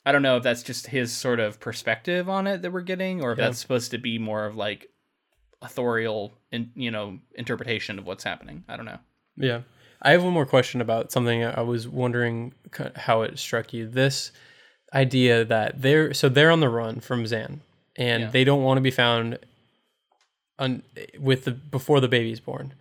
I 0.06 0.12
don't 0.12 0.22
know 0.22 0.38
if 0.38 0.44
that's 0.44 0.64
just 0.64 0.88
his 0.88 1.12
sort 1.12 1.40
of 1.40 1.60
perspective 1.60 2.30
on 2.30 2.46
it 2.48 2.62
that 2.62 2.72
we're 2.72 2.82
getting, 2.82 3.24
or 3.24 3.32
if 3.32 3.40
yeah. 3.40 3.46
that's 3.46 3.60
supposed 3.60 3.92
to 3.92 3.98
be 3.98 4.20
more 4.20 4.46
of 4.46 4.56
like 4.56 4.90
authorial, 5.62 6.34
in, 6.52 6.72
you 6.76 6.92
know, 6.92 7.20
interpretation 7.34 7.98
of 7.98 8.06
what's 8.06 8.24
happening. 8.24 8.64
I 8.68 8.78
don't 8.78 8.86
know. 8.86 9.00
Yeah, 9.36 9.62
I 10.02 10.12
have 10.12 10.24
one 10.24 10.34
more 10.34 10.46
question 10.46 10.80
about 10.80 11.12
something 11.12 11.44
I 11.44 11.62
was 11.62 11.88
wondering 11.88 12.54
how 12.96 13.24
it 13.24 13.40
struck 13.40 13.74
you. 13.74 13.88
This 13.88 14.32
idea 14.94 15.44
that 15.46 15.82
they're 15.82 16.14
so 16.14 16.30
they're 16.30 16.52
on 16.52 16.60
the 16.60 16.70
run 16.70 17.00
from 17.00 17.24
Xan, 17.24 17.60
and 17.98 18.24
yeah. 18.24 18.30
they 18.30 18.44
don't 18.44 18.64
want 18.64 18.78
to 18.78 18.82
be 18.82 18.92
found 18.92 19.40
on 20.60 20.84
with 21.20 21.46
the 21.46 21.52
before 21.52 22.00
the 22.00 22.08
baby's 22.08 22.40
born. 22.40 22.74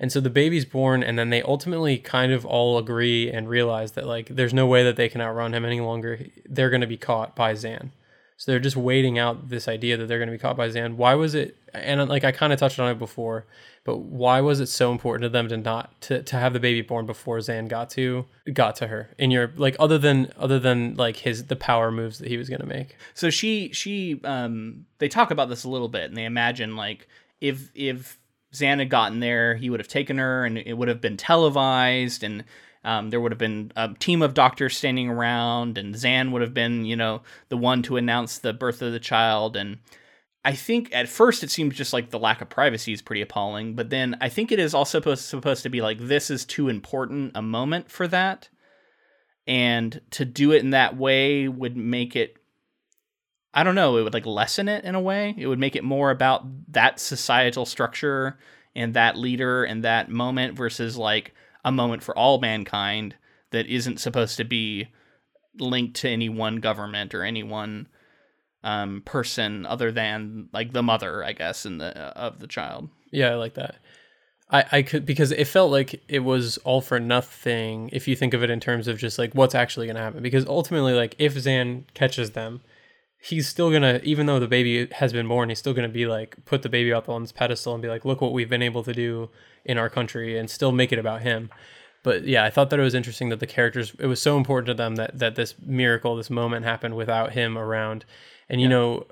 And 0.00 0.12
so 0.12 0.20
the 0.20 0.30
baby's 0.30 0.64
born, 0.64 1.02
and 1.02 1.18
then 1.18 1.30
they 1.30 1.42
ultimately 1.42 1.98
kind 1.98 2.32
of 2.32 2.46
all 2.46 2.78
agree 2.78 3.30
and 3.30 3.48
realize 3.48 3.92
that 3.92 4.06
like 4.06 4.28
there's 4.28 4.54
no 4.54 4.66
way 4.66 4.84
that 4.84 4.96
they 4.96 5.08
can 5.08 5.20
outrun 5.20 5.54
him 5.54 5.64
any 5.64 5.80
longer. 5.80 6.20
They're 6.48 6.70
going 6.70 6.82
to 6.82 6.86
be 6.86 6.96
caught 6.96 7.34
by 7.34 7.54
Xan. 7.54 7.90
So 8.36 8.52
they're 8.52 8.60
just 8.60 8.76
waiting 8.76 9.18
out 9.18 9.48
this 9.48 9.66
idea 9.66 9.96
that 9.96 10.06
they're 10.06 10.18
going 10.18 10.28
to 10.28 10.34
be 10.34 10.38
caught 10.38 10.56
by 10.56 10.68
Xan. 10.68 10.94
Why 10.94 11.14
was 11.14 11.34
it? 11.34 11.56
And 11.74 12.08
like 12.08 12.22
I 12.22 12.30
kind 12.30 12.52
of 12.52 12.60
touched 12.60 12.78
on 12.78 12.88
it 12.88 12.98
before, 12.98 13.46
but 13.82 13.98
why 13.98 14.40
was 14.40 14.60
it 14.60 14.68
so 14.68 14.92
important 14.92 15.22
to 15.22 15.28
them 15.28 15.48
to 15.48 15.56
not 15.56 16.00
to, 16.02 16.22
to 16.22 16.36
have 16.36 16.52
the 16.52 16.60
baby 16.60 16.82
born 16.82 17.04
before 17.04 17.38
Xan 17.38 17.66
got 17.66 17.90
to 17.90 18.26
got 18.52 18.76
to 18.76 18.86
her 18.86 19.10
in 19.18 19.32
your 19.32 19.52
like 19.56 19.74
other 19.80 19.98
than 19.98 20.32
other 20.36 20.60
than 20.60 20.94
like 20.94 21.16
his 21.16 21.46
the 21.46 21.56
power 21.56 21.90
moves 21.90 22.18
that 22.20 22.28
he 22.28 22.36
was 22.36 22.48
going 22.48 22.60
to 22.60 22.66
make. 22.66 22.96
So 23.14 23.28
she 23.28 23.72
she 23.72 24.20
um 24.22 24.86
they 24.98 25.08
talk 25.08 25.32
about 25.32 25.48
this 25.48 25.64
a 25.64 25.68
little 25.68 25.88
bit 25.88 26.04
and 26.04 26.16
they 26.16 26.24
imagine 26.24 26.76
like 26.76 27.08
if 27.40 27.70
if 27.74 28.18
Xan 28.52 28.78
had 28.78 28.90
gotten 28.90 29.20
there, 29.20 29.56
he 29.56 29.70
would 29.70 29.80
have 29.80 29.88
taken 29.88 30.18
her, 30.18 30.44
and 30.44 30.58
it 30.58 30.74
would 30.74 30.88
have 30.88 31.00
been 31.00 31.16
televised, 31.16 32.22
and 32.22 32.44
um, 32.84 33.10
there 33.10 33.20
would 33.20 33.32
have 33.32 33.38
been 33.38 33.72
a 33.76 33.92
team 33.98 34.22
of 34.22 34.34
doctors 34.34 34.76
standing 34.76 35.08
around, 35.08 35.76
and 35.76 35.94
Xan 35.94 36.30
would 36.32 36.42
have 36.42 36.54
been, 36.54 36.84
you 36.84 36.96
know, 36.96 37.22
the 37.50 37.56
one 37.56 37.82
to 37.82 37.96
announce 37.96 38.38
the 38.38 38.52
birth 38.52 38.80
of 38.80 38.92
the 38.92 39.00
child. 39.00 39.56
And 39.56 39.78
I 40.44 40.52
think 40.52 40.94
at 40.94 41.08
first 41.08 41.42
it 41.42 41.50
seems 41.50 41.76
just 41.76 41.92
like 41.92 42.10
the 42.10 42.18
lack 42.18 42.40
of 42.40 42.48
privacy 42.48 42.92
is 42.92 43.02
pretty 43.02 43.20
appalling, 43.20 43.74
but 43.74 43.90
then 43.90 44.16
I 44.20 44.30
think 44.30 44.50
it 44.50 44.58
is 44.58 44.72
also 44.72 45.00
supposed, 45.00 45.24
supposed 45.24 45.62
to 45.64 45.68
be 45.68 45.82
like 45.82 45.98
this 45.98 46.30
is 46.30 46.46
too 46.46 46.68
important 46.68 47.32
a 47.34 47.42
moment 47.42 47.90
for 47.90 48.08
that, 48.08 48.48
and 49.46 50.00
to 50.12 50.24
do 50.24 50.52
it 50.52 50.62
in 50.62 50.70
that 50.70 50.96
way 50.96 51.48
would 51.48 51.76
make 51.76 52.16
it 52.16 52.37
I 53.54 53.64
don't 53.64 53.74
know, 53.74 53.96
it 53.96 54.02
would 54.02 54.14
like 54.14 54.26
lessen 54.26 54.68
it 54.68 54.84
in 54.84 54.94
a 54.94 55.00
way. 55.00 55.34
It 55.36 55.46
would 55.46 55.58
make 55.58 55.76
it 55.76 55.84
more 55.84 56.10
about 56.10 56.44
that 56.72 57.00
societal 57.00 57.64
structure 57.66 58.38
and 58.76 58.94
that 58.94 59.16
leader 59.16 59.64
and 59.64 59.84
that 59.84 60.10
moment 60.10 60.56
versus 60.56 60.96
like 60.96 61.34
a 61.64 61.72
moment 61.72 62.02
for 62.02 62.16
all 62.16 62.40
mankind 62.40 63.14
that 63.50 63.66
isn't 63.66 64.00
supposed 64.00 64.36
to 64.36 64.44
be 64.44 64.88
linked 65.58 65.96
to 65.96 66.08
any 66.08 66.28
one 66.28 66.56
government 66.56 67.14
or 67.14 67.24
any 67.24 67.42
one 67.42 67.88
um, 68.62 69.02
person 69.04 69.64
other 69.66 69.90
than 69.90 70.48
like 70.52 70.72
the 70.72 70.82
mother, 70.82 71.24
I 71.24 71.32
guess, 71.32 71.64
in 71.64 71.78
the 71.78 71.96
uh, 71.96 72.12
of 72.14 72.38
the 72.40 72.46
child. 72.46 72.90
Yeah, 73.10 73.30
I 73.30 73.34
like 73.34 73.54
that. 73.54 73.76
I, 74.50 74.64
I 74.72 74.82
could 74.82 75.04
because 75.04 75.30
it 75.30 75.46
felt 75.46 75.70
like 75.70 76.02
it 76.08 76.20
was 76.20 76.58
all 76.58 76.80
for 76.80 76.98
nothing 76.98 77.90
if 77.92 78.08
you 78.08 78.16
think 78.16 78.34
of 78.34 78.42
it 78.42 78.50
in 78.50 78.60
terms 78.60 78.88
of 78.88 78.98
just 78.98 79.18
like 79.18 79.34
what's 79.34 79.54
actually 79.54 79.86
going 79.86 79.96
to 79.96 80.02
happen 80.02 80.22
because 80.22 80.46
ultimately 80.46 80.94
like 80.94 81.14
if 81.18 81.34
Xan 81.34 81.84
catches 81.92 82.30
them 82.30 82.62
he's 83.20 83.48
still 83.48 83.70
gonna 83.70 84.00
even 84.04 84.26
though 84.26 84.38
the 84.38 84.48
baby 84.48 84.86
has 84.92 85.12
been 85.12 85.26
born 85.26 85.48
he's 85.48 85.58
still 85.58 85.74
gonna 85.74 85.88
be 85.88 86.06
like 86.06 86.36
put 86.44 86.62
the 86.62 86.68
baby 86.68 86.92
up 86.92 87.08
on 87.08 87.22
this 87.22 87.32
pedestal 87.32 87.74
and 87.74 87.82
be 87.82 87.88
like 87.88 88.04
look 88.04 88.20
what 88.20 88.32
we've 88.32 88.48
been 88.48 88.62
able 88.62 88.82
to 88.82 88.92
do 88.92 89.28
in 89.64 89.76
our 89.76 89.90
country 89.90 90.38
and 90.38 90.48
still 90.48 90.72
make 90.72 90.92
it 90.92 90.98
about 90.98 91.22
him. 91.22 91.50
But 92.04 92.24
yeah 92.26 92.44
i 92.44 92.50
thought 92.50 92.70
that 92.70 92.78
it 92.78 92.82
was 92.82 92.94
interesting 92.94 93.28
that 93.30 93.40
the 93.40 93.46
characters 93.46 93.92
it 93.98 94.06
was 94.06 94.22
so 94.22 94.36
important 94.36 94.66
to 94.68 94.74
them 94.74 94.96
that 94.96 95.18
that 95.18 95.34
this 95.34 95.54
miracle 95.60 96.16
this 96.16 96.30
moment 96.30 96.64
happened 96.64 96.96
without 96.96 97.32
him 97.32 97.58
around. 97.58 98.04
And 98.48 98.60
you 98.60 98.68
yeah. 98.68 98.76
know 98.76 99.06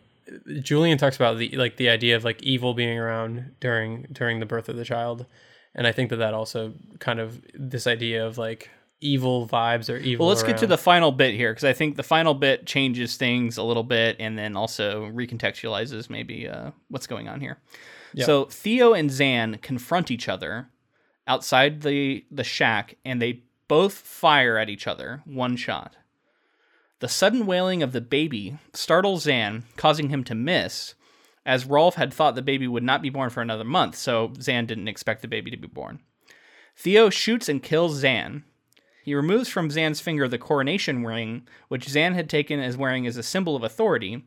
julian 0.61 0.99
talks 0.99 1.17
about 1.17 1.39
the 1.39 1.51
like 1.57 1.77
the 1.77 1.89
idea 1.89 2.17
of 2.17 2.25
like 2.25 2.43
evil 2.43 2.75
being 2.75 2.99
around 2.99 3.53
during 3.61 4.07
during 4.13 4.41
the 4.41 4.47
birth 4.47 4.69
of 4.69 4.77
the 4.77 4.85
child. 4.85 5.27
And 5.75 5.87
i 5.87 5.93
think 5.93 6.11
that 6.11 6.17
that 6.17 6.33
also 6.33 6.75
kind 7.01 7.19
of 7.19 7.43
this 7.55 7.89
idea 7.89 8.25
of 8.25 8.39
like 8.39 8.71
evil 9.01 9.47
vibes 9.47 9.93
or 9.93 9.97
evil. 9.99 10.25
Well, 10.25 10.31
let's 10.31 10.43
around. 10.43 10.53
get 10.53 10.59
to 10.61 10.67
the 10.67 10.79
final 10.79 11.13
bit 11.13 11.35
here 11.35 11.53
because 11.53 11.65
I 11.65 11.73
think 11.73 11.97
the 11.97 12.03
final 12.03 12.35
bit 12.35 12.67
changes 12.67 13.17
things 13.17 13.57
a 13.57 13.63
little 13.63 13.83
bit 13.83 14.17
and 14.19 14.39
then 14.39 14.57
also 14.57 15.07
recontextualizes 15.07 16.09
maybe 16.09 16.49
uh, 16.49 16.71
what's 16.89 17.07
going 17.07 17.29
on 17.29 17.41
here. 17.41 17.59
Yep. 18.15 18.27
So 18.27 18.45
Theo 18.47 18.95
and 18.95 19.11
Xan 19.11 19.61
confront 19.61 20.11
each 20.11 20.29
other 20.29 20.69
outside 21.27 21.83
the 21.83 22.25
the 22.31 22.45
shack 22.45 22.97
and 23.05 23.21
they 23.21 23.43
both 23.69 23.95
fire 23.95 24.57
at 24.59 24.71
each 24.71 24.87
other 24.87 25.23
one 25.25 25.57
shot. 25.57 25.97
The 27.01 27.09
sudden 27.09 27.45
wailing 27.45 27.83
of 27.83 27.93
the 27.93 28.01
baby 28.01 28.59
startles 28.73 29.27
Xan, 29.27 29.65
causing 29.77 30.09
him 30.09 30.25
to 30.25 30.35
miss, 30.35 30.95
as 31.45 31.67
Rolf 31.67 31.97
had 31.97 32.13
thought 32.13 32.35
the 32.35 32.43
baby 32.43 32.67
would 32.67 32.83
not 32.83 33.03
be 33.03 33.11
born 33.11 33.29
for 33.29 33.43
another 33.43 33.65
month, 33.65 33.97
so 33.97 34.29
Xan 34.29 34.67
didn't 34.67 34.89
expect 34.89 35.21
the 35.21 35.29
baby 35.29 35.51
to 35.51 35.59
be 35.59 35.67
born. 35.67 36.01
Theo 36.75 37.11
shoots 37.11 37.51
and 37.51 37.63
kills 37.63 38.03
Xan, 38.03 38.45
he 39.07 39.15
removes 39.15 39.49
from 39.49 39.69
Xan's 39.69 40.01
finger 40.01 40.27
the 40.27 40.37
coronation 40.37 41.07
ring, 41.07 41.47
which 41.69 41.87
Xan 41.87 42.15
had 42.17 42.29
taken 42.29 42.59
as 42.59 42.77
wearing 42.77 43.07
as 43.07 43.17
a 43.17 43.23
symbol 43.23 43.55
of 43.55 43.63
authority, 43.63 44.25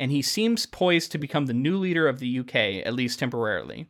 and 0.00 0.10
he 0.10 0.20
seems 0.20 0.66
poised 0.66 1.12
to 1.12 1.18
become 1.18 1.46
the 1.46 1.54
new 1.54 1.78
leader 1.78 2.08
of 2.08 2.18
the 2.18 2.40
UK, 2.40 2.84
at 2.84 2.92
least 2.92 3.20
temporarily. 3.20 3.86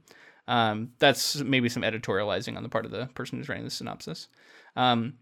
Um, 0.47 0.93
that's 0.99 1.37
maybe 1.37 1.70
some 1.70 1.84
editorializing 1.84 2.55
on 2.55 2.62
the 2.62 2.68
part 2.68 2.84
of 2.84 2.91
the 2.91 3.07
person 3.14 3.39
who's 3.39 3.49
writing 3.49 3.64
the 3.64 3.70
synopsis. 3.70 4.28
Um, 4.76 5.14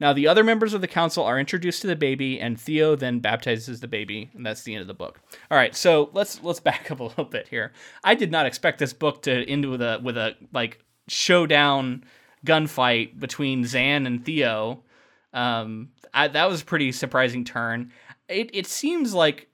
now, 0.00 0.12
the 0.12 0.26
other 0.26 0.42
members 0.42 0.74
of 0.74 0.80
the 0.80 0.88
council 0.88 1.22
are 1.22 1.38
introduced 1.38 1.80
to 1.82 1.86
the 1.86 1.94
baby, 1.94 2.40
and 2.40 2.60
Theo 2.60 2.96
then 2.96 3.20
baptizes 3.20 3.78
the 3.78 3.86
baby, 3.86 4.32
and 4.34 4.44
that's 4.44 4.64
the 4.64 4.74
end 4.74 4.82
of 4.82 4.88
the 4.88 4.94
book. 4.94 5.20
All 5.48 5.56
right, 5.56 5.76
so 5.76 6.10
let's 6.12 6.42
let's 6.42 6.58
back 6.70 6.90
up 6.90 6.98
a 6.98 7.04
little 7.04 7.24
bit 7.24 7.46
here. 7.46 7.72
I 8.02 8.16
did 8.16 8.32
not 8.32 8.46
expect 8.46 8.80
this 8.80 8.92
book 8.92 9.22
to 9.22 9.48
end 9.48 9.64
with 9.70 9.80
a 9.80 10.00
with 10.02 10.16
a 10.16 10.34
like 10.52 10.80
showdown 11.06 12.02
gunfight 12.44 13.18
between 13.18 13.64
Xan 13.64 14.06
and 14.06 14.24
Theo. 14.24 14.82
Um, 15.32 15.90
I, 16.12 16.28
that 16.28 16.48
was 16.48 16.62
a 16.62 16.64
pretty 16.64 16.92
surprising 16.92 17.44
turn. 17.44 17.92
It 18.28 18.50
it 18.52 18.66
seems 18.66 19.14
like 19.14 19.48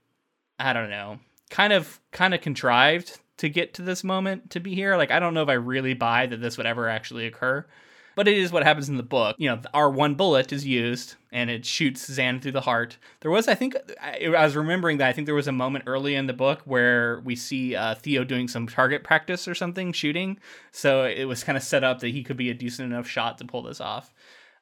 I 0.58 0.72
don't 0.72 0.90
know, 0.90 1.18
kind 1.50 1.72
of 1.72 2.00
kind 2.12 2.34
of 2.34 2.40
contrived 2.40 3.20
to 3.38 3.48
get 3.48 3.74
to 3.74 3.82
this 3.82 4.04
moment 4.04 4.50
to 4.50 4.60
be 4.60 4.74
here. 4.74 4.96
Like 4.96 5.10
I 5.10 5.18
don't 5.18 5.34
know 5.34 5.42
if 5.42 5.48
I 5.48 5.54
really 5.54 5.94
buy 5.94 6.26
that 6.26 6.40
this 6.40 6.56
would 6.56 6.66
ever 6.66 6.88
actually 6.88 7.26
occur 7.26 7.66
but 8.14 8.28
it 8.28 8.36
is 8.36 8.52
what 8.52 8.62
happens 8.62 8.88
in 8.88 8.96
the 8.96 9.02
book. 9.02 9.36
You 9.38 9.50
know, 9.50 9.60
our 9.72 9.90
one 9.90 10.14
bullet 10.14 10.52
is 10.52 10.66
used 10.66 11.16
and 11.30 11.50
it 11.50 11.64
shoots 11.64 12.08
Xan 12.08 12.40
through 12.42 12.52
the 12.52 12.60
heart. 12.60 12.98
There 13.20 13.30
was, 13.30 13.48
I 13.48 13.54
think, 13.54 13.74
I, 14.00 14.28
was 14.28 14.54
remembering 14.56 14.98
that 14.98 15.08
I 15.08 15.12
think 15.12 15.26
there 15.26 15.34
was 15.34 15.48
a 15.48 15.52
moment 15.52 15.84
early 15.86 16.14
in 16.14 16.26
the 16.26 16.32
book 16.32 16.60
where 16.64 17.20
we 17.20 17.36
see 17.36 17.74
uh, 17.74 17.94
Theo 17.94 18.24
doing 18.24 18.48
some 18.48 18.66
target 18.66 19.04
practice 19.04 19.48
or 19.48 19.54
something, 19.54 19.92
shooting. 19.92 20.38
So 20.70 21.04
it 21.04 21.24
was 21.24 21.42
kind 21.44 21.56
of 21.56 21.64
set 21.64 21.84
up 21.84 22.00
that 22.00 22.08
he 22.08 22.22
could 22.22 22.36
be 22.36 22.50
a 22.50 22.54
decent 22.54 22.92
enough 22.92 23.08
shot 23.08 23.38
to 23.38 23.44
pull 23.44 23.62
this 23.62 23.80
off. 23.80 24.12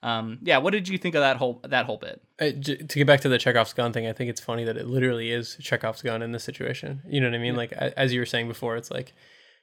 Um, 0.02 0.38
yeah, 0.42 0.58
what 0.58 0.70
did 0.70 0.88
you 0.88 0.96
think 0.96 1.14
of 1.14 1.20
that 1.20 1.36
whole 1.36 1.60
that 1.64 1.84
whole 1.84 1.98
bit? 1.98 2.22
Uh, 2.40 2.50
j- 2.50 2.76
to 2.76 2.98
get 2.98 3.06
back 3.06 3.20
to 3.20 3.28
the 3.28 3.36
Chekhov's 3.36 3.74
gun 3.74 3.92
thing, 3.92 4.06
I 4.06 4.14
think 4.14 4.30
it's 4.30 4.40
funny 4.40 4.64
that 4.64 4.78
it 4.78 4.86
literally 4.86 5.30
is 5.30 5.56
Chekhov's 5.60 6.00
gun 6.00 6.22
in 6.22 6.32
this 6.32 6.42
situation. 6.42 7.02
You 7.06 7.20
know 7.20 7.28
what 7.28 7.34
I 7.34 7.38
mean? 7.38 7.54
Like 7.54 7.72
a- 7.72 7.98
as 7.98 8.12
you 8.12 8.20
were 8.20 8.26
saying 8.26 8.48
before, 8.48 8.76
it's 8.76 8.90
like 8.90 9.12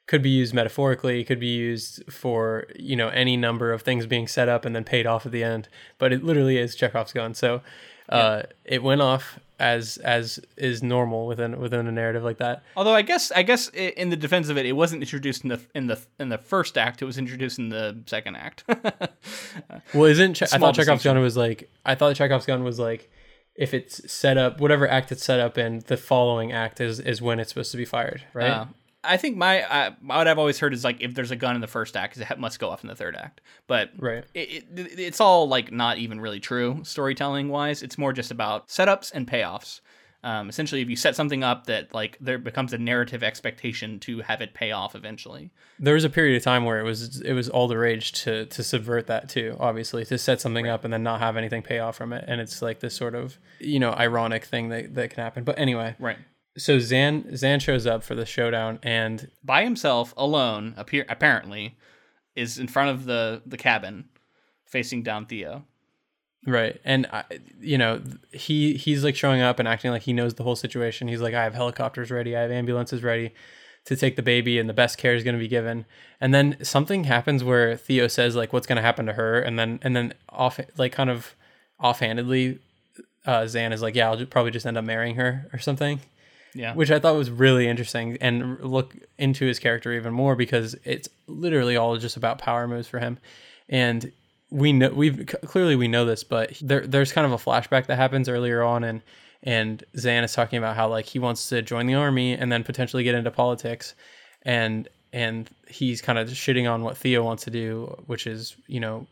could 0.07 0.21
be 0.21 0.29
used 0.29 0.53
metaphorically, 0.53 1.23
could 1.23 1.39
be 1.39 1.47
used 1.47 2.03
for 2.11 2.65
you 2.75 2.95
know 2.95 3.09
any 3.09 3.37
number 3.37 3.71
of 3.71 3.81
things 3.83 4.05
being 4.05 4.27
set 4.27 4.49
up 4.49 4.65
and 4.65 4.75
then 4.75 4.83
paid 4.83 5.05
off 5.05 5.25
at 5.25 5.31
the 5.31 5.43
end. 5.43 5.69
But 5.97 6.11
it 6.13 6.23
literally 6.23 6.57
is 6.57 6.75
Chekhov's 6.75 7.13
gun. 7.13 7.33
So 7.33 7.61
uh, 8.09 8.43
it 8.65 8.81
went 8.83 9.01
off 9.01 9.39
as 9.59 9.97
as 9.97 10.39
is 10.55 10.81
normal 10.83 11.27
within 11.27 11.59
within 11.59 11.87
a 11.87 11.91
narrative 11.91 12.23
like 12.23 12.37
that. 12.37 12.63
Although 12.75 12.93
I 12.95 13.01
guess 13.01 13.31
I 13.31 13.43
guess 13.43 13.69
in 13.69 14.09
the 14.09 14.15
defense 14.15 14.49
of 14.49 14.57
it, 14.57 14.65
it 14.65 14.73
wasn't 14.73 15.01
introduced 15.03 15.43
in 15.43 15.49
the 15.49 15.59
in 15.75 15.87
the 15.87 15.99
in 16.19 16.29
the 16.29 16.37
first 16.37 16.77
act. 16.77 17.01
It 17.01 17.05
was 17.05 17.17
introduced 17.17 17.59
in 17.59 17.69
the 17.69 17.97
second 18.05 18.35
act. 18.35 18.63
Well, 19.93 20.05
isn't 20.05 20.35
che- 20.35 20.45
I 20.51 20.57
thought 20.57 20.75
Chekhov's 20.75 21.03
gun 21.03 21.19
was 21.19 21.37
like 21.37 21.69
I 21.85 21.95
thought 21.95 22.15
Chekhov's 22.15 22.45
gun 22.45 22.63
was 22.63 22.79
like 22.79 23.09
if 23.55 23.73
it's 23.73 24.09
set 24.11 24.37
up 24.37 24.61
whatever 24.61 24.87
act 24.87 25.11
it's 25.11 25.23
set 25.23 25.39
up 25.39 25.57
in, 25.57 25.79
the 25.87 25.97
following 25.97 26.51
act 26.51 26.79
is 26.79 26.99
is 26.99 27.21
when 27.21 27.39
it's 27.39 27.49
supposed 27.49 27.71
to 27.71 27.77
be 27.77 27.85
fired, 27.85 28.23
right? 28.33 28.49
Uh, 28.51 28.65
I 29.03 29.17
think 29.17 29.37
my 29.37 29.61
uh, 29.63 29.91
what 30.01 30.27
I've 30.27 30.39
always 30.39 30.59
heard 30.59 30.73
is 30.73 30.83
like 30.83 31.01
if 31.01 31.13
there's 31.13 31.31
a 31.31 31.35
gun 31.35 31.55
in 31.55 31.61
the 31.61 31.67
first 31.67 31.95
act, 31.95 32.17
it 32.17 32.39
must 32.39 32.59
go 32.59 32.69
off 32.69 32.83
in 32.83 32.87
the 32.89 32.95
third 32.95 33.15
act. 33.15 33.41
But 33.67 33.91
Right. 33.97 34.23
it, 34.33 34.65
it, 34.75 34.99
it's 34.99 35.21
all 35.21 35.47
like 35.47 35.71
not 35.71 35.97
even 35.97 36.19
really 36.19 36.39
true 36.39 36.81
storytelling 36.83 37.49
wise. 37.49 37.83
It's 37.83 37.97
more 37.97 38.11
just 38.13 38.31
about 38.31 38.67
setups 38.67 39.11
and 39.13 39.27
payoffs. 39.27 39.81
Um, 40.23 40.49
essentially, 40.49 40.81
if 40.81 40.89
you 40.89 40.95
set 40.95 41.15
something 41.15 41.43
up 41.43 41.67
that 41.67 41.93
like 41.93 42.17
there 42.19 42.39
becomes 42.39 42.73
a 42.73 42.77
narrative 42.77 43.23
expectation 43.23 43.99
to 44.01 44.19
have 44.21 44.41
it 44.41 44.53
pay 44.55 44.71
off 44.71 44.95
eventually. 44.95 45.51
there 45.79 45.93
was 45.93 46.03
a 46.03 46.09
period 46.09 46.35
of 46.35 46.43
time 46.43 46.65
where 46.65 46.79
it 46.79 46.83
was 46.83 47.21
it 47.21 47.33
was 47.33 47.47
all 47.49 47.67
the 47.67 47.77
rage 47.77 48.11
to 48.23 48.47
to 48.47 48.63
subvert 48.63 49.05
that 49.07 49.29
too 49.29 49.55
obviously 49.59 50.03
to 50.05 50.17
set 50.17 50.41
something 50.41 50.67
up 50.67 50.83
and 50.83 50.91
then 50.91 51.03
not 51.03 51.19
have 51.19 51.37
anything 51.37 51.61
pay 51.61 51.77
off 51.79 51.95
from 51.95 52.11
it 52.13 52.25
and 52.27 52.41
it's 52.41 52.63
like 52.63 52.79
this 52.79 52.95
sort 52.95 53.13
of 53.13 53.37
you 53.59 53.79
know 53.79 53.91
ironic 53.91 54.43
thing 54.43 54.69
that, 54.69 54.95
that 54.95 55.11
can 55.11 55.23
happen 55.23 55.43
but 55.43 55.57
anyway 55.59 55.95
Right. 55.99 56.17
So 56.57 56.77
xan 56.77 57.31
xan 57.33 57.61
shows 57.61 57.85
up 57.85 58.03
for 58.03 58.15
the 58.15 58.25
showdown 58.25 58.79
and 58.83 59.29
By 59.43 59.63
himself, 59.63 60.13
alone, 60.17 60.73
appear 60.77 61.05
apparently, 61.09 61.77
is 62.35 62.57
in 62.57 62.67
front 62.67 62.91
of 62.91 63.05
the 63.05 63.41
the 63.45 63.57
cabin, 63.57 64.05
facing 64.65 65.03
down 65.03 65.25
Theo. 65.25 65.65
right 66.45 66.79
and 66.85 67.07
I, 67.11 67.23
you 67.59 67.77
know 67.77 68.01
he 68.31 68.73
he's 68.73 69.03
like 69.03 69.15
showing 69.15 69.41
up 69.41 69.59
and 69.59 69.67
acting 69.67 69.91
like 69.91 70.03
he 70.03 70.13
knows 70.13 70.35
the 70.35 70.43
whole 70.43 70.55
situation. 70.55 71.07
He's 71.07 71.21
like 71.21 71.33
i 71.33 71.43
have 71.43 71.53
helicopters 71.53 72.11
ready. 72.11 72.35
I 72.35 72.41
have 72.41 72.51
ambulances 72.51 73.03
ready 73.03 73.33
to 73.85 73.95
take 73.95 74.17
the 74.17 74.21
baby 74.21 74.59
and 74.59 74.67
the 74.67 74.73
best 74.73 74.97
care 74.97 75.15
is 75.15 75.23
going 75.23 75.35
to 75.35 75.39
be 75.39 75.47
given. 75.47 75.85
And 76.19 76.33
then 76.33 76.57
something 76.61 77.05
happens 77.05 77.43
where 77.43 77.77
theo 77.77 78.07
says 78.07 78.35
like 78.35 78.51
what's 78.51 78.67
going 78.67 78.75
to 78.77 78.81
happen 78.81 79.05
to 79.05 79.13
her? 79.13 79.39
And 79.39 79.57
then 79.57 79.79
and 79.81 79.95
then 79.95 80.13
off 80.29 80.59
like 80.77 80.91
kind 80.91 81.09
of 81.09 81.35
offhandedly 81.79 82.59
uh, 83.25 83.41
Xan 83.41 83.73
is 83.73 83.81
like, 83.81 83.95
yeah, 83.95 84.09
I'll 84.09 84.25
probably 84.25 84.51
just 84.51 84.65
end 84.65 84.77
up 84.77 84.85
marrying 84.85 85.15
her 85.15 85.47
or 85.51 85.59
something, 85.59 85.99
Yeah. 86.57 86.73
which 86.73 86.89
I 86.91 86.99
thought 86.99 87.15
was 87.15 87.29
really 87.29 87.67
interesting 87.67 88.17
and 88.19 88.59
look 88.61 88.95
into 89.17 89.45
his 89.45 89.59
character 89.59 89.93
even 89.93 90.13
more 90.13 90.35
because 90.35 90.75
it's 90.83 91.07
literally 91.27 91.77
all 91.77 91.97
just 91.97 92.17
about 92.17 92.39
power 92.39 92.67
moves 92.67 92.87
for 92.87 92.99
him. 92.99 93.19
And 93.69 94.11
we 94.49 94.73
know 94.73 94.89
we've 94.89 95.25
clearly 95.45 95.75
we 95.75 95.87
know 95.87 96.05
this, 96.05 96.23
but 96.23 96.57
there 96.61 96.85
there's 96.87 97.11
kind 97.11 97.25
of 97.25 97.31
a 97.33 97.37
flashback 97.37 97.85
that 97.87 97.97
happens 97.97 98.27
earlier 98.27 98.63
on 98.63 98.83
and 98.83 99.01
and 99.43 99.83
Xan 99.95 100.23
is 100.23 100.33
talking 100.33 100.57
about 100.57 100.75
how 100.75 100.89
like 100.89 101.05
he 101.05 101.19
wants 101.19 101.49
to 101.49 101.61
join 101.61 101.85
the 101.85 101.93
army 101.93 102.33
and 102.33 102.51
then 102.51 102.63
potentially 102.63 103.03
get 103.03 103.15
into 103.15 103.31
politics 103.31 103.93
and 104.43 104.87
and 105.13 105.49
he's 105.67 106.01
kind 106.01 106.19
of 106.19 106.29
shitting 106.29 106.69
on 106.69 106.83
what 106.83 106.97
Theo 106.97 107.23
wants 107.23 107.43
to 107.45 107.51
do, 107.51 108.03
which 108.07 108.27
is, 108.27 108.55
you 108.67 108.79
know, 108.79 109.07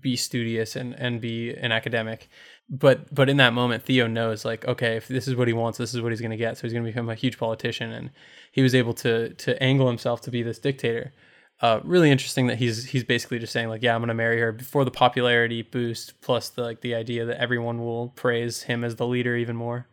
be 0.00 0.16
studious 0.16 0.76
and 0.76 0.94
and 0.94 1.20
be 1.20 1.54
an 1.54 1.72
academic 1.72 2.28
but 2.70 3.12
but 3.14 3.28
in 3.28 3.38
that 3.38 3.54
moment 3.54 3.82
theo 3.82 4.06
knows 4.06 4.44
like 4.44 4.66
okay 4.66 4.96
if 4.96 5.08
this 5.08 5.26
is 5.26 5.34
what 5.34 5.48
he 5.48 5.54
wants 5.54 5.78
this 5.78 5.94
is 5.94 6.02
what 6.02 6.12
he's 6.12 6.20
going 6.20 6.30
to 6.30 6.36
get. 6.36 6.56
So 6.56 6.62
he's 6.62 6.72
going 6.72 6.84
to 6.84 6.90
become 6.90 7.08
a 7.08 7.14
huge 7.14 7.38
politician. 7.38 7.92
And 7.92 8.10
he 8.52 8.62
was 8.62 8.74
able 8.74 8.94
to 8.94 9.34
to 9.34 9.62
angle 9.62 9.86
himself 9.86 10.20
to 10.22 10.30
be 10.30 10.42
this 10.42 10.58
dictator. 10.58 11.12
Uh, 11.60 11.80
really 11.82 12.10
interesting 12.10 12.46
that 12.46 12.58
he's 12.58 12.84
he's 12.84 13.02
basically 13.02 13.38
just 13.40 13.52
saying 13.52 13.68
like 13.68 13.82
yeah 13.82 13.92
i'm 13.92 14.00
going 14.00 14.06
to 14.06 14.14
marry 14.14 14.38
her 14.38 14.52
before 14.52 14.84
the 14.84 14.92
popularity 14.92 15.62
boost 15.62 16.20
plus 16.20 16.50
the 16.50 16.62
like 16.62 16.82
the 16.82 16.94
idea 16.94 17.24
that 17.24 17.40
everyone 17.40 17.80
will 17.80 18.10
praise 18.10 18.62
him 18.62 18.84
as 18.84 18.94
the 18.96 19.06
leader 19.06 19.34
even 19.36 19.56
more. 19.56 19.88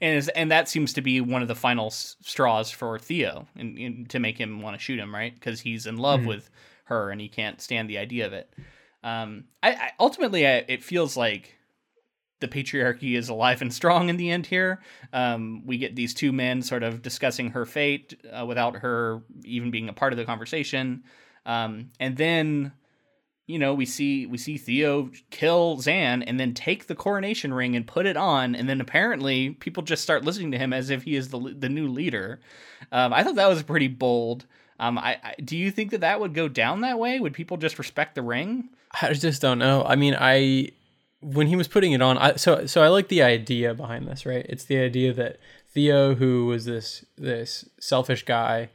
And 0.00 0.16
is, 0.16 0.28
and 0.28 0.50
that 0.50 0.68
seems 0.68 0.92
to 0.94 1.02
be 1.02 1.20
one 1.20 1.42
of 1.42 1.48
the 1.48 1.54
final 1.54 1.86
s- 1.86 2.16
straws 2.22 2.70
for 2.70 2.98
Theo, 2.98 3.46
in, 3.56 3.76
in, 3.76 4.06
to 4.06 4.18
make 4.18 4.38
him 4.38 4.62
want 4.62 4.76
to 4.76 4.82
shoot 4.82 4.98
him, 4.98 5.14
right? 5.14 5.34
Because 5.34 5.60
he's 5.60 5.86
in 5.86 5.96
love 5.96 6.24
with 6.24 6.50
her 6.84 7.10
and 7.10 7.20
he 7.20 7.28
can't 7.28 7.60
stand 7.60 7.90
the 7.90 7.98
idea 7.98 8.26
of 8.26 8.32
it. 8.32 8.52
Um, 9.04 9.44
I, 9.62 9.72
I 9.72 9.90
ultimately, 9.98 10.46
I, 10.46 10.64
it 10.68 10.82
feels 10.82 11.16
like 11.16 11.58
the 12.42 12.48
patriarchy 12.48 13.16
is 13.16 13.30
alive 13.30 13.62
and 13.62 13.72
strong 13.72 14.10
in 14.10 14.18
the 14.18 14.30
end 14.30 14.44
here. 14.44 14.80
Um, 15.14 15.62
we 15.64 15.78
get 15.78 15.96
these 15.96 16.12
two 16.12 16.32
men 16.32 16.60
sort 16.60 16.82
of 16.82 17.00
discussing 17.00 17.50
her 17.52 17.64
fate 17.64 18.20
uh, 18.30 18.44
without 18.44 18.76
her 18.76 19.22
even 19.44 19.70
being 19.70 19.88
a 19.88 19.94
part 19.94 20.12
of 20.12 20.18
the 20.18 20.26
conversation, 20.26 21.04
um, 21.46 21.90
and 21.98 22.18
then 22.18 22.72
you 23.46 23.58
know, 23.58 23.74
we 23.74 23.86
see 23.86 24.24
we 24.26 24.38
see 24.38 24.56
Theo 24.56 25.10
kill 25.30 25.76
Xan 25.78 26.22
and 26.26 26.38
then 26.38 26.54
take 26.54 26.86
the 26.86 26.94
coronation 26.94 27.52
ring 27.52 27.74
and 27.74 27.86
put 27.86 28.06
it 28.06 28.16
on, 28.16 28.54
and 28.54 28.68
then 28.68 28.80
apparently 28.80 29.50
people 29.50 29.82
just 29.82 30.02
start 30.02 30.24
listening 30.24 30.52
to 30.52 30.58
him 30.58 30.72
as 30.72 30.90
if 30.90 31.02
he 31.02 31.16
is 31.16 31.28
the 31.28 31.54
the 31.58 31.68
new 31.68 31.88
leader. 31.88 32.40
Um, 32.92 33.12
I 33.12 33.22
thought 33.22 33.34
that 33.34 33.48
was 33.48 33.62
pretty 33.62 33.88
bold. 33.88 34.46
Um, 34.78 34.96
I, 34.96 35.18
I 35.22 35.34
do 35.44 35.56
you 35.56 35.70
think 35.70 35.90
that 35.90 36.00
that 36.00 36.20
would 36.20 36.34
go 36.34 36.48
down 36.48 36.82
that 36.82 36.98
way? 36.98 37.18
Would 37.18 37.34
people 37.34 37.56
just 37.56 37.78
respect 37.78 38.14
the 38.14 38.22
ring? 38.22 38.68
I 39.02 39.12
just 39.12 39.42
don't 39.42 39.58
know. 39.58 39.84
I 39.84 39.96
mean, 39.96 40.16
I 40.18 40.70
when 41.22 41.46
he 41.46 41.56
was 41.56 41.68
putting 41.68 41.92
it 41.92 42.02
on, 42.02 42.18
I 42.18 42.36
so 42.36 42.66
so 42.66 42.82
I 42.82 42.88
like 42.88 43.08
the 43.08 43.22
idea 43.22 43.74
behind 43.74 44.06
this, 44.06 44.26
right? 44.26 44.44
It's 44.48 44.64
the 44.64 44.78
idea 44.78 45.12
that 45.14 45.38
Theo, 45.70 46.14
who 46.16 46.46
was 46.46 46.64
this 46.64 47.04
this 47.16 47.68
selfish 47.78 48.24
guy, 48.24 48.70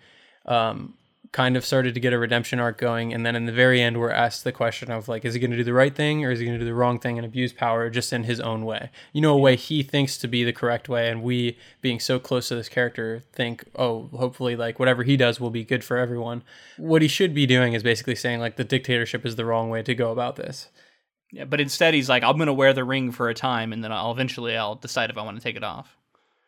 um, 0.45 0.93
kind 1.33 1.57
of 1.57 1.65
started 1.65 1.93
to 1.93 1.99
get 1.99 2.13
a 2.13 2.17
redemption 2.17 2.59
arc 2.59 2.77
going, 2.77 3.13
and 3.13 3.25
then 3.25 3.35
in 3.35 3.45
the 3.45 3.51
very 3.51 3.81
end, 3.81 3.99
we're 3.99 4.09
asked 4.09 4.45
the 4.45 4.51
question 4.53 4.89
of 4.89 5.09
like, 5.09 5.25
is 5.25 5.33
he 5.33 5.39
going 5.41 5.51
to 5.51 5.57
do 5.57 5.63
the 5.63 5.73
right 5.73 5.93
thing 5.93 6.23
or 6.23 6.31
is 6.31 6.39
he 6.39 6.45
going 6.45 6.57
to 6.57 6.63
do 6.63 6.69
the 6.69 6.73
wrong 6.73 6.99
thing 6.99 7.17
and 7.17 7.25
abuse 7.25 7.51
power 7.51 7.89
just 7.89 8.13
in 8.13 8.23
his 8.23 8.39
own 8.39 8.63
way? 8.63 8.89
You 9.11 9.21
know, 9.21 9.33
a 9.33 9.37
way 9.37 9.57
he 9.57 9.83
thinks 9.83 10.17
to 10.19 10.27
be 10.27 10.45
the 10.45 10.53
correct 10.53 10.87
way, 10.87 11.09
and 11.09 11.21
we, 11.21 11.57
being 11.81 11.99
so 11.99 12.17
close 12.17 12.47
to 12.47 12.55
this 12.55 12.69
character, 12.69 13.23
think, 13.33 13.65
oh, 13.75 14.09
hopefully, 14.15 14.55
like 14.55 14.79
whatever 14.79 15.03
he 15.03 15.17
does 15.17 15.39
will 15.39 15.51
be 15.51 15.65
good 15.65 15.83
for 15.83 15.97
everyone. 15.97 16.43
What 16.77 17.01
he 17.01 17.09
should 17.09 17.33
be 17.33 17.45
doing 17.45 17.73
is 17.73 17.83
basically 17.83 18.15
saying 18.15 18.39
like 18.39 18.55
the 18.55 18.63
dictatorship 18.63 19.25
is 19.25 19.35
the 19.35 19.45
wrong 19.45 19.69
way 19.69 19.83
to 19.83 19.93
go 19.93 20.11
about 20.11 20.37
this. 20.37 20.69
Yeah, 21.31 21.45
but 21.45 21.59
instead 21.59 21.93
he's 21.93 22.09
like, 22.09 22.23
I'm 22.23 22.37
gonna 22.37 22.53
wear 22.53 22.73
the 22.73 22.83
ring 22.83 23.11
for 23.11 23.29
a 23.29 23.33
time, 23.33 23.73
and 23.73 23.83
then 23.83 23.91
I'll 23.91 24.11
eventually 24.11 24.55
I'll 24.55 24.75
decide 24.75 25.09
if 25.09 25.17
I 25.17 25.23
want 25.23 25.37
to 25.37 25.43
take 25.43 25.55
it 25.55 25.63
off. 25.63 25.97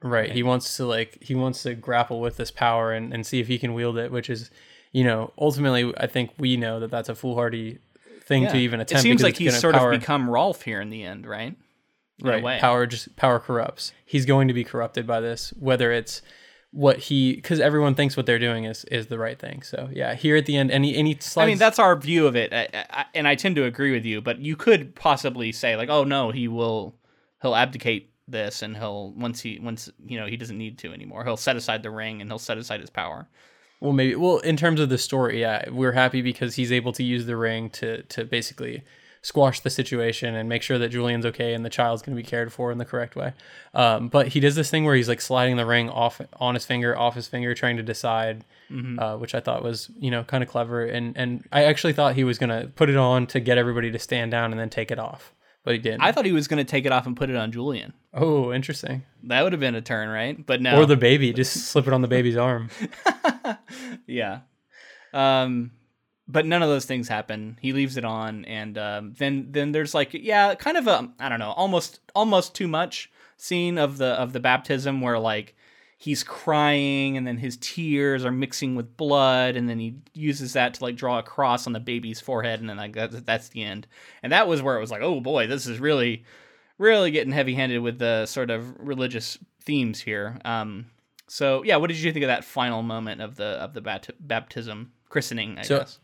Right. 0.01 0.32
He 0.32 0.43
wants 0.43 0.77
to 0.77 0.86
like 0.86 1.21
he 1.21 1.36
wants 1.36 1.63
to 1.63 1.75
grapple 1.75 2.21
with 2.21 2.38
this 2.38 2.51
power 2.51 2.93
and, 2.93 3.13
and 3.13 3.25
see 3.25 3.39
if 3.39 3.47
he 3.47 3.59
can 3.59 3.73
wield 3.73 3.97
it, 3.97 4.11
which 4.11 4.30
is, 4.30 4.49
you 4.91 5.03
know, 5.03 5.34
ultimately 5.38 5.93
I 5.97 6.07
think 6.07 6.32
we 6.38 6.55
know 6.55 6.80
that 6.80 6.89
that's 6.89 7.09
a 7.09 7.15
foolhardy 7.15 7.80
thing 8.21 8.47
to 8.47 8.57
even 8.57 8.80
attempt. 8.80 9.01
It 9.01 9.03
seems 9.03 9.23
like 9.23 9.38
he's 9.38 9.59
sort 9.59 9.75
power, 9.75 9.91
of 9.91 9.99
become 9.99 10.30
Rolf 10.30 10.61
here 10.61 10.80
in 10.80 10.89
the 10.89 11.03
end, 11.03 11.25
right? 11.27 11.55
In 12.19 12.27
right. 12.27 12.61
Power 12.61 12.86
just 12.86 13.15
power 13.17 13.39
corrupts. 13.39 13.91
He's 14.05 14.25
going 14.25 14.47
to 14.47 14.53
be 14.53 14.63
corrupted 14.63 15.05
by 15.05 15.19
this, 15.19 15.53
whether 15.59 15.91
it's 15.91 16.21
what 16.72 16.97
he 16.97 17.36
because 17.36 17.59
everyone 17.59 17.95
thinks 17.95 18.15
what 18.15 18.26
they're 18.26 18.39
doing 18.39 18.65
is 18.65 18.86
is 18.86 19.07
the 19.07 19.17
right 19.17 19.39
thing. 19.39 19.61
So 19.63 19.89
yeah, 19.91 20.13
here 20.13 20.36
at 20.36 20.45
the 20.45 20.55
end, 20.55 20.72
any 20.72 20.95
any 20.95 21.17
slides. 21.20 21.45
I 21.45 21.47
mean, 21.47 21.57
that's 21.57 21.80
our 21.80 21.95
view 21.95 22.28
of 22.28 22.36
it, 22.36 22.53
I, 22.53 22.67
I, 22.89 23.05
and 23.15 23.28
I 23.28 23.36
tend 23.36 23.55
to 23.55 23.63
agree 23.65 23.91
with 23.91 24.05
you. 24.05 24.22
But 24.22 24.39
you 24.39 24.55
could 24.55 24.95
possibly 24.95 25.51
say 25.51 25.76
like, 25.76 25.89
"Oh 25.89 26.03
no, 26.03 26.32
he 26.32 26.47
will, 26.47 26.95
he'll 27.41 27.55
abdicate 27.55 28.11
this, 28.28 28.61
and 28.61 28.78
he'll 28.78 29.11
once 29.13 29.41
he 29.41 29.59
once 29.59 29.89
you 30.05 30.20
know 30.20 30.28
he 30.28 30.38
doesn't 30.38 30.57
need 30.57 30.78
to 30.80 30.93
anymore. 30.93 31.24
He'll 31.24 31.38
set 31.38 31.55
aside 31.55 31.82
the 31.82 31.91
ring, 31.91 32.22
and 32.22 32.30
he'll 32.30 32.39
set 32.39 32.57
aside 32.57 32.82
his 32.82 32.89
power." 32.89 33.28
Well, 33.80 33.93
maybe. 33.93 34.15
Well, 34.15 34.39
in 34.39 34.57
terms 34.57 34.80
of 34.80 34.89
the 34.89 34.97
story, 34.97 35.41
yeah, 35.41 35.70
we're 35.70 35.93
happy 35.93 36.22
because 36.22 36.55
he's 36.55 36.72
able 36.72 36.91
to 36.93 37.03
use 37.03 37.26
the 37.26 37.38
ring 37.38 37.70
to 37.72 38.03
to 38.03 38.26
basically 38.26 38.84
squash 39.22 39.59
the 39.59 39.70
situation 39.70 40.34
and 40.36 40.47
make 40.47 40.61
sure 40.61 40.78
that 40.78 40.89
Julian's 40.89 41.26
okay 41.26 41.53
and 41.53 41.65
the 41.65 41.70
child's 41.70 42.01
going 42.01 42.15
to 42.15 42.24
be 42.24 42.28
cared 42.28 42.53
for 42.53 42.72
in 42.72 42.78
the 42.78 42.86
correct 42.86 43.15
way. 43.15 43.34
Um, 43.74 44.07
but 44.07 44.30
he 44.30 44.39
does 44.39 44.55
this 44.55 44.70
thing 44.70 44.86
where 44.86 44.95
he's 44.95 45.09
like 45.09 45.20
sliding 45.22 45.57
the 45.57 45.65
ring 45.65 45.89
off 45.89 46.22
on 46.39 46.53
his 46.53 46.65
finger, 46.65 46.97
off 46.97 47.15
his 47.15 47.28
finger, 47.28 47.53
trying 47.53 47.78
to 47.78 47.84
decide, 47.84 48.45
uh, 48.97 49.17
which 49.17 49.36
I 49.36 49.39
thought 49.39 49.63
was 49.63 49.89
you 49.99 50.09
know 50.11 50.24
kind 50.24 50.43
of 50.43 50.49
clever. 50.49 50.86
And 50.86 51.17
and 51.17 51.45
I 51.51 51.65
actually 51.65 51.93
thought 51.93 52.15
he 52.15 52.24
was 52.24 52.38
going 52.38 52.49
to 52.49 52.67
put 52.70 52.89
it 52.89 52.97
on 52.97 53.28
to 53.28 53.39
get 53.39 53.57
everybody 53.57 53.91
to 53.91 53.99
stand 53.99 54.32
down 54.32 54.51
and 54.51 54.59
then 54.59 54.70
take 54.70 54.91
it 54.91 54.99
off, 54.99 55.34
but 55.63 55.74
he 55.74 55.80
didn't. 55.80 56.01
I 56.01 56.11
thought 56.11 56.26
he 56.26 56.32
was 56.32 56.47
going 56.47 56.63
to 56.63 56.70
take 56.70 56.86
it 56.86 56.91
off 56.91 57.05
and 57.05 57.17
put 57.17 57.30
it 57.30 57.36
on 57.36 57.51
Julian. 57.51 57.93
oh, 58.13 58.53
interesting. 58.53 59.03
That 59.24 59.43
would 59.43 59.51
have 59.51 59.59
been 59.59 59.76
a 59.76 59.82
turn, 59.82 60.07
right? 60.09 60.43
But 60.45 60.61
no. 60.61 60.80
Or 60.80 60.86
the 60.86 60.95
baby, 60.97 61.34
just 61.34 61.53
slip 61.67 61.88
it 61.88 61.93
on 61.93 62.01
the 62.01 62.07
baby's 62.07 62.38
arm. 62.38 62.70
yeah. 64.07 64.39
Um, 65.13 65.72
but 66.32 66.45
none 66.45 66.61
of 66.61 66.69
those 66.69 66.86
things 66.86 67.07
happen. 67.07 67.57
He 67.59 67.73
leaves 67.73 67.97
it 67.97 68.05
on, 68.05 68.45
and 68.45 68.77
um, 68.77 69.13
then 69.17 69.47
then 69.51 69.71
there's 69.71 69.93
like 69.93 70.13
yeah, 70.13 70.55
kind 70.55 70.77
of 70.77 70.88
a 70.88 71.09
I 71.19 71.27
don't 71.27 71.39
know, 71.39 71.51
almost 71.51 71.99
almost 72.15 72.53
too 72.55 72.67
much 72.67 73.11
scene 73.36 73.77
of 73.77 73.97
the 73.97 74.09
of 74.13 74.32
the 74.34 74.39
baptism 74.39 75.01
where 75.01 75.17
like 75.19 75.55
he's 75.97 76.23
crying 76.23 77.17
and 77.17 77.27
then 77.27 77.38
his 77.38 77.57
tears 77.57 78.23
are 78.23 78.32
mixing 78.32 78.75
with 78.75 78.95
blood 78.95 79.57
and 79.57 79.67
then 79.67 79.80
he 79.80 79.95
uses 80.13 80.53
that 80.53 80.73
to 80.75 80.84
like 80.84 80.95
draw 80.95 81.19
a 81.19 81.23
cross 81.23 81.67
on 81.67 81.73
the 81.73 81.80
baby's 81.80 82.21
forehead 82.21 82.61
and 82.61 82.69
then 82.69 82.77
like 82.77 82.93
that's, 82.93 83.19
that's 83.21 83.49
the 83.49 83.63
end. 83.63 83.86
And 84.23 84.32
that 84.32 84.47
was 84.47 84.61
where 84.61 84.77
it 84.77 84.80
was 84.80 84.91
like 84.91 85.01
oh 85.01 85.19
boy 85.19 85.47
this 85.47 85.67
is 85.67 85.77
really 85.80 86.23
really 86.77 87.11
getting 87.11 87.34
heavy 87.34 87.53
handed 87.53 87.80
with 87.80 87.99
the 87.99 88.25
sort 88.27 88.49
of 88.49 88.80
religious 88.80 89.38
themes 89.61 89.99
here. 89.99 90.39
Um 90.45 90.86
so 91.27 91.63
yeah 91.63 91.75
what 91.75 91.88
did 91.88 91.97
you 91.97 92.13
think 92.13 92.23
of 92.23 92.27
that 92.30 92.45
final 92.45 92.82
moment 92.82 93.19
of 93.21 93.36
the 93.36 93.43
of 93.61 93.73
the 93.73 93.82
bat- 93.82 94.09
baptism 94.21 94.91
christening 95.09 95.57
i 95.59 95.63
So- 95.63 95.80
guess 95.80 95.99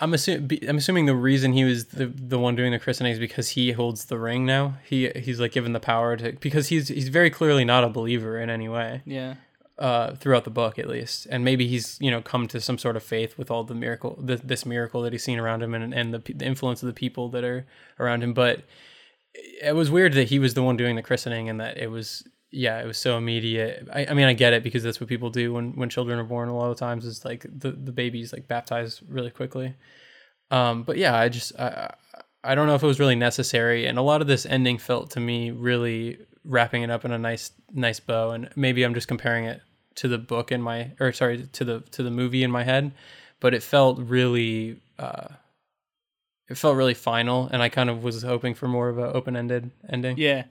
I'm 0.00 0.14
assuming 0.14 0.58
I'm 0.68 0.76
assuming 0.76 1.06
the 1.06 1.14
reason 1.14 1.52
he 1.52 1.64
was 1.64 1.86
the 1.86 2.06
the 2.06 2.38
one 2.38 2.56
doing 2.56 2.72
the 2.72 2.78
christening 2.78 3.12
is 3.12 3.18
because 3.18 3.50
he 3.50 3.72
holds 3.72 4.06
the 4.06 4.18
ring 4.18 4.46
now. 4.46 4.76
He 4.84 5.08
he's 5.10 5.40
like 5.40 5.52
given 5.52 5.72
the 5.72 5.80
power 5.80 6.16
to 6.16 6.32
because 6.32 6.68
he's 6.68 6.88
he's 6.88 7.08
very 7.08 7.30
clearly 7.30 7.64
not 7.64 7.84
a 7.84 7.88
believer 7.88 8.40
in 8.40 8.50
any 8.50 8.68
way. 8.68 9.02
yeah 9.04 9.34
uh, 9.78 10.14
throughout 10.16 10.44
the 10.44 10.50
book 10.50 10.78
at 10.78 10.88
least, 10.88 11.26
and 11.30 11.44
maybe 11.44 11.66
he's 11.66 11.98
you 12.00 12.10
know 12.10 12.20
come 12.20 12.48
to 12.48 12.60
some 12.60 12.78
sort 12.78 12.96
of 12.96 13.02
faith 13.02 13.38
with 13.38 13.50
all 13.50 13.64
the 13.64 13.74
miracle, 13.74 14.22
th- 14.26 14.40
this 14.42 14.66
miracle 14.66 15.02
that 15.02 15.12
he's 15.12 15.22
seen 15.22 15.38
around 15.38 15.62
him, 15.62 15.74
and 15.74 15.94
and 15.94 16.12
the, 16.12 16.18
the 16.32 16.44
influence 16.44 16.82
of 16.82 16.88
the 16.88 16.92
people 16.92 17.28
that 17.28 17.44
are 17.44 17.66
around 18.00 18.22
him. 18.22 18.34
But 18.34 18.64
it 19.62 19.76
was 19.76 19.90
weird 19.90 20.14
that 20.14 20.28
he 20.28 20.38
was 20.38 20.54
the 20.54 20.62
one 20.62 20.76
doing 20.76 20.96
the 20.96 21.02
christening, 21.02 21.48
and 21.48 21.60
that 21.60 21.78
it 21.78 21.90
was 21.90 22.26
yeah, 22.50 22.80
it 22.80 22.86
was 22.86 22.98
so 22.98 23.18
immediate. 23.18 23.88
I, 23.92 24.06
I 24.06 24.14
mean, 24.14 24.26
I 24.26 24.32
get 24.32 24.52
it 24.52 24.62
because 24.62 24.82
that's 24.82 25.00
what 25.00 25.08
people 25.08 25.30
do 25.30 25.52
when 25.52 25.72
when 25.72 25.88
children 25.88 26.18
are 26.18 26.24
born. 26.24 26.48
A 26.48 26.56
lot 26.56 26.70
of 26.70 26.78
times, 26.78 27.04
is 27.04 27.24
like 27.24 27.42
the 27.42 27.72
the 27.72 27.92
baby's 27.92 28.32
like 28.32 28.48
baptized 28.48 29.02
really 29.08 29.30
quickly. 29.30 29.74
Um, 30.50 30.82
but 30.82 30.96
yeah, 30.96 31.16
I 31.16 31.28
just 31.28 31.58
I 31.58 31.94
I 32.42 32.54
don't 32.54 32.66
know 32.66 32.74
if 32.74 32.82
it 32.82 32.86
was 32.86 33.00
really 33.00 33.16
necessary, 33.16 33.86
and 33.86 33.98
a 33.98 34.02
lot 34.02 34.20
of 34.20 34.26
this 34.26 34.46
ending 34.46 34.78
felt 34.78 35.10
to 35.12 35.20
me 35.20 35.50
really 35.50 36.18
wrapping 36.44 36.82
it 36.82 36.90
up 36.90 37.04
in 37.04 37.12
a 37.12 37.18
nice 37.18 37.52
nice 37.72 38.00
bow, 38.00 38.30
and 38.30 38.48
maybe 38.56 38.82
I'm 38.82 38.94
just 38.94 39.08
comparing 39.08 39.44
it 39.44 39.60
to 39.96 40.08
the 40.08 40.18
book 40.18 40.50
in 40.52 40.62
my 40.62 40.92
or 41.00 41.12
sorry 41.12 41.46
to 41.52 41.64
the 41.64 41.80
to 41.80 42.02
the 42.02 42.10
movie 42.10 42.42
in 42.42 42.50
my 42.50 42.64
head, 42.64 42.92
but 43.40 43.52
it 43.52 43.62
felt 43.62 43.98
really 43.98 44.80
uh, 44.98 45.28
it 46.48 46.56
felt 46.56 46.76
really 46.76 46.94
final, 46.94 47.48
and 47.52 47.62
I 47.62 47.68
kind 47.68 47.90
of 47.90 48.02
was 48.02 48.22
hoping 48.22 48.54
for 48.54 48.68
more 48.68 48.88
of 48.88 48.96
an 48.96 49.10
open 49.14 49.36
ended 49.36 49.70
ending. 49.88 50.16
Yeah. 50.16 50.44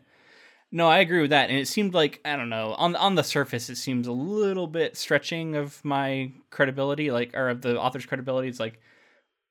No, 0.72 0.88
I 0.88 1.00
agree 1.00 1.22
with 1.22 1.30
that. 1.30 1.50
And 1.50 1.58
it 1.58 1.68
seemed 1.68 1.94
like 1.94 2.20
I 2.26 2.36
don't 2.36 2.50
know, 2.50 2.74
on 2.74 2.96
on 2.96 3.16
the 3.16 3.24
surface 3.24 3.70
it 3.70 3.78
seems 3.78 4.06
a 4.08 4.12
little 4.12 4.68
bit 4.68 4.98
stretching 4.98 5.56
of 5.56 5.84
my 5.86 6.32
credibility, 6.50 7.10
like 7.12 7.36
or 7.36 7.50
of 7.50 7.62
the 7.62 7.80
author's 7.80 8.06
credibility. 8.06 8.50
It's 8.50 8.60
like 8.60 8.80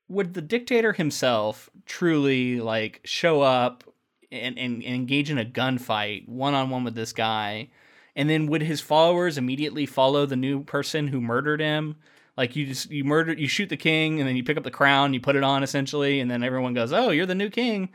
would 0.09 0.33
the 0.33 0.41
dictator 0.41 0.93
himself 0.93 1.69
truly 1.85 2.59
like 2.61 3.01
show 3.03 3.41
up 3.41 3.83
and, 4.31 4.57
and, 4.57 4.83
and 4.83 4.95
engage 4.95 5.29
in 5.31 5.37
a 5.37 5.45
gunfight 5.45 6.27
one 6.29 6.53
on 6.53 6.69
one 6.69 6.83
with 6.83 6.95
this 6.95 7.13
guy? 7.13 7.69
And 8.15 8.29
then 8.29 8.47
would 8.47 8.61
his 8.61 8.81
followers 8.81 9.37
immediately 9.37 9.85
follow 9.85 10.25
the 10.25 10.35
new 10.35 10.63
person 10.63 11.07
who 11.07 11.21
murdered 11.21 11.61
him? 11.61 11.97
Like 12.37 12.55
you 12.55 12.67
just 12.67 12.91
you 12.91 13.03
murder 13.03 13.33
you 13.33 13.47
shoot 13.47 13.69
the 13.69 13.77
king 13.77 14.19
and 14.19 14.29
then 14.29 14.35
you 14.37 14.43
pick 14.43 14.57
up 14.57 14.63
the 14.63 14.71
crown, 14.71 15.13
you 15.15 15.19
put 15.21 15.35
it 15.35 15.43
on 15.43 15.63
essentially, 15.63 16.19
and 16.19 16.29
then 16.29 16.43
everyone 16.43 16.73
goes, 16.75 16.93
"Oh, 16.93 17.09
you're 17.09 17.25
the 17.25 17.35
new 17.35 17.49
king." 17.49 17.89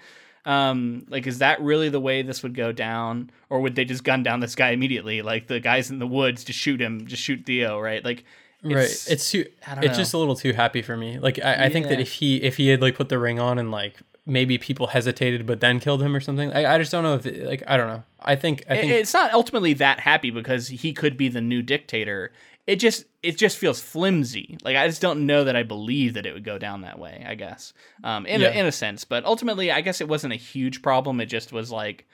Um, 0.45 1.07
like, 1.09 1.27
is 1.27 1.39
that 1.39 1.61
really 1.61 1.89
the 1.89 2.01
way 2.01 2.23
this 2.23 2.43
would 2.43 2.55
go 2.55 2.73
down, 2.73 3.31
or 3.49 3.61
would 3.61 3.77
they 3.77 3.85
just 3.85 4.03
gun 4.03 4.23
down 4.23 4.41
this 4.41 4.55
guy 4.55 4.71
immediately? 4.71 5.23
Like 5.23 5.47
the 5.47 5.61
guys 5.61 5.91
in 5.91 5.99
the 5.99 6.07
woods, 6.07 6.43
just 6.45 6.59
shoot 6.59 6.81
him, 6.81 7.07
just 7.07 7.23
shoot 7.23 7.45
Theo, 7.47 7.79
right? 7.81 8.05
Like, 8.05 8.25
right. 8.65 8.91
It's 9.09 9.31
too. 9.31 9.47
I 9.67 9.75
don't 9.77 9.85
It's 9.85 9.93
know. 9.93 9.99
just 9.99 10.15
a 10.15 10.19
little 10.19 10.35
too 10.37 10.53
happy 10.53 10.83
for 10.83 10.97
me. 10.97 11.19
Like 11.19 11.39
I, 11.45 11.67
I 11.67 11.69
think 11.69 11.87
that 11.89 12.01
if 12.01 12.13
he 12.15 12.43
if 12.43 12.57
he 12.57 12.69
had 12.69 12.81
like 12.83 12.97
put 12.97 13.09
the 13.09 13.19
ring 13.19 13.39
on 13.39 13.59
and 13.59 13.71
like 13.71 13.97
maybe 14.25 14.57
people 14.57 14.87
hesitated 14.89 15.47
but 15.47 15.61
then 15.61 15.81
killed 15.81 16.01
him 16.03 16.15
or 16.15 16.21
something. 16.21 16.53
I, 16.53 16.75
I 16.75 16.79
just 16.79 16.93
don't 16.93 17.03
know 17.03 17.15
if 17.15 17.27
it, 17.27 17.47
like 17.47 17.63
I 17.67 17.77
don't 17.77 17.89
know. 17.89 18.03
I 18.21 18.37
think 18.37 18.65
I 18.69 18.77
think 18.77 18.93
it's 18.93 19.15
not 19.15 19.33
ultimately 19.33 19.75
that 19.75 20.01
happy 20.01 20.31
because 20.31 20.69
he 20.69 20.93
could 20.93 21.17
be 21.17 21.29
the 21.29 21.41
new 21.41 21.63
dictator. 21.63 22.33
It 22.67 22.77
just 22.77 23.05
it 23.23 23.37
just 23.37 23.57
feels 23.59 23.81
flimsy. 23.81 24.57
Like 24.63 24.77
I 24.77 24.87
just 24.87 25.03
don't 25.03 25.27
know 25.27 25.45
that 25.45 25.57
I 25.57 25.63
believe 25.65 26.15
that 26.15 26.27
it 26.27 26.33
would 26.33 26.45
go 26.45 26.59
down 26.59 26.83
that 26.83 26.99
way. 26.99 27.25
I 27.27 27.35
guess, 27.35 27.73
um, 28.05 28.25
in 28.27 28.41
Yeah. 28.41 28.49
a, 28.49 28.53
in 28.53 28.67
a 28.67 28.73
sense, 28.73 29.05
but 29.05 29.25
ultimately, 29.25 29.73
I 29.73 29.81
guess 29.81 30.01
it 30.01 30.09
wasn't 30.09 30.33
a 30.33 30.37
huge 30.37 30.81
problem. 30.83 31.21
It 31.21 31.27
just 31.27 31.53
was 31.53 31.71
like, 31.73 32.07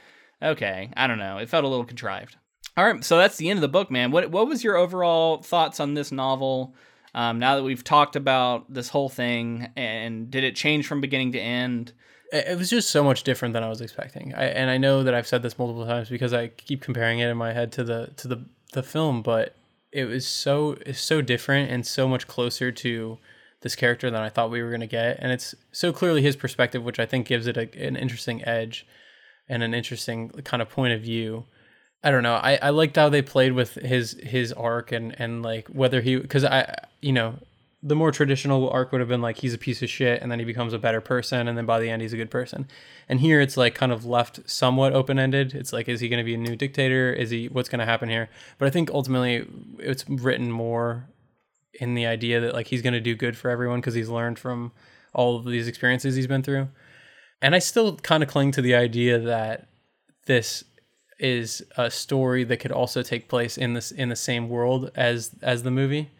okay, 0.42 0.90
I 0.96 1.06
don't 1.06 1.18
know. 1.18 1.38
It 1.38 1.48
felt 1.48 1.64
a 1.64 1.68
little 1.68 1.84
contrived. 1.84 2.36
All 2.76 2.84
right, 2.84 3.04
so 3.04 3.18
that's 3.18 3.36
the 3.36 3.50
end 3.50 3.58
of 3.58 3.60
the 3.62 3.68
book, 3.68 3.90
man. 3.90 4.10
What 4.10 4.30
what 4.30 4.48
was 4.48 4.62
your 4.64 4.76
overall 4.76 5.42
thoughts 5.42 5.80
on 5.80 5.94
this 5.94 6.10
novel? 6.12 6.74
Um, 7.14 7.38
now 7.38 7.56
that 7.56 7.62
we've 7.64 7.82
talked 7.84 8.16
about 8.16 8.72
this 8.72 8.88
whole 8.88 9.08
thing, 9.08 9.68
and 9.76 10.30
did 10.30 10.44
it 10.44 10.54
change 10.56 10.86
from 10.86 11.00
beginning 11.00 11.32
to 11.32 11.40
end? 11.40 11.92
it 12.32 12.46
it 12.48 12.58
was 12.58 12.70
just 12.70 12.90
so 12.90 13.02
much 13.02 13.22
different 13.22 13.52
than 13.54 13.62
I 13.64 13.68
was 13.68 13.80
expecting. 13.80 14.32
I, 14.34 14.44
and 14.44 14.70
I 14.70 14.78
know 14.78 15.02
that 15.02 15.14
I've 15.14 15.26
said 15.26 15.42
this 15.42 15.58
multiple 15.58 15.84
times 15.86 16.08
because 16.08 16.32
I 16.32 16.48
keep 16.48 16.80
comparing 16.82 17.18
it 17.18 17.28
in 17.28 17.36
my 17.36 17.52
head 17.52 17.72
to 17.72 17.84
the 17.84 18.10
to 18.16 18.28
the 18.28 18.44
the 18.72 18.82
film, 18.82 19.22
but 19.22 19.54
it 19.92 20.04
was 20.04 20.26
so 20.26 20.76
so 20.92 21.22
different 21.22 21.70
and 21.70 21.86
so 21.86 22.08
much 22.08 22.26
closer 22.26 22.70
to 22.70 23.18
this 23.60 23.74
character 23.74 24.10
than 24.10 24.22
I 24.22 24.28
thought 24.28 24.50
we 24.50 24.62
were 24.62 24.70
going 24.70 24.80
to 24.80 24.86
get, 24.86 25.18
and 25.20 25.32
it's 25.32 25.54
so 25.72 25.92
clearly 25.92 26.22
his 26.22 26.36
perspective, 26.36 26.84
which 26.84 27.00
I 27.00 27.06
think 27.06 27.26
gives 27.26 27.46
it 27.46 27.56
a, 27.56 27.68
an 27.86 27.96
interesting 27.96 28.44
edge 28.46 28.86
and 29.48 29.62
an 29.62 29.74
interesting 29.74 30.28
kind 30.44 30.62
of 30.62 30.68
point 30.68 30.92
of 30.92 31.00
view. 31.00 31.46
I 32.04 32.10
don't 32.10 32.22
know. 32.22 32.34
I, 32.34 32.58
I 32.62 32.70
liked 32.70 32.96
how 32.96 33.08
they 33.08 33.22
played 33.22 33.52
with 33.52 33.74
his 33.74 34.12
his 34.22 34.52
arc 34.52 34.92
and 34.92 35.18
and 35.18 35.42
like 35.42 35.68
whether 35.68 36.00
he 36.00 36.16
because 36.16 36.44
I 36.44 36.74
you 37.00 37.12
know 37.12 37.38
the 37.82 37.94
more 37.94 38.10
traditional 38.10 38.68
arc 38.70 38.90
would 38.90 39.00
have 39.00 39.08
been 39.08 39.22
like 39.22 39.38
he's 39.38 39.54
a 39.54 39.58
piece 39.58 39.82
of 39.82 39.88
shit 39.88 40.20
and 40.20 40.32
then 40.32 40.40
he 40.40 40.44
becomes 40.44 40.72
a 40.72 40.78
better 40.78 41.00
person 41.00 41.46
and 41.46 41.56
then 41.56 41.64
by 41.64 41.78
the 41.78 41.88
end 41.88 42.02
he's 42.02 42.12
a 42.12 42.16
good 42.16 42.30
person. 42.30 42.66
And 43.08 43.20
here 43.20 43.40
it's 43.40 43.56
like 43.56 43.74
kind 43.74 43.92
of 43.92 44.04
left 44.04 44.40
somewhat 44.50 44.92
open 44.92 45.18
ended. 45.18 45.54
It's 45.54 45.72
like 45.72 45.88
is 45.88 46.00
he 46.00 46.08
going 46.08 46.18
to 46.18 46.24
be 46.24 46.34
a 46.34 46.38
new 46.38 46.56
dictator? 46.56 47.12
Is 47.12 47.30
he 47.30 47.46
what's 47.46 47.68
going 47.68 47.78
to 47.78 47.84
happen 47.84 48.08
here? 48.08 48.28
But 48.58 48.66
I 48.66 48.70
think 48.70 48.90
ultimately 48.90 49.46
it's 49.78 50.08
written 50.08 50.50
more 50.50 51.08
in 51.74 51.94
the 51.94 52.06
idea 52.06 52.40
that 52.40 52.52
like 52.52 52.66
he's 52.66 52.82
going 52.82 52.94
to 52.94 53.00
do 53.00 53.14
good 53.14 53.36
for 53.36 53.48
everyone 53.48 53.80
because 53.80 53.94
he's 53.94 54.08
learned 54.08 54.40
from 54.40 54.72
all 55.14 55.36
of 55.36 55.44
these 55.44 55.68
experiences 55.68 56.16
he's 56.16 56.26
been 56.26 56.42
through. 56.42 56.68
And 57.40 57.54
I 57.54 57.60
still 57.60 57.96
kind 57.96 58.24
of 58.24 58.28
cling 58.28 58.50
to 58.52 58.62
the 58.62 58.74
idea 58.74 59.20
that 59.20 59.68
this 60.26 60.64
is 61.20 61.62
a 61.76 61.90
story 61.90 62.42
that 62.44 62.58
could 62.58 62.72
also 62.72 63.02
take 63.02 63.28
place 63.28 63.56
in 63.56 63.74
this 63.74 63.92
in 63.92 64.08
the 64.08 64.16
same 64.16 64.48
world 64.48 64.90
as 64.96 65.30
as 65.42 65.62
the 65.62 65.70
movie 65.70 66.10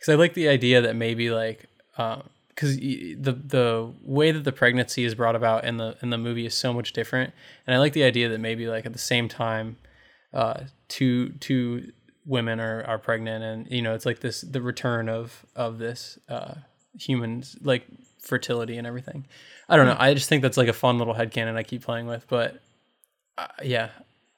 because 0.00 0.14
I 0.14 0.16
like 0.16 0.32
the 0.32 0.48
idea 0.48 0.80
that 0.80 0.96
maybe 0.96 1.30
like 1.30 1.66
because 1.94 2.76
the 2.76 3.38
the 3.44 3.92
way 4.02 4.32
that 4.32 4.44
the 4.44 4.52
pregnancy 4.52 5.04
is 5.04 5.14
brought 5.14 5.36
about 5.36 5.64
in 5.64 5.76
the 5.76 5.96
in 6.00 6.08
the 6.08 6.18
movie 6.18 6.46
is 6.46 6.54
so 6.54 6.72
much 6.72 6.92
different, 6.94 7.34
and 7.66 7.76
I 7.76 7.78
like 7.78 7.92
the 7.92 8.04
idea 8.04 8.28
that 8.30 8.40
maybe 8.40 8.66
like 8.66 8.86
at 8.86 8.94
the 8.94 8.98
same 8.98 9.28
time, 9.28 9.76
uh, 10.32 10.62
two 10.88 11.30
two 11.40 11.92
women 12.24 12.60
are 12.60 12.82
are 12.84 12.98
pregnant, 12.98 13.44
and 13.44 13.70
you 13.70 13.82
know 13.82 13.94
it's 13.94 14.06
like 14.06 14.20
this 14.20 14.40
the 14.40 14.62
return 14.62 15.10
of 15.10 15.44
of 15.54 15.78
this 15.78 16.18
uh, 16.30 16.54
humans 16.98 17.56
like 17.60 17.84
fertility 18.22 18.78
and 18.78 18.86
everything. 18.86 19.26
I 19.68 19.76
don't 19.76 19.86
know. 19.86 19.96
I 19.98 20.14
just 20.14 20.28
think 20.28 20.42
that's 20.42 20.56
like 20.56 20.68
a 20.68 20.72
fun 20.72 20.98
little 20.98 21.14
headcanon 21.14 21.56
I 21.56 21.62
keep 21.62 21.82
playing 21.82 22.06
with, 22.06 22.26
but 22.26 22.60
uh, 23.36 23.48
yeah, 23.62 23.90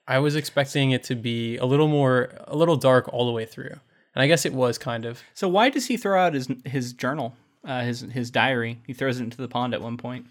I 0.09 0.19
was 0.19 0.35
expecting 0.35 0.91
it 0.91 1.05
to 1.05 1.15
be 1.15 1.57
a 1.57 1.65
little 1.65 1.89
more 1.89 2.31
a 2.49 2.57
little 2.57 2.77
dark 2.77 3.09
all 3.13 3.27
the 3.27 3.33
way 3.33 3.47
through. 3.47 3.77
And 4.15 4.23
I 4.23 4.27
guess 4.27 4.45
it 4.45 4.53
was 4.53 4.79
kind 4.79 5.05
of. 5.05 5.23
So 5.35 5.49
why 5.49 5.71
does 5.71 5.87
he 5.87 5.97
throw 5.97 6.21
out 6.21 6.35
his 6.35 6.49
his 6.65 6.93
journal, 6.93 7.35
uh, 7.65 7.83
his 7.83 8.01
his 8.01 8.31
diary? 8.31 8.81
He 8.87 8.93
throws 8.93 9.21
it 9.21 9.25
into 9.25 9.39
the 9.39 9.49
pond 9.49 9.75
at 9.75 9.83
one 9.83 9.97
point. 9.97 10.27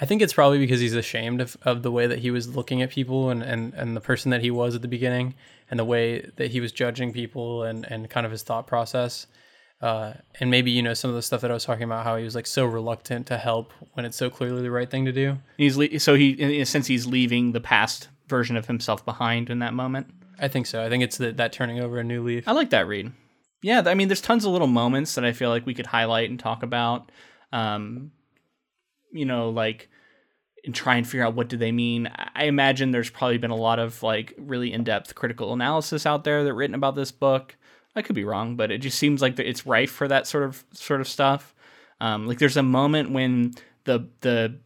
I 0.00 0.06
think 0.06 0.22
it's 0.22 0.32
probably 0.32 0.58
because 0.58 0.80
he's 0.80 0.94
ashamed 0.94 1.42
of, 1.42 1.58
of 1.62 1.82
the 1.82 1.90
way 1.92 2.06
that 2.06 2.20
he 2.20 2.30
was 2.30 2.56
looking 2.56 2.80
at 2.80 2.88
people 2.88 3.28
and, 3.28 3.42
and, 3.42 3.74
and 3.74 3.94
the 3.94 4.00
person 4.00 4.30
that 4.30 4.40
he 4.40 4.50
was 4.50 4.74
at 4.74 4.80
the 4.80 4.88
beginning 4.88 5.34
and 5.70 5.78
the 5.78 5.84
way 5.84 6.22
that 6.36 6.50
he 6.50 6.58
was 6.58 6.72
judging 6.72 7.12
people 7.12 7.64
and, 7.64 7.84
and 7.84 8.08
kind 8.08 8.24
of 8.24 8.32
his 8.32 8.42
thought 8.42 8.66
process. 8.66 9.26
Uh, 9.82 10.14
and 10.40 10.50
maybe, 10.50 10.70
you 10.70 10.82
know, 10.82 10.94
some 10.94 11.10
of 11.10 11.16
the 11.16 11.22
stuff 11.22 11.42
that 11.42 11.50
I 11.50 11.54
was 11.54 11.64
talking 11.64 11.84
about, 11.84 12.04
how 12.04 12.16
he 12.16 12.24
was 12.24 12.34
like 12.34 12.46
so 12.46 12.64
reluctant 12.64 13.26
to 13.26 13.36
help 13.36 13.72
when 13.92 14.06
it's 14.06 14.16
so 14.16 14.30
clearly 14.30 14.62
the 14.62 14.70
right 14.70 14.90
thing 14.90 15.04
to 15.04 15.12
do. 15.12 15.38
He's 15.58 15.76
le- 15.76 15.98
so 15.98 16.14
he 16.14 16.30
in 16.30 16.50
a 16.50 16.66
sense 16.66 16.86
he's 16.86 17.06
leaving 17.06 17.52
the 17.52 17.60
past 17.60 18.08
version 18.26 18.56
of 18.56 18.66
himself 18.66 19.04
behind 19.04 19.50
in 19.50 19.58
that 19.58 19.74
moment. 19.74 20.08
I 20.40 20.48
think 20.48 20.66
so. 20.66 20.82
I 20.82 20.88
think 20.88 21.04
it's 21.04 21.18
the, 21.18 21.32
that 21.32 21.52
turning 21.52 21.80
over 21.80 21.98
a 21.98 22.04
new 22.04 22.24
leaf. 22.24 22.48
I 22.48 22.52
like 22.52 22.70
that 22.70 22.88
read. 22.88 23.12
Yeah, 23.62 23.82
I 23.84 23.94
mean, 23.94 24.08
there's 24.08 24.22
tons 24.22 24.46
of 24.46 24.52
little 24.52 24.66
moments 24.66 25.14
that 25.14 25.24
I 25.24 25.32
feel 25.32 25.50
like 25.50 25.66
we 25.66 25.74
could 25.74 25.86
highlight 25.86 26.30
and 26.30 26.40
talk 26.40 26.62
about. 26.62 27.12
Um, 27.52 28.12
you 29.12 29.26
know, 29.26 29.50
like 29.50 29.88
and 30.64 30.74
try 30.74 30.96
and 30.96 31.06
figure 31.06 31.24
out 31.24 31.34
what 31.34 31.48
do 31.48 31.56
they 31.56 31.72
mean. 31.72 32.10
I 32.34 32.44
imagine 32.44 32.90
there's 32.90 33.10
probably 33.10 33.38
been 33.38 33.50
a 33.50 33.56
lot 33.56 33.78
of 33.78 34.02
like 34.02 34.34
really 34.38 34.72
in-depth 34.72 35.14
critical 35.14 35.52
analysis 35.52 36.06
out 36.06 36.24
there 36.24 36.44
that 36.44 36.54
written 36.54 36.74
about 36.74 36.94
this 36.94 37.12
book. 37.12 37.56
I 37.96 38.02
could 38.02 38.14
be 38.14 38.24
wrong, 38.24 38.56
but 38.56 38.70
it 38.70 38.78
just 38.78 38.98
seems 38.98 39.20
like 39.20 39.38
it's 39.38 39.66
rife 39.66 39.90
for 39.90 40.06
that 40.08 40.26
sort 40.26 40.44
of 40.44 40.64
sort 40.72 41.00
of 41.00 41.08
stuff. 41.08 41.54
Um, 42.00 42.26
like 42.26 42.38
there's 42.38 42.56
a 42.56 42.62
moment 42.62 43.10
when 43.10 43.54
the 43.84 44.08
the 44.20 44.58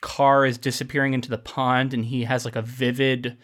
car 0.00 0.44
is 0.44 0.58
disappearing 0.58 1.14
into 1.14 1.30
the 1.30 1.38
pond 1.38 1.94
and 1.94 2.04
he 2.04 2.24
has 2.24 2.44
like 2.44 2.56
a 2.56 2.62
vivid 2.62 3.38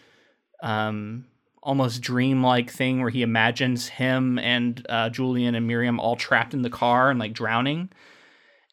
um 0.61 1.25
almost 1.61 2.01
dreamlike 2.01 2.69
thing 2.69 3.01
where 3.01 3.09
he 3.09 3.21
imagines 3.21 3.87
him 3.87 4.39
and 4.39 4.85
uh, 4.89 5.09
Julian 5.09 5.55
and 5.55 5.67
Miriam 5.67 5.99
all 5.99 6.15
trapped 6.15 6.53
in 6.53 6.61
the 6.61 6.69
car 6.69 7.09
and 7.09 7.19
like 7.19 7.33
drowning. 7.33 7.89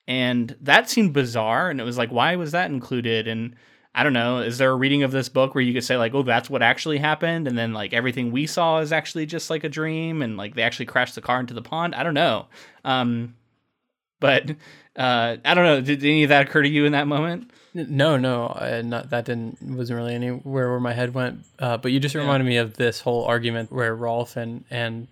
And 0.08 0.56
that 0.60 0.88
seemed 0.88 1.12
bizarre. 1.12 1.68
And 1.68 1.80
it 1.80 1.84
was 1.84 1.98
like, 1.98 2.10
why 2.10 2.36
was 2.36 2.52
that 2.52 2.70
included? 2.70 3.26
And 3.26 3.56
I 3.96 4.02
don't 4.02 4.12
know. 4.12 4.40
Is 4.40 4.58
there 4.58 4.70
a 4.70 4.76
reading 4.76 5.02
of 5.04 5.10
this 5.10 5.30
book 5.30 5.54
where 5.54 5.64
you 5.64 5.72
could 5.72 5.82
say 5.82 5.96
like, 5.96 6.14
oh, 6.14 6.22
that's 6.22 6.50
what 6.50 6.60
actually 6.60 6.98
happened, 6.98 7.48
and 7.48 7.56
then 7.56 7.72
like 7.72 7.94
everything 7.94 8.30
we 8.30 8.46
saw 8.46 8.80
is 8.80 8.92
actually 8.92 9.24
just 9.24 9.48
like 9.48 9.64
a 9.64 9.70
dream, 9.70 10.20
and 10.20 10.36
like 10.36 10.54
they 10.54 10.62
actually 10.62 10.84
crashed 10.84 11.14
the 11.14 11.22
car 11.22 11.40
into 11.40 11.54
the 11.54 11.62
pond? 11.62 11.94
I 11.94 12.02
don't 12.02 12.12
know. 12.12 12.46
Um, 12.84 13.36
but 14.20 14.50
uh, 14.96 15.36
I 15.42 15.54
don't 15.54 15.64
know. 15.64 15.80
Did 15.80 16.04
any 16.04 16.24
of 16.24 16.28
that 16.28 16.46
occur 16.46 16.60
to 16.60 16.68
you 16.68 16.84
in 16.84 16.92
that 16.92 17.06
moment? 17.06 17.50
No, 17.84 18.16
no, 18.16 18.46
uh, 18.46 18.82
not 18.84 19.10
that 19.10 19.26
didn't 19.26 19.60
wasn't 19.60 19.98
really 19.98 20.14
anywhere 20.14 20.70
where 20.70 20.80
my 20.80 20.94
head 20.94 21.12
went. 21.12 21.44
Uh, 21.58 21.76
but 21.76 21.92
you 21.92 22.00
just 22.00 22.14
reminded 22.14 22.46
me 22.46 22.56
of 22.56 22.74
this 22.74 23.00
whole 23.00 23.24
argument 23.24 23.70
where 23.70 23.94
Rolf 23.94 24.36
and 24.36 24.64
and 24.70 25.08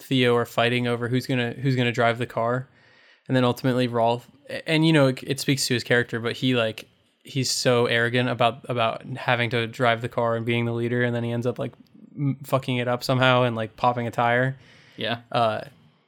Theo 0.00 0.34
are 0.34 0.44
fighting 0.44 0.88
over 0.88 1.08
who's 1.08 1.26
gonna 1.26 1.52
who's 1.52 1.76
gonna 1.76 1.92
drive 1.92 2.18
the 2.18 2.26
car, 2.26 2.68
and 3.28 3.36
then 3.36 3.44
ultimately 3.44 3.86
Rolf 3.86 4.28
and 4.66 4.86
you 4.86 4.92
know 4.92 5.08
it, 5.08 5.22
it 5.22 5.40
speaks 5.40 5.66
to 5.68 5.74
his 5.74 5.84
character, 5.84 6.18
but 6.18 6.32
he 6.34 6.54
like 6.54 6.88
he's 7.22 7.50
so 7.50 7.86
arrogant 7.86 8.28
about 8.28 8.68
about 8.68 9.04
having 9.16 9.50
to 9.50 9.66
drive 9.66 10.02
the 10.02 10.08
car 10.08 10.36
and 10.36 10.44
being 10.44 10.64
the 10.64 10.72
leader, 10.72 11.02
and 11.04 11.14
then 11.14 11.22
he 11.22 11.30
ends 11.30 11.46
up 11.46 11.58
like 11.58 11.72
fucking 12.44 12.76
it 12.76 12.88
up 12.88 13.04
somehow 13.04 13.42
and 13.42 13.56
like 13.56 13.76
popping 13.76 14.06
a 14.06 14.10
tire. 14.10 14.56
Yeah. 14.96 15.20
Uh, 15.30 15.62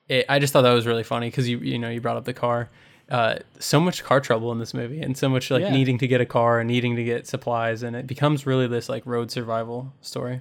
it, 0.09 0.27
I 0.29 0.39
just 0.39 0.53
thought 0.53 0.63
that 0.63 0.73
was 0.73 0.87
really 0.87 1.05
funny 1.05 1.29
because 1.29 1.49
you 1.49 1.59
you 1.59 1.79
know 1.79 1.89
you 1.89 2.01
brought 2.01 2.17
up 2.17 2.25
the 2.25 2.35
car. 2.35 2.69
Uh, 3.11 3.37
so 3.59 3.79
much 3.79 4.03
car 4.03 4.21
trouble 4.21 4.51
in 4.53 4.59
this 4.59 4.73
movie, 4.73 5.01
and 5.01 5.17
so 5.17 5.29
much 5.29 5.51
like 5.51 5.63
Yeah. 5.63 5.73
needing 5.73 5.99
to 5.99 6.07
get 6.07 6.21
a 6.21 6.27
car 6.27 6.61
and 6.61 6.69
needing 6.69 6.97
to 6.97 7.05
get 7.05 7.27
supplies, 7.27 7.83
and 7.83 7.95
it 7.95 8.07
becomes 8.07 8.47
really 8.47 8.67
this 8.67 8.89
like 8.89 9.05
road 9.05 9.31
survival 9.31 9.93
story. 10.01 10.41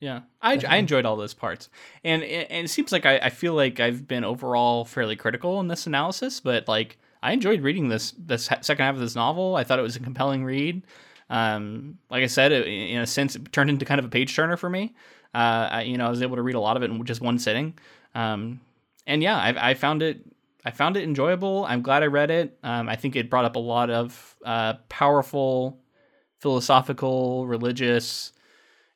Yeah, 0.00 0.20
I, 0.40 0.58
I 0.66 0.76
enjoyed 0.76 1.04
all 1.04 1.16
those 1.16 1.34
parts, 1.34 1.68
and 2.04 2.22
and 2.22 2.64
it 2.66 2.70
seems 2.70 2.90
like 2.92 3.04
I, 3.06 3.18
I 3.18 3.30
feel 3.30 3.54
like 3.54 3.80
I've 3.80 4.08
been 4.08 4.24
overall 4.24 4.84
fairly 4.84 5.16
critical 5.16 5.60
in 5.60 5.68
this 5.68 5.86
analysis, 5.86 6.40
but 6.40 6.68
like 6.68 6.98
I 7.22 7.32
enjoyed 7.32 7.60
reading 7.60 7.88
this 7.88 8.12
this 8.18 8.44
second 8.44 8.78
half 8.78 8.94
of 8.94 9.00
this 9.00 9.14
novel. 9.14 9.56
I 9.56 9.64
thought 9.64 9.78
it 9.78 9.82
was 9.82 9.96
a 9.96 10.00
compelling 10.00 10.44
read. 10.44 10.82
Um, 11.28 11.98
like 12.10 12.22
I 12.22 12.26
said, 12.28 12.50
it, 12.50 12.66
in 12.66 13.00
a 13.00 13.06
sense, 13.06 13.36
it 13.36 13.52
turned 13.52 13.70
into 13.70 13.84
kind 13.84 13.98
of 13.98 14.04
a 14.04 14.08
page 14.08 14.34
turner 14.34 14.56
for 14.56 14.68
me. 14.68 14.94
Uh, 15.34 15.68
I, 15.70 15.82
you 15.82 15.96
know, 15.96 16.06
I 16.06 16.10
was 16.10 16.22
able 16.22 16.36
to 16.36 16.42
read 16.42 16.56
a 16.56 16.60
lot 16.60 16.76
of 16.76 16.82
it 16.82 16.90
in 16.90 17.04
just 17.04 17.20
one 17.20 17.38
sitting. 17.38 17.74
Um, 18.14 18.60
and 19.06 19.22
yeah, 19.22 19.36
I, 19.36 19.70
I 19.70 19.74
found 19.74 20.02
it 20.02 20.20
I 20.64 20.70
found 20.70 20.96
it 20.96 21.04
enjoyable. 21.04 21.64
I'm 21.64 21.82
glad 21.82 22.02
I 22.02 22.06
read 22.06 22.30
it. 22.30 22.58
Um, 22.62 22.88
I 22.88 22.96
think 22.96 23.16
it 23.16 23.30
brought 23.30 23.44
up 23.44 23.56
a 23.56 23.60
lot 23.60 23.90
of 23.90 24.36
uh, 24.44 24.74
powerful 24.88 25.80
philosophical, 26.40 27.46
religious, 27.46 28.32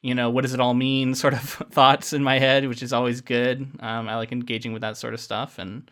you 0.03 0.15
know, 0.15 0.31
what 0.31 0.43
does 0.43 0.55
it 0.55 0.61
all 0.61 0.75
mean 0.75 1.15
sort 1.15 1.35
of 1.35 1.41
thoughts 1.71 2.13
in 2.13 2.23
my 2.23 2.39
head, 2.39 2.69
which 2.69 2.83
is 2.83 2.93
always 2.93 3.21
good. 3.21 3.69
Um, 3.81 4.09
I 4.09 4.17
like 4.17 4.33
engaging 4.33 4.73
with 4.73 4.83
that 4.83 4.97
sort 4.97 5.15
of 5.15 5.21
stuff. 5.21 5.59
And 5.59 5.91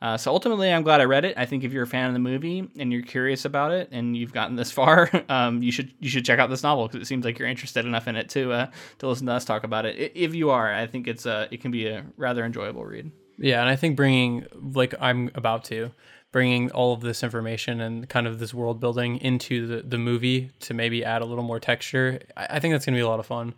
uh, 0.00 0.16
so 0.16 0.32
ultimately, 0.32 0.72
I'm 0.72 0.82
glad 0.82 1.00
I 1.00 1.04
read 1.04 1.24
it. 1.24 1.38
I 1.38 1.46
think 1.46 1.62
if 1.62 1.72
you're 1.72 1.84
a 1.84 1.86
fan 1.86 2.08
of 2.08 2.12
the 2.12 2.18
movie 2.18 2.68
and 2.76 2.92
you're 2.92 3.02
curious 3.02 3.44
about 3.44 3.70
it 3.70 3.88
and 3.92 4.16
you've 4.16 4.32
gotten 4.32 4.56
this 4.56 4.72
far, 4.78 5.08
um, 5.28 5.62
you 5.62 5.70
should 5.70 5.92
you 6.00 6.08
should 6.08 6.24
check 6.24 6.40
out 6.40 6.50
this 6.50 6.64
novel 6.64 6.88
because 6.88 7.00
it 7.00 7.06
seems 7.06 7.24
like 7.24 7.38
you're 7.38 7.46
interested 7.48 7.84
enough 7.86 8.08
in 8.08 8.16
it 8.16 8.28
to 8.30 8.52
uh, 8.52 8.66
to 8.98 9.06
listen 9.06 9.26
to 9.26 9.32
us 9.32 9.44
talk 9.44 9.62
about 9.62 9.86
it. 9.86 10.12
If 10.16 10.34
you 10.34 10.50
are, 10.50 10.74
I 10.74 10.88
think 10.88 11.06
it's 11.06 11.24
a 11.24 11.46
it 11.52 11.60
can 11.60 11.70
be 11.70 11.86
a 11.86 12.04
rather 12.16 12.44
enjoyable 12.44 12.84
read. 12.84 13.12
Yeah, 13.42 13.60
and 13.60 13.68
I 13.68 13.76
think 13.76 13.96
bringing 13.96 14.46
like 14.74 14.94
I'm 15.00 15.30
about 15.34 15.64
to 15.64 15.90
bringing 16.30 16.70
all 16.70 16.94
of 16.94 17.02
this 17.02 17.22
information 17.22 17.82
and 17.82 18.08
kind 18.08 18.26
of 18.26 18.38
this 18.38 18.54
world 18.54 18.80
building 18.80 19.18
into 19.18 19.66
the, 19.66 19.82
the 19.82 19.98
movie 19.98 20.50
to 20.60 20.72
maybe 20.72 21.04
add 21.04 21.20
a 21.20 21.26
little 21.26 21.44
more 21.44 21.60
texture. 21.60 22.20
I, 22.36 22.46
I 22.50 22.60
think 22.60 22.72
that's 22.72 22.86
gonna 22.86 22.96
be 22.96 23.02
a 23.02 23.08
lot 23.08 23.20
of 23.20 23.26
fun 23.26 23.52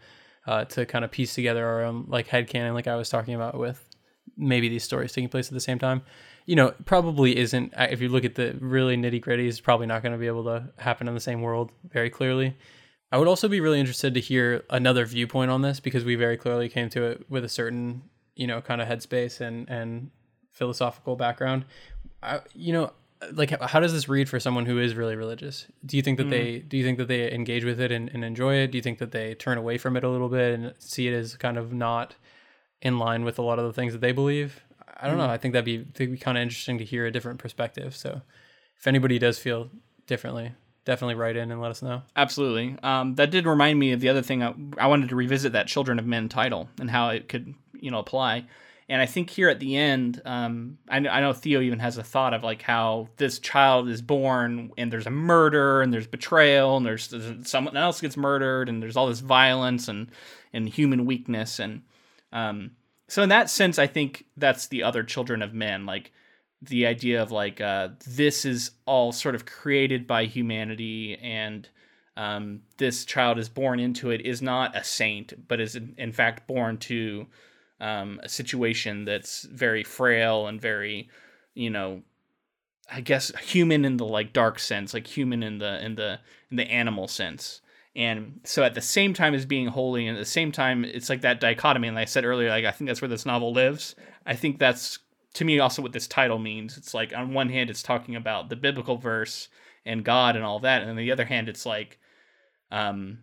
uh, 0.46 0.64
to 0.64 0.84
kind 0.86 1.04
of 1.04 1.10
piece 1.10 1.34
together 1.34 1.64
our 1.64 1.84
own 1.84 2.06
like 2.08 2.28
headcanon, 2.28 2.74
like 2.74 2.88
I 2.88 2.96
was 2.96 3.08
talking 3.08 3.34
about 3.34 3.58
with 3.58 3.84
maybe 4.36 4.68
these 4.68 4.84
stories 4.84 5.12
taking 5.12 5.28
place 5.28 5.48
at 5.48 5.54
the 5.54 5.60
same 5.60 5.78
time. 5.78 6.02
You 6.46 6.56
know, 6.56 6.74
probably 6.84 7.36
isn't. 7.38 7.72
If 7.76 8.00
you 8.00 8.08
look 8.08 8.24
at 8.24 8.34
the 8.34 8.56
really 8.60 8.96
nitty 8.96 9.20
gritty, 9.20 9.50
probably 9.62 9.86
not 9.86 10.02
going 10.02 10.12
to 10.12 10.18
be 10.18 10.26
able 10.26 10.44
to 10.44 10.70
happen 10.78 11.08
in 11.08 11.14
the 11.14 11.20
same 11.20 11.40
world 11.40 11.72
very 11.90 12.10
clearly. 12.10 12.56
I 13.12 13.18
would 13.18 13.28
also 13.28 13.48
be 13.48 13.60
really 13.60 13.80
interested 13.80 14.12
to 14.14 14.20
hear 14.20 14.64
another 14.70 15.06
viewpoint 15.06 15.50
on 15.50 15.62
this 15.62 15.78
because 15.78 16.04
we 16.04 16.16
very 16.16 16.36
clearly 16.36 16.68
came 16.68 16.90
to 16.90 17.04
it 17.04 17.30
with 17.30 17.44
a 17.44 17.48
certain, 17.48 18.02
you 18.36 18.46
know, 18.46 18.60
kind 18.60 18.80
of 18.80 18.88
headspace 18.88 19.40
and 19.40 19.68
and 19.68 20.10
philosophical 20.52 21.16
background. 21.16 21.64
I, 22.22 22.40
you 22.54 22.72
know, 22.72 22.92
like 23.32 23.50
how- 23.60 23.80
does 23.80 23.92
this 23.92 24.08
read 24.08 24.28
for 24.28 24.40
someone 24.40 24.66
who 24.66 24.78
is 24.78 24.94
really 24.94 25.16
religious? 25.16 25.66
Do 25.84 25.96
you 25.96 26.02
think 26.02 26.18
that 26.18 26.24
hmm. 26.24 26.30
they 26.30 26.58
do 26.60 26.76
you 26.76 26.84
think 26.84 26.98
that 26.98 27.08
they 27.08 27.30
engage 27.32 27.64
with 27.64 27.80
it 27.80 27.92
and, 27.92 28.10
and 28.12 28.24
enjoy 28.24 28.56
it? 28.56 28.70
Do 28.70 28.78
you 28.78 28.82
think 28.82 28.98
that 28.98 29.12
they 29.12 29.34
turn 29.34 29.58
away 29.58 29.78
from 29.78 29.96
it 29.96 30.04
a 30.04 30.08
little 30.08 30.28
bit 30.28 30.54
and 30.54 30.74
see 30.78 31.08
it 31.08 31.12
as 31.12 31.36
kind 31.36 31.56
of 31.56 31.72
not 31.72 32.14
in 32.82 32.98
line 32.98 33.24
with 33.24 33.38
a 33.38 33.42
lot 33.42 33.58
of 33.58 33.64
the 33.64 33.72
things 33.72 33.92
that 33.92 34.00
they 34.00 34.12
believe? 34.12 34.62
I 34.96 35.08
don't 35.08 35.18
know. 35.18 35.24
Hmm. 35.24 35.30
I 35.30 35.38
think 35.38 35.52
that'd 35.52 35.64
be 35.64 35.78
that'd 35.78 36.12
be 36.12 36.18
kind 36.18 36.38
of 36.38 36.42
interesting 36.42 36.78
to 36.78 36.84
hear 36.84 37.06
a 37.06 37.10
different 37.10 37.38
perspective. 37.38 37.96
So, 37.96 38.22
if 38.78 38.86
anybody 38.86 39.18
does 39.18 39.38
feel 39.38 39.70
differently, 40.06 40.52
definitely 40.84 41.14
write 41.14 41.36
in 41.36 41.50
and 41.50 41.60
let 41.60 41.70
us 41.70 41.82
know. 41.82 42.02
Absolutely. 42.16 42.76
Um, 42.82 43.14
that 43.16 43.30
did 43.30 43.46
remind 43.46 43.78
me 43.78 43.92
of 43.92 44.00
the 44.00 44.08
other 44.08 44.22
thing. 44.22 44.42
I, 44.42 44.54
I 44.78 44.86
wanted 44.86 45.08
to 45.08 45.16
revisit 45.16 45.52
that 45.52 45.66
"Children 45.66 45.98
of 45.98 46.06
Men" 46.06 46.28
title 46.28 46.68
and 46.80 46.90
how 46.90 47.08
it 47.08 47.28
could, 47.28 47.54
you 47.80 47.90
know, 47.90 47.98
apply. 47.98 48.46
And 48.88 49.00
I 49.00 49.06
think 49.06 49.30
here 49.30 49.48
at 49.48 49.60
the 49.60 49.76
end, 49.76 50.20
um, 50.26 50.76
I, 50.90 50.98
I 50.98 51.20
know 51.20 51.32
Theo 51.32 51.62
even 51.62 51.78
has 51.78 51.96
a 51.96 52.02
thought 52.02 52.34
of 52.34 52.44
like 52.44 52.60
how 52.60 53.08
this 53.16 53.38
child 53.38 53.88
is 53.88 54.02
born 54.02 54.72
and 54.76 54.92
there's 54.92 55.06
a 55.06 55.10
murder 55.10 55.80
and 55.80 55.92
there's 55.92 56.06
betrayal 56.06 56.76
and 56.76 56.84
there's, 56.84 57.08
there's 57.08 57.48
someone 57.48 57.78
else 57.78 58.02
gets 58.02 58.16
murdered 58.16 58.68
and 58.68 58.82
there's 58.82 58.96
all 58.96 59.06
this 59.06 59.20
violence 59.20 59.88
and 59.88 60.10
and 60.52 60.68
human 60.68 61.06
weakness 61.06 61.58
and 61.58 61.82
um, 62.32 62.72
so 63.08 63.22
in 63.22 63.28
that 63.28 63.50
sense, 63.50 63.78
I 63.78 63.86
think 63.86 64.26
that's 64.36 64.66
the 64.66 64.82
other 64.82 65.02
children 65.02 65.42
of 65.42 65.54
men, 65.54 65.86
like 65.86 66.12
the 66.62 66.86
idea 66.86 67.22
of 67.22 67.30
like 67.30 67.60
uh, 67.60 67.90
this 68.06 68.44
is 68.44 68.72
all 68.86 69.12
sort 69.12 69.34
of 69.34 69.46
created 69.46 70.06
by 70.06 70.24
humanity 70.24 71.16
and 71.22 71.68
um, 72.16 72.62
this 72.78 73.04
child 73.04 73.38
is 73.38 73.48
born 73.48 73.80
into 73.80 74.10
it 74.10 74.20
is 74.22 74.40
not 74.40 74.76
a 74.76 74.84
saint, 74.84 75.48
but 75.48 75.60
is 75.60 75.76
in, 75.76 75.94
in 75.98 76.12
fact 76.12 76.46
born 76.46 76.78
to 76.78 77.26
um, 77.84 78.18
a 78.22 78.30
situation 78.30 79.04
that's 79.04 79.42
very 79.42 79.84
frail 79.84 80.46
and 80.46 80.58
very, 80.58 81.10
you 81.52 81.68
know, 81.68 82.00
I 82.90 83.02
guess 83.02 83.30
human 83.36 83.84
in 83.84 83.98
the 83.98 84.06
like 84.06 84.32
dark 84.32 84.58
sense, 84.58 84.94
like 84.94 85.06
human 85.06 85.42
in 85.42 85.58
the 85.58 85.84
in 85.84 85.94
the 85.96 86.18
in 86.50 86.56
the 86.56 86.64
animal 86.64 87.08
sense. 87.08 87.60
And 87.94 88.40
so 88.42 88.64
at 88.64 88.74
the 88.74 88.80
same 88.80 89.12
time 89.12 89.34
as 89.34 89.44
being 89.44 89.68
holy, 89.68 90.06
and 90.06 90.16
at 90.16 90.20
the 90.20 90.24
same 90.24 90.50
time, 90.50 90.84
it's 90.84 91.10
like 91.10 91.20
that 91.20 91.40
dichotomy. 91.40 91.88
And 91.88 91.94
like 91.94 92.02
I 92.02 92.06
said 92.06 92.24
earlier, 92.24 92.48
like 92.48 92.64
I 92.64 92.70
think 92.70 92.88
that's 92.88 93.02
where 93.02 93.08
this 93.08 93.26
novel 93.26 93.52
lives. 93.52 93.94
I 94.24 94.34
think 94.34 94.58
that's 94.58 94.98
to 95.34 95.44
me 95.44 95.58
also 95.58 95.82
what 95.82 95.92
this 95.92 96.08
title 96.08 96.38
means. 96.38 96.78
It's 96.78 96.94
like 96.94 97.14
on 97.14 97.34
one 97.34 97.50
hand, 97.50 97.68
it's 97.68 97.82
talking 97.82 98.16
about 98.16 98.48
the 98.48 98.56
biblical 98.56 98.96
verse 98.96 99.48
and 99.84 100.02
God 100.02 100.36
and 100.36 100.44
all 100.44 100.60
that, 100.60 100.80
and 100.80 100.90
on 100.90 100.96
the 100.96 101.12
other 101.12 101.26
hand, 101.26 101.50
it's 101.50 101.66
like, 101.66 101.98
um, 102.70 103.18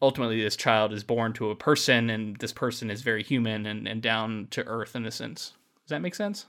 ultimately 0.00 0.42
this 0.42 0.56
child 0.56 0.92
is 0.92 1.04
born 1.04 1.32
to 1.34 1.50
a 1.50 1.56
person, 1.56 2.10
and 2.10 2.36
this 2.36 2.52
person 2.52 2.90
is 2.90 3.02
very 3.02 3.22
human 3.22 3.66
and 3.66 3.86
and 3.88 4.02
down 4.02 4.48
to 4.50 4.66
earth 4.66 4.94
in 4.96 5.06
a 5.06 5.10
sense. 5.10 5.52
Does 5.84 5.90
that 5.90 6.02
make 6.02 6.14
sense? 6.14 6.46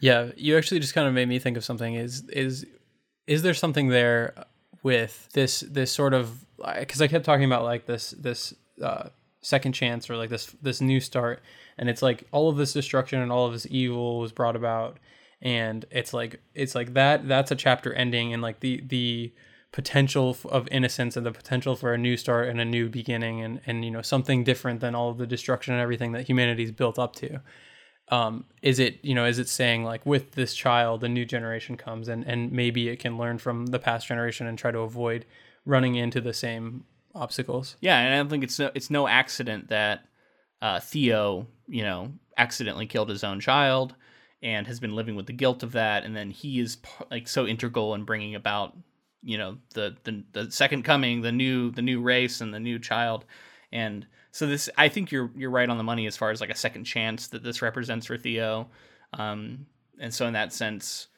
Yeah, 0.00 0.30
you 0.36 0.56
actually 0.56 0.80
just 0.80 0.94
kind 0.94 1.08
of 1.08 1.14
made 1.14 1.28
me 1.28 1.38
think 1.38 1.56
of 1.56 1.64
something. 1.64 1.94
Is 1.94 2.28
is 2.28 2.66
is 3.26 3.42
there 3.42 3.54
something 3.54 3.88
there 3.88 4.34
with 4.82 5.28
this 5.32 5.60
this 5.60 5.90
sort 5.90 6.14
of 6.14 6.44
because 6.78 7.02
I 7.02 7.08
kept 7.08 7.24
talking 7.24 7.44
about 7.44 7.64
like 7.64 7.86
this 7.86 8.10
this 8.10 8.54
uh, 8.82 9.08
second 9.40 9.72
chance 9.72 10.08
or 10.08 10.16
like 10.16 10.30
this 10.30 10.46
this 10.62 10.80
new 10.80 11.00
start, 11.00 11.42
and 11.76 11.88
it's 11.88 12.02
like 12.02 12.24
all 12.32 12.48
of 12.48 12.56
this 12.56 12.72
destruction 12.72 13.20
and 13.20 13.32
all 13.32 13.46
of 13.46 13.52
this 13.52 13.66
evil 13.70 14.18
was 14.18 14.32
brought 14.32 14.56
about, 14.56 14.98
and 15.42 15.84
it's 15.90 16.12
like 16.12 16.40
it's 16.54 16.74
like 16.74 16.94
that 16.94 17.26
that's 17.26 17.50
a 17.50 17.56
chapter 17.56 17.92
ending, 17.92 18.32
and 18.32 18.42
like 18.42 18.60
the 18.60 18.82
the 18.86 19.32
potential 19.72 20.36
of 20.46 20.66
innocence 20.70 21.16
and 21.16 21.26
the 21.26 21.32
potential 21.32 21.76
for 21.76 21.92
a 21.92 21.98
new 21.98 22.16
start 22.16 22.48
and 22.48 22.60
a 22.60 22.64
new 22.64 22.88
beginning 22.88 23.42
and 23.42 23.60
and 23.66 23.84
you 23.84 23.90
know 23.90 24.02
something 24.02 24.42
different 24.42 24.80
than 24.80 24.94
all 24.94 25.10
of 25.10 25.18
the 25.18 25.26
destruction 25.26 25.74
and 25.74 25.82
everything 25.82 26.12
that 26.12 26.28
humanity's 26.28 26.72
built 26.72 26.98
up 26.98 27.14
to. 27.16 27.40
Um, 28.10 28.46
is 28.62 28.78
it 28.78 28.98
you 29.02 29.14
know 29.14 29.26
is 29.26 29.38
it 29.38 29.48
saying 29.48 29.84
like 29.84 30.06
with 30.06 30.32
this 30.32 30.54
child 30.54 31.04
a 31.04 31.08
new 31.08 31.24
generation 31.24 31.76
comes 31.76 32.08
and 32.08 32.24
and 32.26 32.50
maybe 32.50 32.88
it 32.88 32.98
can 32.98 33.18
learn 33.18 33.38
from 33.38 33.66
the 33.66 33.78
past 33.78 34.06
generation 34.06 34.46
and 34.46 34.58
try 34.58 34.70
to 34.70 34.78
avoid 34.78 35.26
running 35.66 35.96
into 35.96 36.20
the 36.20 36.32
same 36.32 36.84
obstacles? 37.14 37.76
Yeah, 37.80 37.98
and 37.98 38.14
I 38.14 38.16
don't 38.16 38.30
think 38.30 38.44
it's 38.44 38.58
no, 38.58 38.70
it's 38.74 38.90
no 38.90 39.06
accident 39.06 39.68
that 39.68 40.04
uh, 40.60 40.80
Theo, 40.80 41.46
you 41.66 41.82
know, 41.82 42.12
accidentally 42.36 42.86
killed 42.86 43.10
his 43.10 43.24
own 43.24 43.40
child 43.40 43.94
and 44.42 44.66
has 44.66 44.80
been 44.80 44.94
living 44.94 45.16
with 45.16 45.26
the 45.26 45.32
guilt 45.32 45.62
of 45.62 45.72
that, 45.72 46.04
and 46.04 46.16
then 46.16 46.30
he 46.30 46.60
is 46.60 46.78
like 47.10 47.28
so 47.28 47.46
integral 47.46 47.94
in 47.94 48.04
bringing 48.04 48.34
about, 48.34 48.76
you 49.22 49.38
know, 49.38 49.58
the 49.74 49.96
the 50.04 50.24
the 50.32 50.50
second 50.50 50.84
coming, 50.84 51.22
the 51.22 51.32
new 51.32 51.70
the 51.70 51.82
new 51.82 52.00
race 52.00 52.40
and 52.40 52.52
the 52.52 52.60
new 52.60 52.78
child, 52.78 53.24
and 53.72 54.06
so 54.30 54.46
this 54.46 54.68
I 54.76 54.88
think 54.88 55.10
you're 55.10 55.30
you're 55.36 55.50
right 55.50 55.68
on 55.68 55.78
the 55.78 55.84
money 55.84 56.06
as 56.06 56.16
far 56.16 56.30
as 56.30 56.40
like 56.40 56.50
a 56.50 56.56
second 56.56 56.84
chance 56.84 57.28
that 57.28 57.42
this 57.42 57.62
represents 57.62 58.06
for 58.06 58.16
Theo, 58.16 58.68
um, 59.12 59.66
and 59.98 60.12
so 60.12 60.26
in 60.26 60.34
that 60.34 60.52
sense, 60.52 61.08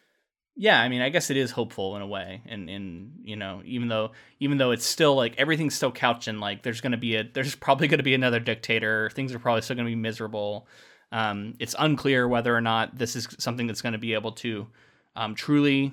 yeah, 0.57 0.81
I 0.81 0.89
mean, 0.89 1.03
I 1.03 1.09
guess 1.09 1.31
it 1.31 1.37
is 1.37 1.51
hopeful 1.51 1.97
in 1.97 2.03
a 2.03 2.07
way, 2.07 2.43
and 2.47 2.69
and 2.69 3.13
you 3.23 3.37
know, 3.37 3.63
even 3.65 3.89
though 3.89 4.13
even 4.41 4.59
though 4.59 4.71
it's 4.71 4.87
still 4.87 5.15
like 5.15 5.35
everything's 5.39 5.75
still 5.75 5.93
couched 5.93 6.29
in 6.29 6.41
like 6.41 6.63
there's 6.63 6.81
gonna 6.81 6.97
be 6.97 7.17
a 7.17 7.25
there's 7.25 7.55
probably 7.55 7.89
gonna 7.89 8.03
be 8.03 8.15
another 8.15 8.41
dictator, 8.41 9.11
things 9.11 9.35
are 9.35 9.39
probably 9.39 9.63
still 9.63 9.77
gonna 9.77 9.89
be 9.89 9.95
miserable. 9.95 10.67
Um, 11.13 11.55
it's 11.59 11.75
unclear 11.79 12.29
whether 12.29 12.55
or 12.55 12.61
not 12.61 12.97
this 12.97 13.17
is 13.17 13.29
something 13.39 13.67
that's 13.67 13.83
going 13.83 13.95
to 13.95 13.99
be 13.99 14.15
able 14.15 14.33
to 14.33 14.69
um, 15.17 15.35
truly 15.35 15.93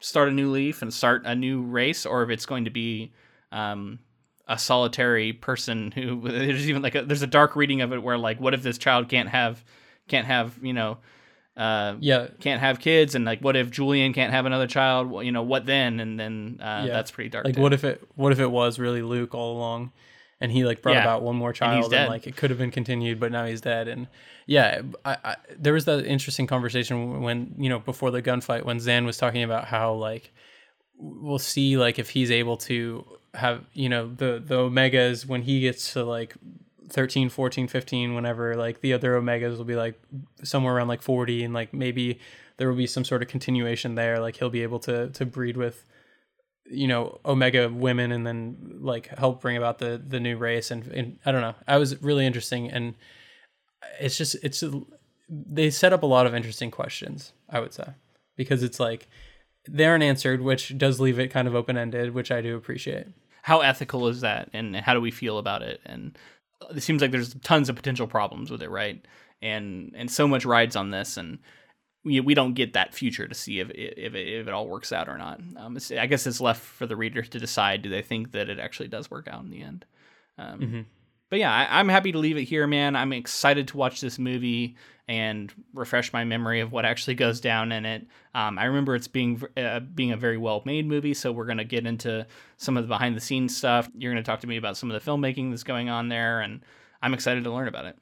start 0.00 0.28
a 0.28 0.32
new 0.32 0.50
leaf 0.50 0.82
and 0.82 0.92
start 0.92 1.22
a 1.24 1.34
new 1.34 1.62
race, 1.62 2.04
or 2.04 2.22
if 2.22 2.30
it's 2.30 2.46
going 2.46 2.64
to 2.64 2.70
be 2.70 3.12
um, 3.52 3.98
a 4.48 4.58
solitary 4.58 5.32
person 5.32 5.92
who 5.92 6.20
there's 6.28 6.68
even 6.68 6.82
like 6.82 6.94
a, 6.94 7.02
there's 7.02 7.22
a 7.22 7.26
dark 7.26 7.54
reading 7.56 7.80
of 7.80 7.92
it 7.92 8.02
where 8.02 8.18
like 8.18 8.40
what 8.40 8.54
if 8.54 8.62
this 8.62 8.78
child 8.78 9.08
can't 9.08 9.28
have 9.28 9.64
can't 10.08 10.26
have 10.26 10.58
you 10.62 10.72
know 10.72 10.98
uh, 11.56 11.94
yeah 12.00 12.28
can't 12.40 12.60
have 12.60 12.80
kids 12.80 13.14
and 13.14 13.24
like 13.24 13.40
what 13.40 13.54
if 13.56 13.70
Julian 13.70 14.12
can't 14.12 14.32
have 14.32 14.46
another 14.46 14.66
child 14.66 15.10
well, 15.10 15.22
you 15.22 15.32
know 15.32 15.42
what 15.42 15.66
then 15.66 16.00
and 16.00 16.18
then 16.18 16.58
uh, 16.60 16.84
Yeah. 16.86 16.92
that's 16.92 17.10
pretty 17.10 17.30
dark 17.30 17.44
like 17.44 17.54
too. 17.54 17.60
what 17.60 17.72
if 17.72 17.84
it 17.84 18.02
what 18.14 18.32
if 18.32 18.40
it 18.40 18.50
was 18.50 18.78
really 18.78 19.02
luke 19.02 19.34
all 19.34 19.56
along 19.56 19.92
and 20.40 20.50
he 20.52 20.64
like 20.64 20.82
brought 20.82 20.94
Yeah. 20.94 21.02
about 21.02 21.22
one 21.22 21.36
more 21.36 21.52
child 21.52 21.84
and, 21.84 21.90
dead. 21.90 22.08
like 22.08 22.26
it 22.26 22.36
could 22.36 22.50
have 22.50 22.58
been 22.58 22.70
continued 22.70 23.20
but 23.20 23.30
now 23.32 23.44
he's 23.46 23.60
dead 23.60 23.88
and 23.88 24.06
yeah 24.46 24.82
I, 25.04 25.16
I 25.24 25.36
there 25.58 25.72
was 25.72 25.84
that 25.84 26.04
interesting 26.06 26.46
conversation 26.46 27.20
when 27.22 27.54
you 27.58 27.68
know 27.68 27.78
before 27.78 28.10
the 28.10 28.22
gunfight 28.22 28.64
when 28.64 28.78
xan 28.78 29.04
was 29.06 29.16
talking 29.16 29.42
about 29.42 29.66
how 29.66 29.92
like 29.92 30.32
we'll 30.96 31.38
see 31.38 31.76
like 31.76 31.98
if 31.98 32.10
he's 32.10 32.30
able 32.30 32.56
to 32.58 33.04
have 33.34 33.64
you 33.74 33.88
know 33.88 34.08
the 34.08 34.42
the 34.44 34.56
omegas 34.56 35.26
when 35.26 35.42
he 35.42 35.60
gets 35.60 35.92
to 35.92 36.04
like 36.04 36.34
13 36.88 37.28
14 37.28 37.68
15 37.68 38.14
whenever 38.14 38.56
like 38.56 38.80
the 38.80 38.92
other 38.92 39.12
omegas 39.20 39.56
will 39.56 39.64
be 39.64 39.76
like 39.76 40.00
somewhere 40.42 40.74
around 40.74 40.88
like 40.88 41.02
40 41.02 41.44
and 41.44 41.54
like 41.54 41.72
maybe 41.72 42.18
there 42.56 42.68
will 42.68 42.76
be 42.76 42.86
some 42.88 43.04
sort 43.04 43.22
of 43.22 43.28
continuation 43.28 43.94
there 43.94 44.18
like 44.18 44.36
he'll 44.36 44.50
be 44.50 44.62
able 44.62 44.80
to 44.80 45.08
to 45.10 45.24
breed 45.24 45.56
with 45.56 45.84
you 46.70 46.86
know 46.86 47.20
omega 47.24 47.68
women 47.68 48.12
and 48.12 48.26
then 48.26 48.78
like 48.80 49.06
help 49.18 49.40
bring 49.40 49.56
about 49.56 49.78
the 49.78 50.00
the 50.06 50.20
new 50.20 50.36
race 50.36 50.70
and, 50.70 50.86
and 50.88 51.18
i 51.26 51.32
don't 51.32 51.40
know. 51.40 51.54
I 51.66 51.76
was 51.78 52.00
really 52.02 52.26
interesting 52.26 52.70
and 52.70 52.94
it's 53.98 54.16
just 54.16 54.36
it's 54.42 54.62
they 55.28 55.70
set 55.70 55.92
up 55.92 56.02
a 56.02 56.06
lot 56.06 56.26
of 56.26 56.34
interesting 56.34 56.70
questions 56.70 57.32
i 57.48 57.60
would 57.60 57.72
say 57.72 57.88
because 58.36 58.62
it's 58.62 58.80
like 58.80 59.08
they 59.68 59.84
aren't 59.84 60.04
answered 60.04 60.40
which 60.40 60.76
does 60.78 61.00
leave 61.00 61.18
it 61.18 61.28
kind 61.28 61.48
of 61.48 61.54
open-ended 61.54 62.14
which 62.14 62.30
i 62.30 62.40
do 62.40 62.56
appreciate. 62.56 63.06
How 63.42 63.60
ethical 63.60 64.08
is 64.08 64.20
that 64.20 64.50
and 64.52 64.76
how 64.76 64.94
do 64.94 65.00
we 65.00 65.10
feel 65.10 65.38
about 65.38 65.62
it? 65.62 65.80
And 65.86 66.16
it 66.74 66.82
seems 66.82 67.00
like 67.00 67.10
there's 67.10 67.34
tons 67.34 67.68
of 67.68 67.76
potential 67.76 68.06
problems 68.06 68.50
with 68.50 68.62
it 68.62 68.70
right? 68.70 69.04
And 69.42 69.92
and 69.96 70.10
so 70.10 70.28
much 70.28 70.44
rides 70.44 70.76
on 70.76 70.90
this 70.90 71.16
and 71.16 71.38
we, 72.04 72.20
we 72.20 72.34
don't 72.34 72.54
get 72.54 72.72
that 72.72 72.94
future 72.94 73.28
to 73.28 73.34
see 73.34 73.60
if 73.60 73.70
if 73.70 74.14
it, 74.14 74.28
if 74.28 74.48
it 74.48 74.54
all 74.54 74.68
works 74.68 74.92
out 74.92 75.08
or 75.08 75.18
not. 75.18 75.40
Um, 75.56 75.76
it's, 75.76 75.90
i 75.90 76.06
guess 76.06 76.26
it's 76.26 76.40
left 76.40 76.62
for 76.62 76.86
the 76.86 76.96
reader 76.96 77.22
to 77.22 77.38
decide 77.38 77.82
do 77.82 77.90
they 77.90 78.02
think 78.02 78.32
that 78.32 78.48
it 78.48 78.58
actually 78.58 78.88
does 78.88 79.10
work 79.10 79.28
out 79.28 79.42
in 79.42 79.50
the 79.50 79.62
end? 79.62 79.84
Um, 80.38 80.86
but 81.28 81.38
yeah 81.38 81.52
I, 81.52 81.78
i'm 81.78 81.88
happy 81.88 82.12
to 82.12 82.18
leave 82.18 82.36
it 82.36 82.44
here 82.44 82.66
man. 82.66 82.96
I'm 82.96 83.12
excited 83.12 83.68
to 83.68 83.76
watch 83.76 84.00
this 84.00 84.18
movie 84.18 84.76
and 85.08 85.52
refresh 85.74 86.12
my 86.12 86.24
memory 86.24 86.60
of 86.60 86.70
what 86.70 86.84
actually 86.84 87.16
goes 87.16 87.40
down 87.40 87.72
in 87.72 87.84
it. 87.84 88.06
Um, 88.34 88.58
i 88.58 88.64
remember 88.64 88.94
it's 88.94 89.08
being 89.08 89.42
uh, 89.56 89.80
being 89.80 90.12
a 90.12 90.16
very 90.16 90.38
well 90.38 90.62
made 90.64 90.86
movie 90.86 91.14
so 91.14 91.30
we're 91.32 91.46
going 91.46 91.58
to 91.58 91.64
get 91.64 91.86
into 91.86 92.26
some 92.56 92.76
of 92.78 92.84
the 92.84 92.88
behind 92.88 93.14
the 93.16 93.20
scenes 93.20 93.56
stuff. 93.56 93.90
You're 93.94 94.12
going 94.12 94.22
to 94.22 94.28
talk 94.28 94.40
to 94.40 94.46
me 94.46 94.56
about 94.56 94.76
some 94.78 94.90
of 94.90 95.02
the 95.02 95.10
filmmaking 95.10 95.50
that's 95.50 95.64
going 95.64 95.90
on 95.90 96.08
there 96.08 96.40
and 96.40 96.64
i'm 97.02 97.12
excited 97.12 97.44
to 97.44 97.52
learn 97.52 97.68
about 97.68 97.84
it. 97.84 97.98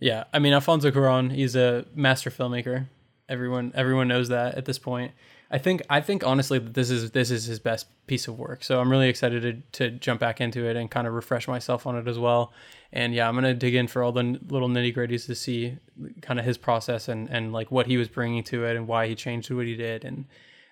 Yeah 0.00 0.24
i 0.32 0.40
mean 0.40 0.52
alfonso 0.52 0.90
cuaron 0.90 1.32
he's 1.32 1.54
a 1.54 1.84
master 1.94 2.30
filmmaker 2.30 2.88
everyone 3.28 3.72
everyone 3.74 4.08
knows 4.08 4.28
that 4.28 4.54
at 4.54 4.64
this 4.64 4.78
point. 4.78 5.12
I 5.50 5.58
think 5.58 5.82
i 5.88 6.00
think 6.00 6.26
honestly 6.26 6.58
that 6.58 6.74
this 6.74 6.90
is 6.90 7.12
this 7.12 7.30
is 7.30 7.44
his 7.44 7.60
best 7.60 7.86
piece 8.06 8.28
of 8.28 8.38
work. 8.38 8.64
So 8.64 8.80
i'm 8.80 8.90
really 8.90 9.08
excited 9.08 9.42
to, 9.72 9.90
to 9.90 9.98
jump 9.98 10.20
back 10.20 10.40
into 10.40 10.66
it 10.68 10.76
and 10.76 10.90
kind 10.90 11.06
of 11.06 11.14
refresh 11.14 11.46
myself 11.48 11.86
on 11.86 11.96
it 11.96 12.08
as 12.08 12.18
well. 12.18 12.52
And 12.92 13.14
yeah 13.14 13.28
i'm 13.28 13.34
gonna 13.34 13.54
dig 13.54 13.74
in 13.74 13.86
for 13.86 14.02
all 14.02 14.12
the 14.12 14.38
little 14.48 14.68
nitty 14.68 14.94
gritties 14.94 15.26
to 15.26 15.34
see 15.34 15.78
kind 16.20 16.38
of 16.38 16.44
his 16.44 16.58
process 16.58 17.08
and 17.08 17.28
and 17.30 17.52
like 17.52 17.70
what 17.70 17.86
he 17.86 17.96
was 17.96 18.08
bringing 18.08 18.42
to 18.44 18.64
it 18.64 18.76
and 18.76 18.88
why 18.88 19.06
he 19.08 19.14
changed 19.14 19.50
what 19.50 19.66
he 19.66 19.76
did. 19.76 20.04
And 20.04 20.26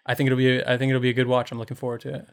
i 0.06 0.14
think 0.14 0.26
it'll 0.26 0.38
be 0.38 0.64
i 0.64 0.76
think 0.76 0.90
it'll 0.90 1.00
be 1.00 1.10
a 1.10 1.14
good 1.14 1.28
watch. 1.28 1.52
I'm 1.52 1.58
looking 1.58 1.76
forward 1.76 2.00
to 2.02 2.14
it. 2.14 2.26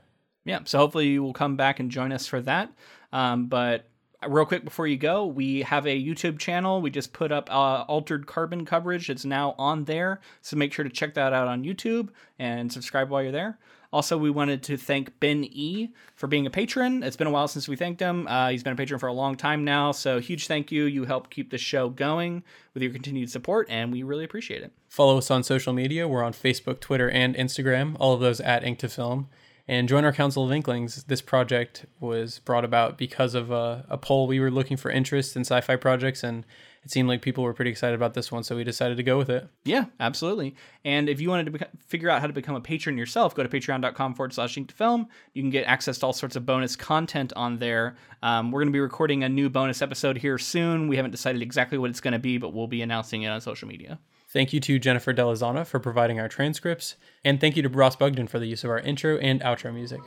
Yeah 0.46 0.60
so 0.66 0.80
hopefully 0.80 1.08
you 1.08 1.24
will 1.24 1.34
come 1.34 1.56
back 1.58 1.80
and 1.80 1.92
join 1.92 2.12
us 2.12 2.26
for 2.26 2.42
that. 2.42 2.72
Um, 3.14 3.48
but 3.48 3.91
real 4.28 4.46
quick 4.46 4.64
before 4.64 4.88
you 4.88 4.98
go 4.98 5.26
we 5.26 5.62
have 5.62 5.86
a 5.86 6.04
youtube 6.04 6.40
channel. 6.40 6.82
We 6.82 6.90
just 6.90 7.14
put 7.14 7.32
up 7.32 7.50
uh, 7.50 7.84
altered 7.88 8.28
carbon 8.28 8.66
coverage. 8.66 9.10
It's 9.10 9.26
now 9.26 9.56
on 9.58 9.86
there. 9.86 10.20
So 10.42 10.58
make 10.58 10.74
sure 10.74 10.84
to 10.84 10.90
check 10.90 11.14
that 11.16 11.34
out 11.34 11.48
on 11.48 11.64
youtube 11.64 12.10
and 12.40 12.72
subscribe 12.72 13.10
while 13.10 13.24
you're 13.24 13.32
there. 13.32 13.58
Also 13.94 14.18
we 14.18 14.30
wanted 14.30 14.64
to 14.64 14.78
thank 14.78 15.20
ben 15.20 15.44
e 15.44 15.90
for 16.16 16.28
being 16.28 16.46
a 16.46 16.50
patron. 16.50 17.04
It's 17.04 17.18
been 17.18 17.28
a 17.28 17.32
while 17.32 17.48
since 17.48 17.68
we 17.68 17.76
thanked 17.76 18.00
him. 18.00 18.26
Uh, 18.28 18.50
he's 18.50 18.64
been 18.64 18.74
a 18.74 18.78
patron 18.78 19.00
for 19.00 19.08
a 19.08 19.14
long 19.14 19.36
time 19.36 19.66
now. 19.66 19.92
So 19.92 20.20
huge 20.20 20.48
thank 20.48 20.72
you. 20.72 20.86
You 20.86 21.06
help 21.06 21.30
keep 21.30 21.50
the 21.50 21.58
show 21.58 21.90
going 21.90 22.44
with 22.74 22.84
your 22.84 22.94
continued 22.94 23.30
support 23.30 23.68
and 23.70 23.92
we 23.92 24.04
really 24.04 24.24
appreciate 24.24 24.62
it. 24.62 24.72
Follow 24.88 25.18
us 25.18 25.30
on 25.30 25.44
social 25.44 25.74
media. 25.74 26.08
We're 26.08 26.24
on 26.24 26.34
facebook 26.34 26.80
twitter 26.80 27.10
and 27.10 27.36
instagram 27.36 27.98
all 28.00 28.14
of 28.14 28.22
those 28.22 28.40
at 28.40 28.64
ink 28.64 28.80
to 28.80 28.90
film 28.90 29.28
and 29.72 29.88
join 29.88 30.04
our 30.04 30.12
Council 30.12 30.44
of 30.44 30.52
Inklings. 30.52 31.06
This 31.06 31.22
project 31.22 31.86
was 32.02 32.40
brought 32.40 32.66
about 32.66 32.98
because 32.98 33.34
of 33.34 33.52
a, 33.52 33.86
a, 33.88 33.98
poll. 33.98 34.28
We 34.28 34.42
were 34.42 34.52
looking 34.52 34.76
for 34.76 34.92
interest 34.92 35.38
in 35.38 35.44
sci 35.44 35.62
fi 35.62 35.78
projects, 35.78 36.26
and 36.26 36.46
it 36.84 36.92
seemed 36.92 37.08
like 37.08 37.22
people 37.22 37.46
were 37.46 37.54
pretty 37.54 37.72
excited 37.72 37.96
about 37.96 38.14
this 38.14 38.34
one, 38.34 38.44
so 38.44 38.58
we 38.58 38.66
decided 38.66 38.98
to 38.98 39.04
go 39.04 39.18
with 39.18 39.30
it. 39.30 39.48
Yeah, 39.64 39.86
absolutely. 40.02 40.58
And 40.84 41.08
if 41.08 41.22
you 41.22 41.30
wanted 41.30 41.54
to 41.54 41.68
figure 41.88 42.10
out 42.10 42.20
how 42.20 42.28
to 42.28 42.34
become 42.34 42.56
a 42.56 42.60
patron 42.60 42.98
yourself, 42.98 43.34
go 43.34 43.44
to 43.44 43.50
patreon.com 43.50 44.14
forward 44.14 44.34
slash 44.34 44.56
to 44.56 44.66
film. 44.76 45.08
You 45.34 45.42
can 45.42 45.52
get 45.52 45.64
access 45.64 46.00
to 46.00 46.06
all 46.06 46.12
sorts 46.12 46.36
of 46.36 46.46
bonus 46.46 46.76
content 46.76 47.32
on 47.38 47.60
there. 47.60 47.96
Um, 48.22 48.52
we're 48.52 48.60
going 48.60 48.74
to 48.74 48.74
be 48.74 48.82
recording 48.82 49.24
a 49.24 49.30
new 49.30 49.50
bonus 49.50 49.82
episode 49.82 50.18
here 50.18 50.38
soon. 50.38 50.90
We 50.90 50.98
haven't 50.98 51.12
decided 51.12 51.42
exactly 51.42 51.78
what 51.78 51.90
it's 51.90 52.02
going 52.02 52.12
to 52.12 52.20
be, 52.20 52.38
but 52.38 52.54
we'll 52.54 52.68
be 52.68 52.82
announcing 52.82 53.22
it 53.22 53.30
on 53.30 53.40
social 53.40 53.70
media. 53.70 54.00
Thank 54.32 54.54
you 54.54 54.62
to 54.62 54.80
Jennifer 54.80 55.14
Delazana 55.14 55.66
for 55.66 55.80
providing 55.80 56.20
our 56.20 56.30
transcripts, 56.30 56.96
and 57.26 57.42
thank 57.42 57.58
you 57.58 57.64
to 57.64 57.70
Ross 57.70 57.98
Bugden 57.98 58.28
for 58.28 58.40
the 58.40 58.46
use 58.46 58.64
of 58.64 58.70
our 58.70 58.80
intro 58.80 59.18
and 59.18 59.42
outro 59.42 59.74
music. 59.74 60.00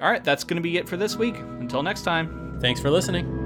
All 0.00 0.10
right, 0.10 0.22
that's 0.22 0.44
going 0.44 0.56
to 0.56 0.62
be 0.62 0.76
it 0.76 0.88
for 0.88 0.96
this 0.96 1.16
week. 1.16 1.36
Until 1.36 1.82
next 1.82 2.02
time. 2.02 2.58
Thanks 2.60 2.80
for 2.80 2.90
listening. 2.90 3.43